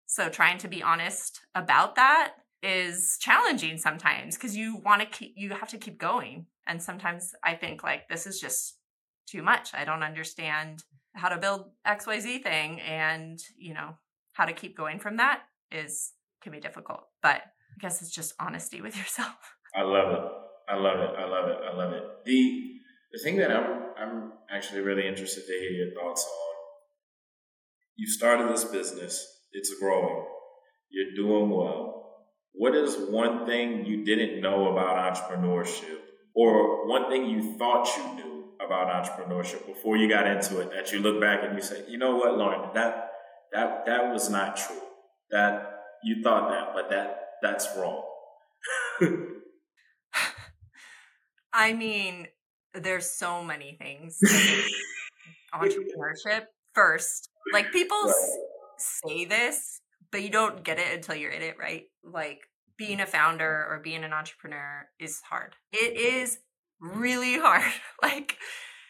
So 0.06 0.30
trying 0.30 0.60
to 0.60 0.70
be 0.70 0.82
honest 0.82 1.42
about 1.54 1.96
that 1.96 2.36
is 2.64 3.18
challenging 3.20 3.78
sometimes 3.78 4.36
because 4.38 4.56
you 4.56 4.78
want 4.78 5.02
to 5.02 5.08
keep, 5.08 5.34
you 5.36 5.50
have 5.50 5.68
to 5.70 5.78
keep 5.78 6.00
going. 6.00 6.46
And 6.68 6.82
sometimes 6.82 7.34
I 7.44 7.56
think 7.56 7.84
like 7.84 8.08
this 8.08 8.26
is 8.26 8.40
just 8.40 8.78
too 9.28 9.44
much. 9.44 9.74
I 9.74 9.84
don't 9.84 10.04
understand 10.04 10.86
how 11.14 11.28
to 11.28 11.38
build 11.38 11.66
XYZ 11.86 12.42
thing. 12.42 12.80
And, 12.80 13.40
you 13.58 13.74
know, 13.74 13.98
how 14.32 14.46
to 14.46 14.54
keep 14.54 14.78
going 14.78 15.00
from 15.00 15.18
that 15.18 15.42
is 15.70 16.14
can 16.42 16.54
be 16.54 16.62
difficult. 16.62 17.02
But 17.22 17.42
I 17.42 17.82
guess 17.82 18.02
it's 18.02 18.16
just 18.16 18.36
honesty 18.40 18.80
with 18.80 18.96
yourself. 18.98 19.36
I 19.76 19.82
love 19.82 20.14
it. 20.14 20.32
I 20.70 20.76
love 20.76 21.00
it. 21.00 21.12
I 21.18 21.26
love 21.26 21.50
it. 21.50 21.58
I 21.74 21.76
love 21.76 21.94
it. 21.94 22.04
The 22.26 22.69
the 23.12 23.20
thing 23.20 23.38
that 23.38 23.52
I'm 23.52 23.90
I'm 23.98 24.32
actually 24.52 24.82
really 24.82 25.08
interested 25.08 25.46
to 25.46 25.54
hear 25.54 25.72
your 25.72 25.94
thoughts 25.94 26.24
on. 26.26 26.56
You 27.96 28.08
started 28.08 28.50
this 28.50 28.64
business. 28.66 29.26
It's 29.52 29.74
growing. 29.80 30.26
You're 30.90 31.16
doing 31.16 31.50
well. 31.50 32.26
What 32.54 32.76
is 32.76 32.96
one 33.10 33.46
thing 33.46 33.86
you 33.86 34.06
didn't 34.06 34.42
know 34.42 34.72
about 34.72 35.14
entrepreneurship, 35.14 36.00
or 36.34 36.88
one 36.88 37.10
thing 37.10 37.26
you 37.26 37.58
thought 37.58 37.88
you 37.98 38.16
knew 38.16 38.46
about 38.66 38.88
entrepreneurship 39.06 39.66
before 39.66 39.98
you 39.98 40.10
got 40.10 40.28
into 40.28 40.60
it 40.60 40.72
that 40.72 40.92
you 40.92 41.00
look 41.00 41.22
back 41.22 41.40
and 41.44 41.56
you 41.56 41.62
say, 41.62 41.84
you 41.88 41.98
know 41.98 42.16
what, 42.16 42.38
Lauren, 42.38 42.70
that 42.74 43.12
that 43.54 43.86
that 43.86 44.12
was 44.12 44.30
not 44.30 44.58
true. 44.58 44.82
That 45.32 45.82
you 46.04 46.24
thought 46.24 46.50
that, 46.50 46.74
but 46.74 46.90
that 46.90 47.20
that's 47.42 47.68
wrong. 47.78 48.04
I 51.54 51.74
mean, 51.74 52.28
there's 52.74 53.12
so 53.12 53.44
many 53.44 53.78
things. 53.80 54.20
entrepreneurship 55.54 56.44
first. 56.74 57.30
Like 57.54 57.72
people 57.72 57.98
right. 57.98 58.14
say 58.78 59.26
this, 59.26 59.82
but 60.12 60.22
you 60.22 60.30
don't 60.30 60.64
get 60.64 60.80
it 60.80 60.94
until 60.94 61.16
you're 61.16 61.32
in 61.32 61.42
it, 61.42 61.56
right? 61.60 61.84
Like 62.04 62.42
being 62.78 63.02
a 63.02 63.06
founder 63.06 63.68
or 63.70 63.82
being 63.84 64.04
an 64.04 64.14
entrepreneur 64.14 64.88
is 65.00 65.22
hard. 65.22 65.56
It 65.72 65.98
is 65.98 66.40
really 66.80 67.38
hard. 67.38 67.72
like 68.02 68.38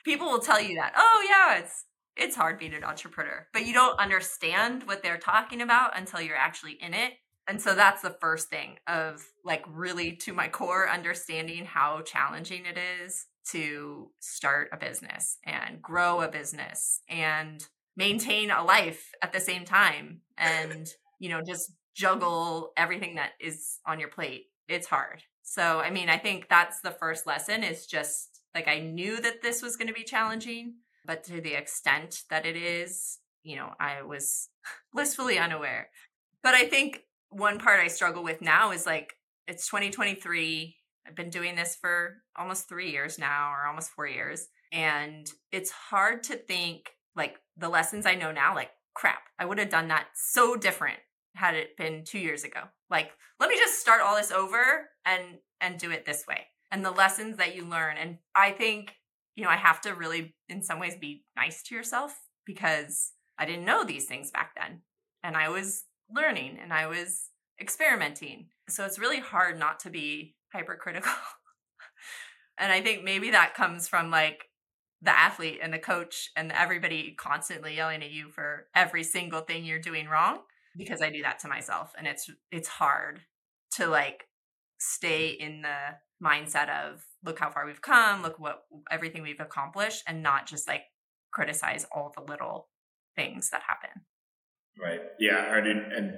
people 0.05 0.27
will 0.27 0.39
tell 0.39 0.61
you 0.61 0.75
that, 0.75 0.93
"Oh 0.95 1.27
yeah, 1.27 1.59
it's 1.59 1.85
it's 2.15 2.35
hard 2.35 2.59
being 2.59 2.73
an 2.73 2.83
entrepreneur." 2.83 3.47
But 3.53 3.65
you 3.65 3.73
don't 3.73 3.99
understand 3.99 4.83
what 4.83 5.01
they're 5.01 5.17
talking 5.17 5.61
about 5.61 5.97
until 5.97 6.21
you're 6.21 6.35
actually 6.35 6.77
in 6.81 6.93
it 6.93 7.13
and 7.49 7.59
so 7.59 7.73
that's 7.73 8.03
the 8.03 8.15
first 8.21 8.49
thing 8.49 8.77
of 8.87 9.25
like 9.43 9.65
really 9.67 10.11
to 10.17 10.33
my 10.33 10.47
core 10.47 10.87
understanding 10.87 11.65
how 11.65 12.01
challenging 12.01 12.65
it 12.65 12.77
is 13.03 13.25
to 13.51 14.11
start 14.19 14.69
a 14.71 14.77
business 14.77 15.39
and 15.43 15.81
grow 15.81 16.21
a 16.21 16.27
business 16.27 17.01
and 17.09 17.65
maintain 17.97 18.51
a 18.51 18.63
life 18.63 19.11
at 19.23 19.33
the 19.33 19.39
same 19.39 19.65
time 19.65 20.21
and 20.37 20.89
you 21.19 21.29
know 21.29 21.41
just 21.45 21.71
juggle 21.95 22.71
everything 22.77 23.15
that 23.15 23.31
is 23.41 23.79
on 23.85 23.99
your 23.99 24.09
plate. 24.09 24.45
It's 24.67 24.87
hard. 24.87 25.23
So 25.41 25.79
i 25.79 25.89
mean 25.89 26.09
i 26.09 26.17
think 26.17 26.47
that's 26.47 26.81
the 26.81 26.91
first 26.91 27.25
lesson 27.25 27.63
is 27.63 27.87
just 27.87 28.41
like 28.53 28.67
i 28.67 28.79
knew 28.79 29.19
that 29.19 29.41
this 29.41 29.63
was 29.63 29.75
going 29.75 29.87
to 29.87 29.93
be 29.93 30.03
challenging 30.03 30.75
but 31.05 31.23
to 31.23 31.41
the 31.41 31.55
extent 31.55 32.21
that 32.29 32.45
it 32.45 32.55
is 32.55 33.17
you 33.41 33.55
know 33.55 33.73
i 33.79 34.03
was 34.03 34.49
blissfully 34.93 35.39
unaware. 35.39 35.89
But 36.43 36.53
i 36.53 36.67
think 36.67 37.01
one 37.29 37.59
part 37.59 37.79
I 37.79 37.87
struggle 37.87 38.23
with 38.23 38.41
now 38.41 38.71
is 38.71 38.85
like 38.85 39.13
it's 39.47 39.67
2023. 39.67 40.75
I've 41.07 41.15
been 41.15 41.29
doing 41.29 41.55
this 41.55 41.75
for 41.75 42.17
almost 42.37 42.69
three 42.69 42.91
years 42.91 43.17
now, 43.17 43.51
or 43.51 43.67
almost 43.67 43.91
four 43.91 44.07
years. 44.07 44.47
And 44.71 45.27
it's 45.51 45.71
hard 45.71 46.23
to 46.23 46.35
think 46.35 46.91
like 47.15 47.37
the 47.57 47.69
lessons 47.69 48.05
I 48.05 48.15
know 48.15 48.31
now, 48.31 48.53
like, 48.53 48.69
crap, 48.93 49.23
I 49.39 49.45
would 49.45 49.57
have 49.57 49.69
done 49.69 49.87
that 49.87 50.07
so 50.15 50.55
different 50.55 50.99
had 51.35 51.55
it 51.55 51.77
been 51.77 52.03
two 52.03 52.19
years 52.19 52.43
ago. 52.43 52.61
Like, 52.89 53.11
let 53.39 53.49
me 53.49 53.57
just 53.57 53.79
start 53.79 54.01
all 54.01 54.15
this 54.15 54.31
over 54.31 54.89
and 55.05 55.39
and 55.61 55.79
do 55.79 55.91
it 55.91 56.05
this 56.05 56.25
way. 56.27 56.47
And 56.71 56.85
the 56.85 56.91
lessons 56.91 57.37
that 57.37 57.55
you 57.55 57.65
learn. 57.65 57.97
And 57.97 58.19
I 58.35 58.51
think, 58.51 58.93
you 59.35 59.43
know, 59.43 59.49
I 59.49 59.55
have 59.55 59.81
to 59.81 59.95
really 59.95 60.35
in 60.47 60.61
some 60.61 60.79
ways 60.79 60.95
be 60.99 61.23
nice 61.35 61.63
to 61.63 61.75
yourself 61.75 62.15
because 62.45 63.11
I 63.37 63.45
didn't 63.45 63.65
know 63.65 63.83
these 63.83 64.05
things 64.05 64.31
back 64.31 64.51
then. 64.55 64.81
And 65.23 65.35
I 65.35 65.49
was 65.49 65.83
learning 66.13 66.57
and 66.61 66.73
I 66.73 66.87
was 66.87 67.29
experimenting. 67.59 68.47
So 68.67 68.85
it's 68.85 68.99
really 68.99 69.19
hard 69.19 69.59
not 69.59 69.79
to 69.81 69.89
be 69.89 70.35
hypercritical. 70.53 71.11
and 72.57 72.71
I 72.71 72.81
think 72.81 73.03
maybe 73.03 73.31
that 73.31 73.55
comes 73.55 73.87
from 73.87 74.11
like 74.11 74.45
the 75.01 75.17
athlete 75.17 75.59
and 75.61 75.73
the 75.73 75.79
coach 75.79 76.29
and 76.35 76.51
everybody 76.51 77.15
constantly 77.17 77.75
yelling 77.75 78.03
at 78.03 78.11
you 78.11 78.29
for 78.29 78.67
every 78.75 79.03
single 79.03 79.41
thing 79.41 79.63
you're 79.63 79.79
doing 79.79 80.07
wrong 80.07 80.39
because 80.77 81.01
I 81.01 81.09
do 81.09 81.21
that 81.21 81.39
to 81.39 81.47
myself 81.47 81.93
and 81.97 82.05
it's 82.05 82.29
it's 82.51 82.67
hard 82.67 83.21
to 83.75 83.87
like 83.87 84.25
stay 84.79 85.29
in 85.29 85.61
the 85.61 86.25
mindset 86.25 86.69
of 86.69 87.03
look 87.23 87.39
how 87.39 87.49
far 87.49 87.65
we've 87.65 87.81
come, 87.81 88.21
look 88.21 88.39
what 88.39 88.63
everything 88.91 89.21
we've 89.21 89.39
accomplished 89.39 90.03
and 90.07 90.23
not 90.23 90.47
just 90.47 90.67
like 90.67 90.83
criticize 91.31 91.85
all 91.91 92.13
the 92.15 92.23
little 92.23 92.67
things 93.15 93.49
that 93.49 93.61
happen. 93.67 94.01
Right. 94.81 95.01
Yeah. 95.19 95.51
I 95.51 95.61
didn't, 95.61 95.91
and 95.93 96.13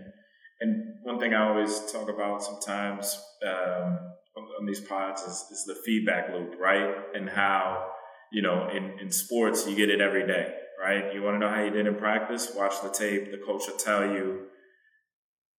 and 0.61 0.93
one 1.01 1.19
thing 1.19 1.33
I 1.33 1.49
always 1.49 1.91
talk 1.91 2.07
about 2.07 2.43
sometimes 2.43 3.19
um, 3.45 3.97
on, 4.37 4.65
these 4.67 4.79
pods 4.79 5.23
is, 5.23 5.45
is 5.51 5.65
the 5.65 5.75
feedback 5.83 6.31
loop, 6.31 6.53
right? 6.59 6.93
And 7.15 7.27
how 7.27 7.87
you 8.31 8.43
know 8.43 8.69
in 8.69 8.99
in 8.99 9.11
sports 9.11 9.67
you 9.67 9.75
get 9.75 9.89
it 9.89 9.99
every 9.99 10.25
day, 10.25 10.53
right? 10.79 11.13
You 11.13 11.23
want 11.23 11.35
to 11.35 11.39
know 11.39 11.49
how 11.49 11.63
you 11.63 11.71
did 11.71 11.87
in 11.87 11.95
practice? 11.95 12.51
Watch 12.55 12.75
the 12.83 12.89
tape. 12.89 13.31
The 13.31 13.39
coach 13.45 13.63
will 13.67 13.77
tell 13.77 14.05
you. 14.05 14.47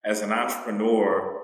As 0.05 0.21
an 0.21 0.33
entrepreneur, 0.33 1.41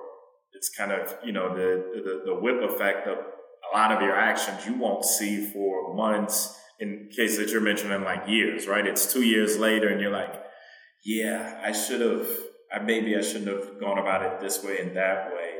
it's 0.53 0.71
kind 0.77 0.93
of 0.93 1.17
you 1.25 1.33
know 1.33 1.55
the 1.55 2.01
the, 2.05 2.23
the 2.27 2.35
whip 2.41 2.61
effect 2.63 3.09
of 3.09 3.19
a 3.19 3.77
lot 3.77 3.91
of 3.91 4.01
your 4.03 4.17
actions 4.17 4.67
you 4.67 4.75
won't 4.75 5.05
see 5.05 5.51
for 5.53 5.95
months. 5.95 6.55
In 6.81 7.09
case 7.11 7.37
that 7.39 7.49
you're 7.49 7.61
mentioning 7.61 8.05
like 8.05 8.29
years, 8.29 8.69
right? 8.69 8.87
It's 8.87 9.13
two 9.13 9.23
years 9.25 9.59
later, 9.59 9.89
and 9.89 10.01
you're 10.01 10.13
like 10.13 10.33
yeah, 11.09 11.59
I 11.65 11.73
should 11.73 12.03
have, 12.03 12.29
I, 12.71 12.81
maybe 12.81 13.17
I 13.17 13.23
shouldn't 13.23 13.49
have 13.49 13.81
gone 13.81 13.97
about 13.99 14.23
it 14.23 14.41
this 14.41 14.63
way 14.63 14.77
and 14.79 14.95
that 14.95 15.31
way. 15.33 15.55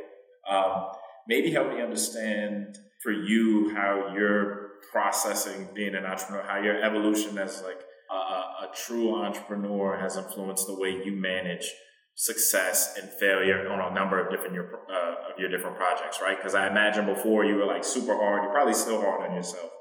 Um, 0.47 0.89
maybe 1.27 1.49
help 1.49 1.73
me 1.73 1.81
understand 1.81 2.77
for 3.01 3.11
you 3.11 3.73
how 3.73 4.13
you're 4.13 4.73
processing 4.91 5.69
being 5.73 5.95
an 5.95 6.05
entrepreneur, 6.05 6.43
how 6.43 6.61
your 6.61 6.83
evolution 6.83 7.35
as 7.39 7.63
like 7.63 7.81
a, 8.11 8.13
a 8.13 8.69
true 8.75 9.15
entrepreneur 9.15 9.97
has 9.97 10.17
influenced 10.17 10.67
the 10.67 10.79
way 10.79 11.01
you 11.03 11.13
manage 11.13 11.65
success 12.13 12.95
and 13.01 13.09
failure 13.09 13.67
on 13.71 13.91
a 13.91 13.95
number 13.95 14.23
of 14.23 14.29
different 14.29 14.53
your 14.53 14.81
uh, 14.91 15.31
of 15.33 15.39
your 15.39 15.49
different 15.49 15.77
projects, 15.77 16.19
right? 16.21 16.37
Because 16.37 16.53
I 16.53 16.69
imagine 16.69 17.07
before 17.07 17.43
you 17.43 17.55
were 17.55 17.65
like 17.65 17.83
super 17.83 18.13
hard, 18.15 18.43
you're 18.43 18.53
probably 18.53 18.75
still 18.75 19.01
hard 19.01 19.27
on 19.27 19.35
yourself, 19.35 19.71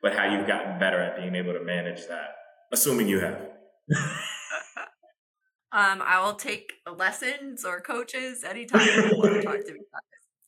but 0.00 0.16
how 0.16 0.24
you've 0.24 0.46
gotten 0.46 0.78
better 0.78 0.98
at 0.98 1.18
being 1.18 1.34
able 1.34 1.52
to 1.52 1.62
manage 1.62 2.06
that, 2.06 2.30
assuming 2.72 3.08
you 3.08 3.20
have. 3.20 3.46
Um, 5.70 6.02
I 6.02 6.24
will 6.24 6.34
take 6.34 6.72
lessons 6.96 7.64
or 7.64 7.80
coaches 7.80 8.42
anytime 8.42 8.86
you 8.86 9.18
want 9.18 9.34
to 9.34 9.42
talk 9.42 9.64
to 9.66 9.72
me. 9.74 9.80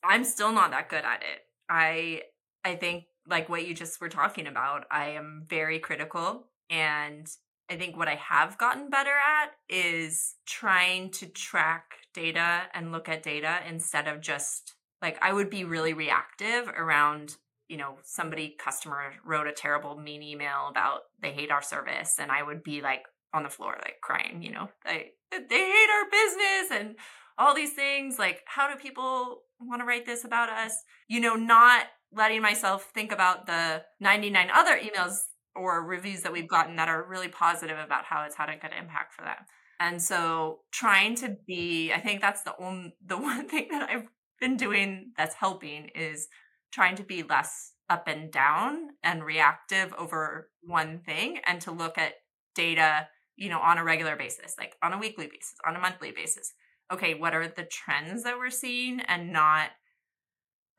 I'm 0.03 0.23
still 0.23 0.51
not 0.51 0.71
that 0.71 0.89
good 0.89 1.03
at 1.05 1.21
it. 1.21 1.41
I 1.69 2.23
I 2.63 2.75
think 2.75 3.05
like 3.27 3.49
what 3.49 3.67
you 3.67 3.73
just 3.73 4.01
were 4.01 4.09
talking 4.09 4.47
about, 4.47 4.85
I 4.89 5.09
am 5.09 5.45
very 5.47 5.79
critical 5.79 6.47
and 6.69 7.27
I 7.69 7.77
think 7.77 7.95
what 7.95 8.07
I 8.07 8.15
have 8.15 8.57
gotten 8.57 8.89
better 8.89 9.11
at 9.11 9.51
is 9.69 10.35
trying 10.45 11.11
to 11.11 11.27
track 11.27 11.93
data 12.13 12.63
and 12.73 12.91
look 12.91 13.07
at 13.07 13.23
data 13.23 13.59
instead 13.67 14.07
of 14.07 14.21
just 14.21 14.73
like 15.01 15.17
I 15.21 15.31
would 15.33 15.49
be 15.49 15.63
really 15.63 15.93
reactive 15.93 16.67
around, 16.67 17.37
you 17.69 17.77
know, 17.77 17.95
somebody 18.03 18.55
customer 18.59 19.13
wrote 19.25 19.47
a 19.47 19.53
terrible 19.53 19.97
mean 19.97 20.21
email 20.21 20.67
about 20.69 21.01
they 21.21 21.31
hate 21.31 21.51
our 21.51 21.61
service 21.61 22.15
and 22.19 22.31
I 22.31 22.43
would 22.43 22.63
be 22.63 22.81
like 22.81 23.03
on 23.33 23.43
the 23.43 23.49
floor 23.49 23.77
like 23.81 23.95
crying 24.01 24.41
you 24.41 24.51
know 24.51 24.69
they 24.85 25.11
they 25.31 25.57
hate 25.57 25.89
our 25.89 26.09
business 26.11 26.79
and 26.79 26.95
all 27.37 27.55
these 27.55 27.73
things 27.73 28.19
like 28.19 28.41
how 28.45 28.69
do 28.69 28.77
people 28.77 29.41
want 29.59 29.81
to 29.81 29.85
write 29.85 30.05
this 30.05 30.23
about 30.23 30.49
us? 30.49 30.73
You 31.07 31.19
know 31.19 31.35
not 31.35 31.85
letting 32.13 32.41
myself 32.41 32.91
think 32.93 33.11
about 33.11 33.47
the 33.47 33.83
99 33.99 34.49
other 34.53 34.77
emails 34.77 35.17
or 35.55 35.83
reviews 35.83 36.21
that 36.21 36.31
we've 36.31 36.47
gotten 36.47 36.75
that 36.75 36.89
are 36.89 37.07
really 37.07 37.27
positive 37.27 37.77
about 37.77 38.05
how 38.05 38.23
it's 38.23 38.35
had 38.35 38.49
a 38.49 38.57
good 38.57 38.71
impact 38.77 39.13
for 39.13 39.23
them. 39.23 39.37
And 39.79 40.01
so 40.01 40.59
trying 40.71 41.15
to 41.15 41.37
be 41.47 41.91
i 41.91 41.99
think 41.99 42.21
that's 42.21 42.43
the 42.43 42.53
only 42.59 42.95
the 43.05 43.17
one 43.17 43.47
thing 43.47 43.67
that 43.71 43.89
i've 43.89 44.07
been 44.39 44.57
doing 44.57 45.11
that's 45.17 45.35
helping 45.35 45.89
is 45.95 46.27
trying 46.71 46.95
to 46.95 47.03
be 47.03 47.23
less 47.23 47.73
up 47.89 48.07
and 48.07 48.31
down 48.31 48.89
and 49.03 49.23
reactive 49.23 49.93
over 49.97 50.49
one 50.61 50.99
thing 50.99 51.39
and 51.45 51.61
to 51.61 51.71
look 51.71 51.97
at 51.97 52.13
data 52.55 53.07
you 53.41 53.49
know, 53.49 53.59
on 53.59 53.79
a 53.79 53.83
regular 53.83 54.15
basis, 54.15 54.53
like 54.59 54.75
on 54.83 54.93
a 54.93 54.99
weekly 54.99 55.25
basis, 55.25 55.55
on 55.65 55.75
a 55.75 55.79
monthly 55.79 56.11
basis. 56.11 56.53
Okay, 56.93 57.15
what 57.15 57.33
are 57.33 57.47
the 57.47 57.65
trends 57.65 58.23
that 58.23 58.37
we're 58.37 58.51
seeing 58.51 58.99
and 59.01 59.33
not 59.33 59.71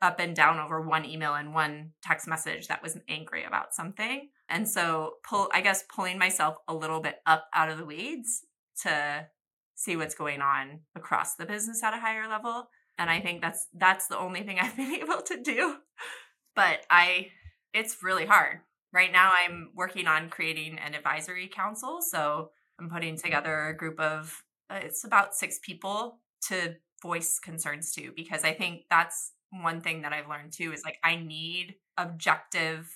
up 0.01 0.19
and 0.19 0.33
down 0.33 0.59
over 0.59 0.81
one 0.81 1.03
email 1.03 1.33
and 1.33 1.53
one 1.53 1.91
text 2.01 2.25
message 2.25 2.67
that 2.67 2.81
was 2.81 2.97
angry 3.09 3.43
about 3.43 3.73
something. 3.73 4.29
And 4.49 4.67
so 4.67 5.15
pull 5.27 5.49
I 5.53 5.61
guess 5.61 5.83
pulling 5.93 6.17
myself 6.17 6.55
a 6.67 6.73
little 6.73 7.01
bit 7.01 7.15
up 7.25 7.47
out 7.53 7.69
of 7.69 7.77
the 7.77 7.85
weeds 7.85 8.45
to 8.83 9.27
see 9.75 9.97
what's 9.97 10.15
going 10.15 10.41
on 10.41 10.81
across 10.95 11.35
the 11.35 11.45
business 11.45 11.83
at 11.83 11.93
a 11.93 11.99
higher 11.99 12.29
level. 12.29 12.69
And 12.97 13.09
I 13.09 13.19
think 13.19 13.41
that's 13.41 13.67
that's 13.73 14.07
the 14.07 14.17
only 14.17 14.43
thing 14.43 14.59
I've 14.61 14.77
been 14.77 14.93
able 14.93 15.21
to 15.21 15.41
do. 15.41 15.77
But 16.55 16.85
I 16.89 17.31
it's 17.73 18.03
really 18.03 18.25
hard. 18.25 18.59
Right 18.93 19.11
now 19.11 19.31
I'm 19.33 19.71
working 19.75 20.07
on 20.07 20.29
creating 20.29 20.77
an 20.77 20.93
advisory 20.93 21.49
council, 21.53 21.99
so 22.01 22.51
I'm 22.79 22.89
putting 22.89 23.17
together 23.17 23.67
a 23.67 23.75
group 23.75 23.99
of 23.99 24.43
uh, 24.69 24.79
it's 24.83 25.03
about 25.03 25.35
6 25.35 25.59
people 25.63 26.19
to 26.49 26.75
voice 27.01 27.39
concerns 27.39 27.91
to 27.93 28.11
because 28.15 28.43
I 28.43 28.53
think 28.53 28.83
that's 28.89 29.33
one 29.49 29.81
thing 29.81 30.03
that 30.03 30.13
I've 30.13 30.29
learned 30.29 30.53
too 30.53 30.71
is 30.73 30.83
like 30.85 30.97
I 31.03 31.15
need 31.15 31.75
objective 31.97 32.87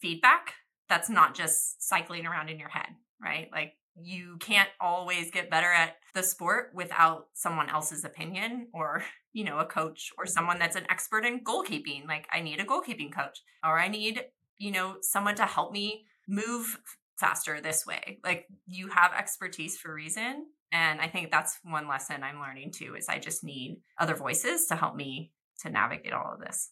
feedback 0.00 0.54
that's 0.88 1.10
not 1.10 1.34
just 1.34 1.82
cycling 1.86 2.26
around 2.26 2.48
in 2.48 2.58
your 2.58 2.68
head, 2.68 2.88
right? 3.20 3.48
Like 3.52 3.74
you 4.00 4.36
can't 4.40 4.68
always 4.80 5.30
get 5.30 5.50
better 5.50 5.72
at 5.72 5.96
the 6.14 6.22
sport 6.22 6.70
without 6.74 7.26
someone 7.32 7.70
else's 7.70 8.04
opinion 8.04 8.68
or 8.74 9.02
you 9.32 9.44
know 9.44 9.58
a 9.58 9.64
coach 9.64 10.12
or 10.18 10.26
someone 10.26 10.58
that's 10.58 10.76
an 10.76 10.86
expert 10.90 11.24
in 11.24 11.42
goalkeeping 11.42 12.06
like 12.06 12.26
i 12.32 12.40
need 12.40 12.60
a 12.60 12.64
goalkeeping 12.64 13.12
coach 13.12 13.42
or 13.64 13.78
i 13.78 13.88
need 13.88 14.22
you 14.58 14.70
know 14.70 14.96
someone 15.00 15.34
to 15.34 15.44
help 15.44 15.72
me 15.72 16.04
move 16.28 16.78
faster 17.18 17.60
this 17.60 17.86
way 17.86 18.18
like 18.24 18.46
you 18.66 18.88
have 18.88 19.12
expertise 19.16 19.76
for 19.76 19.94
reason 19.94 20.46
and 20.72 21.00
i 21.00 21.08
think 21.08 21.30
that's 21.30 21.58
one 21.62 21.88
lesson 21.88 22.22
i'm 22.22 22.40
learning 22.40 22.70
too 22.70 22.94
is 22.96 23.08
i 23.08 23.18
just 23.18 23.42
need 23.44 23.80
other 23.98 24.14
voices 24.14 24.66
to 24.66 24.76
help 24.76 24.94
me 24.94 25.32
to 25.58 25.70
navigate 25.70 26.12
all 26.12 26.34
of 26.34 26.40
this 26.40 26.70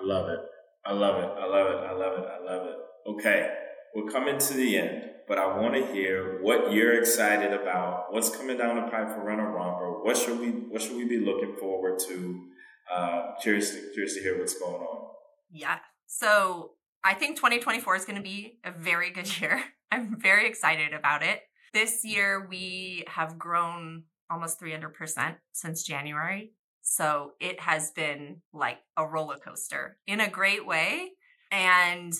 i 0.00 0.04
love 0.04 0.28
it 0.28 0.40
i 0.84 0.92
love 0.92 1.22
it 1.22 1.30
i 1.38 1.46
love 1.46 1.70
it 1.70 1.86
i 1.86 1.92
love 1.92 2.18
it 2.18 2.26
i 2.28 2.44
love 2.44 2.66
it 2.66 2.76
okay 3.08 3.50
we're 3.94 4.10
coming 4.10 4.38
to 4.38 4.54
the 4.54 4.76
end 4.76 5.10
but 5.28 5.38
I 5.38 5.58
want 5.58 5.74
to 5.74 5.84
hear 5.92 6.40
what 6.40 6.72
you're 6.72 6.98
excited 6.98 7.52
about. 7.52 8.12
What's 8.12 8.30
coming 8.30 8.56
down 8.56 8.76
the 8.76 8.82
pipe 8.82 9.08
for 9.08 9.28
a 9.28 9.36
Romper? 9.36 10.04
What 10.04 10.16
should 10.16 10.38
we 10.38 10.50
What 10.50 10.82
should 10.82 10.96
we 10.96 11.04
be 11.04 11.18
looking 11.18 11.56
forward 11.56 11.98
to? 12.08 12.42
Uh, 12.92 13.34
curious, 13.42 13.70
to, 13.70 13.90
curious 13.92 14.14
to 14.14 14.20
hear 14.22 14.38
what's 14.38 14.56
going 14.58 14.80
on. 14.80 15.08
Yeah. 15.50 15.78
So 16.06 16.72
I 17.06 17.14
think 17.14 17.36
2024 17.36 17.94
is 17.94 18.04
going 18.04 18.16
to 18.16 18.22
be 18.22 18.58
a 18.64 18.72
very 18.72 19.10
good 19.10 19.40
year. 19.40 19.62
I'm 19.92 20.20
very 20.20 20.48
excited 20.48 20.92
about 20.92 21.22
it. 21.22 21.40
This 21.72 22.04
year 22.04 22.48
we 22.50 23.04
have 23.06 23.38
grown 23.38 24.02
almost 24.28 24.60
300% 24.60 25.36
since 25.52 25.84
January. 25.84 26.50
So 26.82 27.32
it 27.40 27.60
has 27.60 27.92
been 27.92 28.42
like 28.52 28.78
a 28.96 29.06
roller 29.06 29.36
coaster 29.36 29.98
in 30.08 30.20
a 30.20 30.28
great 30.28 30.66
way. 30.66 31.10
And 31.52 32.12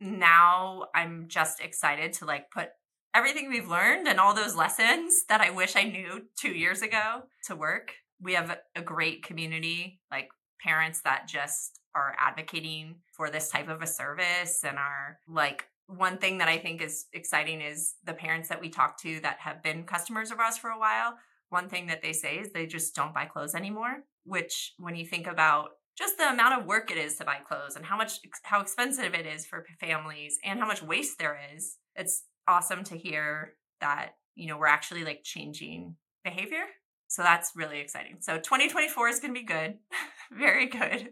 now 0.00 0.86
I'm 0.92 1.26
just 1.28 1.60
excited 1.60 2.12
to 2.14 2.24
like 2.24 2.50
put 2.50 2.70
everything 3.14 3.48
we've 3.48 3.68
learned 3.68 4.08
and 4.08 4.18
all 4.18 4.34
those 4.34 4.56
lessons 4.56 5.24
that 5.28 5.40
I 5.40 5.50
wish 5.50 5.76
I 5.76 5.84
knew 5.84 6.22
two 6.36 6.50
years 6.50 6.82
ago 6.82 7.22
to 7.46 7.54
work. 7.54 7.92
We 8.20 8.34
have 8.34 8.58
a 8.74 8.82
great 8.82 9.22
community, 9.22 10.00
like 10.10 10.30
parents 10.60 11.02
that 11.02 11.28
just 11.28 11.78
are 11.94 12.14
advocating 12.18 12.96
for 13.12 13.30
this 13.30 13.48
type 13.48 13.68
of 13.68 13.82
a 13.82 13.86
service 13.86 14.64
and 14.64 14.78
are 14.78 15.18
like 15.28 15.66
one 15.86 16.18
thing 16.18 16.38
that 16.38 16.48
I 16.48 16.58
think 16.58 16.80
is 16.80 17.06
exciting 17.12 17.60
is 17.60 17.94
the 18.04 18.14
parents 18.14 18.48
that 18.48 18.60
we 18.60 18.68
talk 18.68 19.00
to 19.02 19.20
that 19.20 19.38
have 19.40 19.62
been 19.62 19.84
customers 19.84 20.30
of 20.30 20.38
ours 20.38 20.56
for 20.56 20.70
a 20.70 20.78
while. 20.78 21.14
One 21.50 21.68
thing 21.68 21.88
that 21.88 22.02
they 22.02 22.12
say 22.12 22.36
is 22.36 22.52
they 22.52 22.66
just 22.66 22.94
don't 22.94 23.12
buy 23.12 23.26
clothes 23.26 23.54
anymore, 23.54 24.04
which 24.24 24.72
when 24.78 24.96
you 24.96 25.04
think 25.04 25.26
about 25.26 25.70
just 25.98 26.16
the 26.16 26.30
amount 26.30 26.58
of 26.58 26.66
work 26.66 26.90
it 26.90 26.96
is 26.96 27.16
to 27.16 27.24
buy 27.24 27.36
clothes 27.46 27.76
and 27.76 27.84
how 27.84 27.96
much 27.96 28.20
how 28.44 28.62
expensive 28.62 29.14
it 29.14 29.26
is 29.26 29.44
for 29.44 29.66
families 29.78 30.38
and 30.42 30.58
how 30.58 30.66
much 30.66 30.82
waste 30.82 31.18
there 31.18 31.38
is 31.54 31.76
it's 31.94 32.24
awesome 32.48 32.82
to 32.84 32.96
hear 32.96 33.54
that 33.80 34.14
you 34.34 34.48
know 34.48 34.56
we're 34.56 34.66
actually 34.66 35.04
like 35.04 35.22
changing 35.22 35.96
behavior. 36.24 36.64
So 37.08 37.22
that's 37.22 37.52
really 37.54 37.80
exciting. 37.80 38.16
So 38.20 38.38
2024 38.38 39.08
is 39.08 39.20
going 39.20 39.34
to 39.34 39.40
be 39.40 39.44
good. 39.44 39.74
Very 40.32 40.66
good 40.66 41.10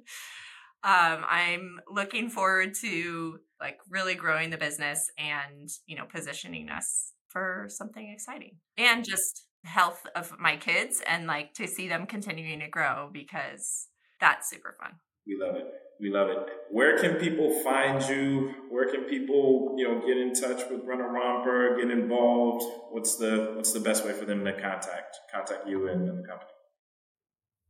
um, 0.85 1.25
i'm 1.29 1.79
looking 1.91 2.29
forward 2.29 2.75
to 2.75 3.39
like 3.61 3.79
really 3.89 4.15
growing 4.15 4.51
the 4.51 4.57
business 4.57 5.11
and 5.19 5.69
you 5.87 5.97
know 5.97 6.05
positioning 6.13 6.69
us 6.69 7.13
for 7.29 7.67
something 7.69 8.11
exciting 8.11 8.57
and 8.77 9.05
just 9.05 9.45
health 9.65 10.07
of 10.17 10.33
my 10.39 10.57
kids 10.57 11.03
and 11.07 11.27
like 11.27 11.55
to 11.55 11.67
see 11.67 11.89
them 11.89 12.07
continuing 12.07 12.61
to 12.61 12.69
grow 12.69 13.11
because 13.13 13.89
that's 14.21 14.49
super 14.49 14.77
fun. 14.81 14.93
We 15.27 15.39
love 15.39 15.57
it. 15.57 15.67
We 16.01 16.11
love 16.11 16.29
it. 16.31 16.39
Where 16.71 16.99
can 16.99 17.17
people 17.17 17.51
find 17.63 18.03
you? 18.09 18.55
Where 18.71 18.91
can 18.91 19.05
people, 19.05 19.75
you 19.77 19.87
know, 19.87 20.01
get 20.07 20.17
in 20.17 20.33
touch 20.33 20.63
with 20.71 20.81
a 20.81 20.87
Romper, 20.87 21.77
get 21.77 21.91
involved? 21.91 22.65
What's 22.91 23.17
the 23.17 23.53
what's 23.55 23.73
the 23.73 23.81
best 23.81 24.05
way 24.05 24.13
for 24.13 24.25
them 24.25 24.45
to 24.45 24.53
contact 24.53 25.19
contact 25.33 25.69
you 25.69 25.89
and, 25.89 26.09
and 26.09 26.25
the 26.25 26.27
company? 26.27 26.51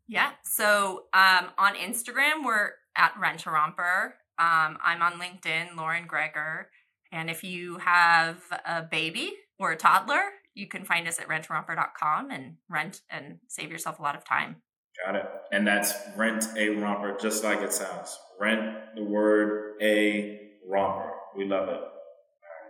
Yeah. 0.07 0.31
So 0.45 1.05
um, 1.13 1.49
on 1.59 1.75
Instagram, 1.75 2.45
we're 2.45 2.71
at 3.01 3.19
Rent 3.19 3.47
a 3.47 3.51
Romper. 3.51 4.15
Um, 4.39 4.77
I'm 4.85 5.01
on 5.01 5.13
LinkedIn, 5.13 5.75
Lauren 5.75 6.07
Gregor. 6.07 6.69
And 7.11 7.31
if 7.31 7.43
you 7.43 7.79
have 7.79 8.43
a 8.67 8.83
baby 8.83 9.33
or 9.59 9.73
a 9.73 9.77
toddler, 9.77 10.21
you 10.55 10.69
can 10.69 10.85
find 10.85 11.09
us 11.09 11.19
at 11.19 11.27
rentaromper.com 11.27 12.31
and 12.31 12.57
rent 12.69 13.01
and 13.11 13.39
save 13.49 13.71
yourself 13.71 13.99
a 13.99 14.03
lot 14.03 14.17
of 14.17 14.25
time. 14.25 14.57
Got 15.05 15.17
it. 15.17 15.27
And 15.51 15.67
that's 15.67 15.95
rent 16.15 16.47
a 16.59 16.71
romper, 16.71 17.17
just 17.21 17.43
like 17.43 17.61
it 17.61 17.73
sounds. 17.73 18.19
Rent 18.39 18.77
the 18.95 19.03
word 19.03 19.77
a 19.81 20.51
romper. 20.69 21.11
We 21.35 21.47
love 21.47 21.71
it. 21.71 21.81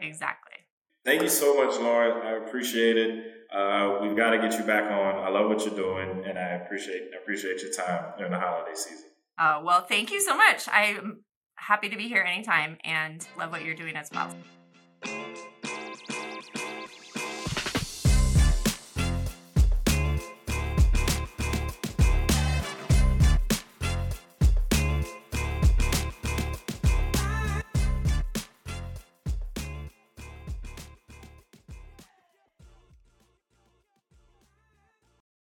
Exactly. 0.01 0.53
Thank 1.05 1.23
you 1.23 1.29
so 1.29 1.57
much, 1.57 1.79
Lauren. 1.81 2.25
I 2.25 2.37
appreciate 2.47 2.97
it. 2.97 3.25
Uh, 3.53 3.99
we've 4.03 4.17
got 4.17 4.31
to 4.31 4.39
get 4.39 4.57
you 4.59 4.65
back 4.65 4.91
on. 4.93 5.25
I 5.25 5.29
love 5.29 5.49
what 5.49 5.65
you're 5.67 5.75
doing, 5.75 6.25
and 6.25 6.39
I 6.39 6.51
appreciate 6.51 7.11
appreciate 7.21 7.63
your 7.63 7.73
time 7.73 8.13
during 8.17 8.31
the 8.31 8.39
holiday 8.39 8.75
season. 8.75 9.10
Uh, 9.41 9.63
well, 9.65 9.81
thank 9.81 10.13
you 10.13 10.21
so 10.21 10.37
much. 10.37 10.69
I'm 10.71 11.25
happy 11.55 11.89
to 11.89 11.97
be 11.97 12.09
here 12.09 12.23
anytime 12.23 12.77
and 12.85 13.27
love 13.39 13.51
what 13.51 13.65
you're 13.65 13.75
doing 13.75 13.97
as 13.97 14.11
well. 14.13 14.37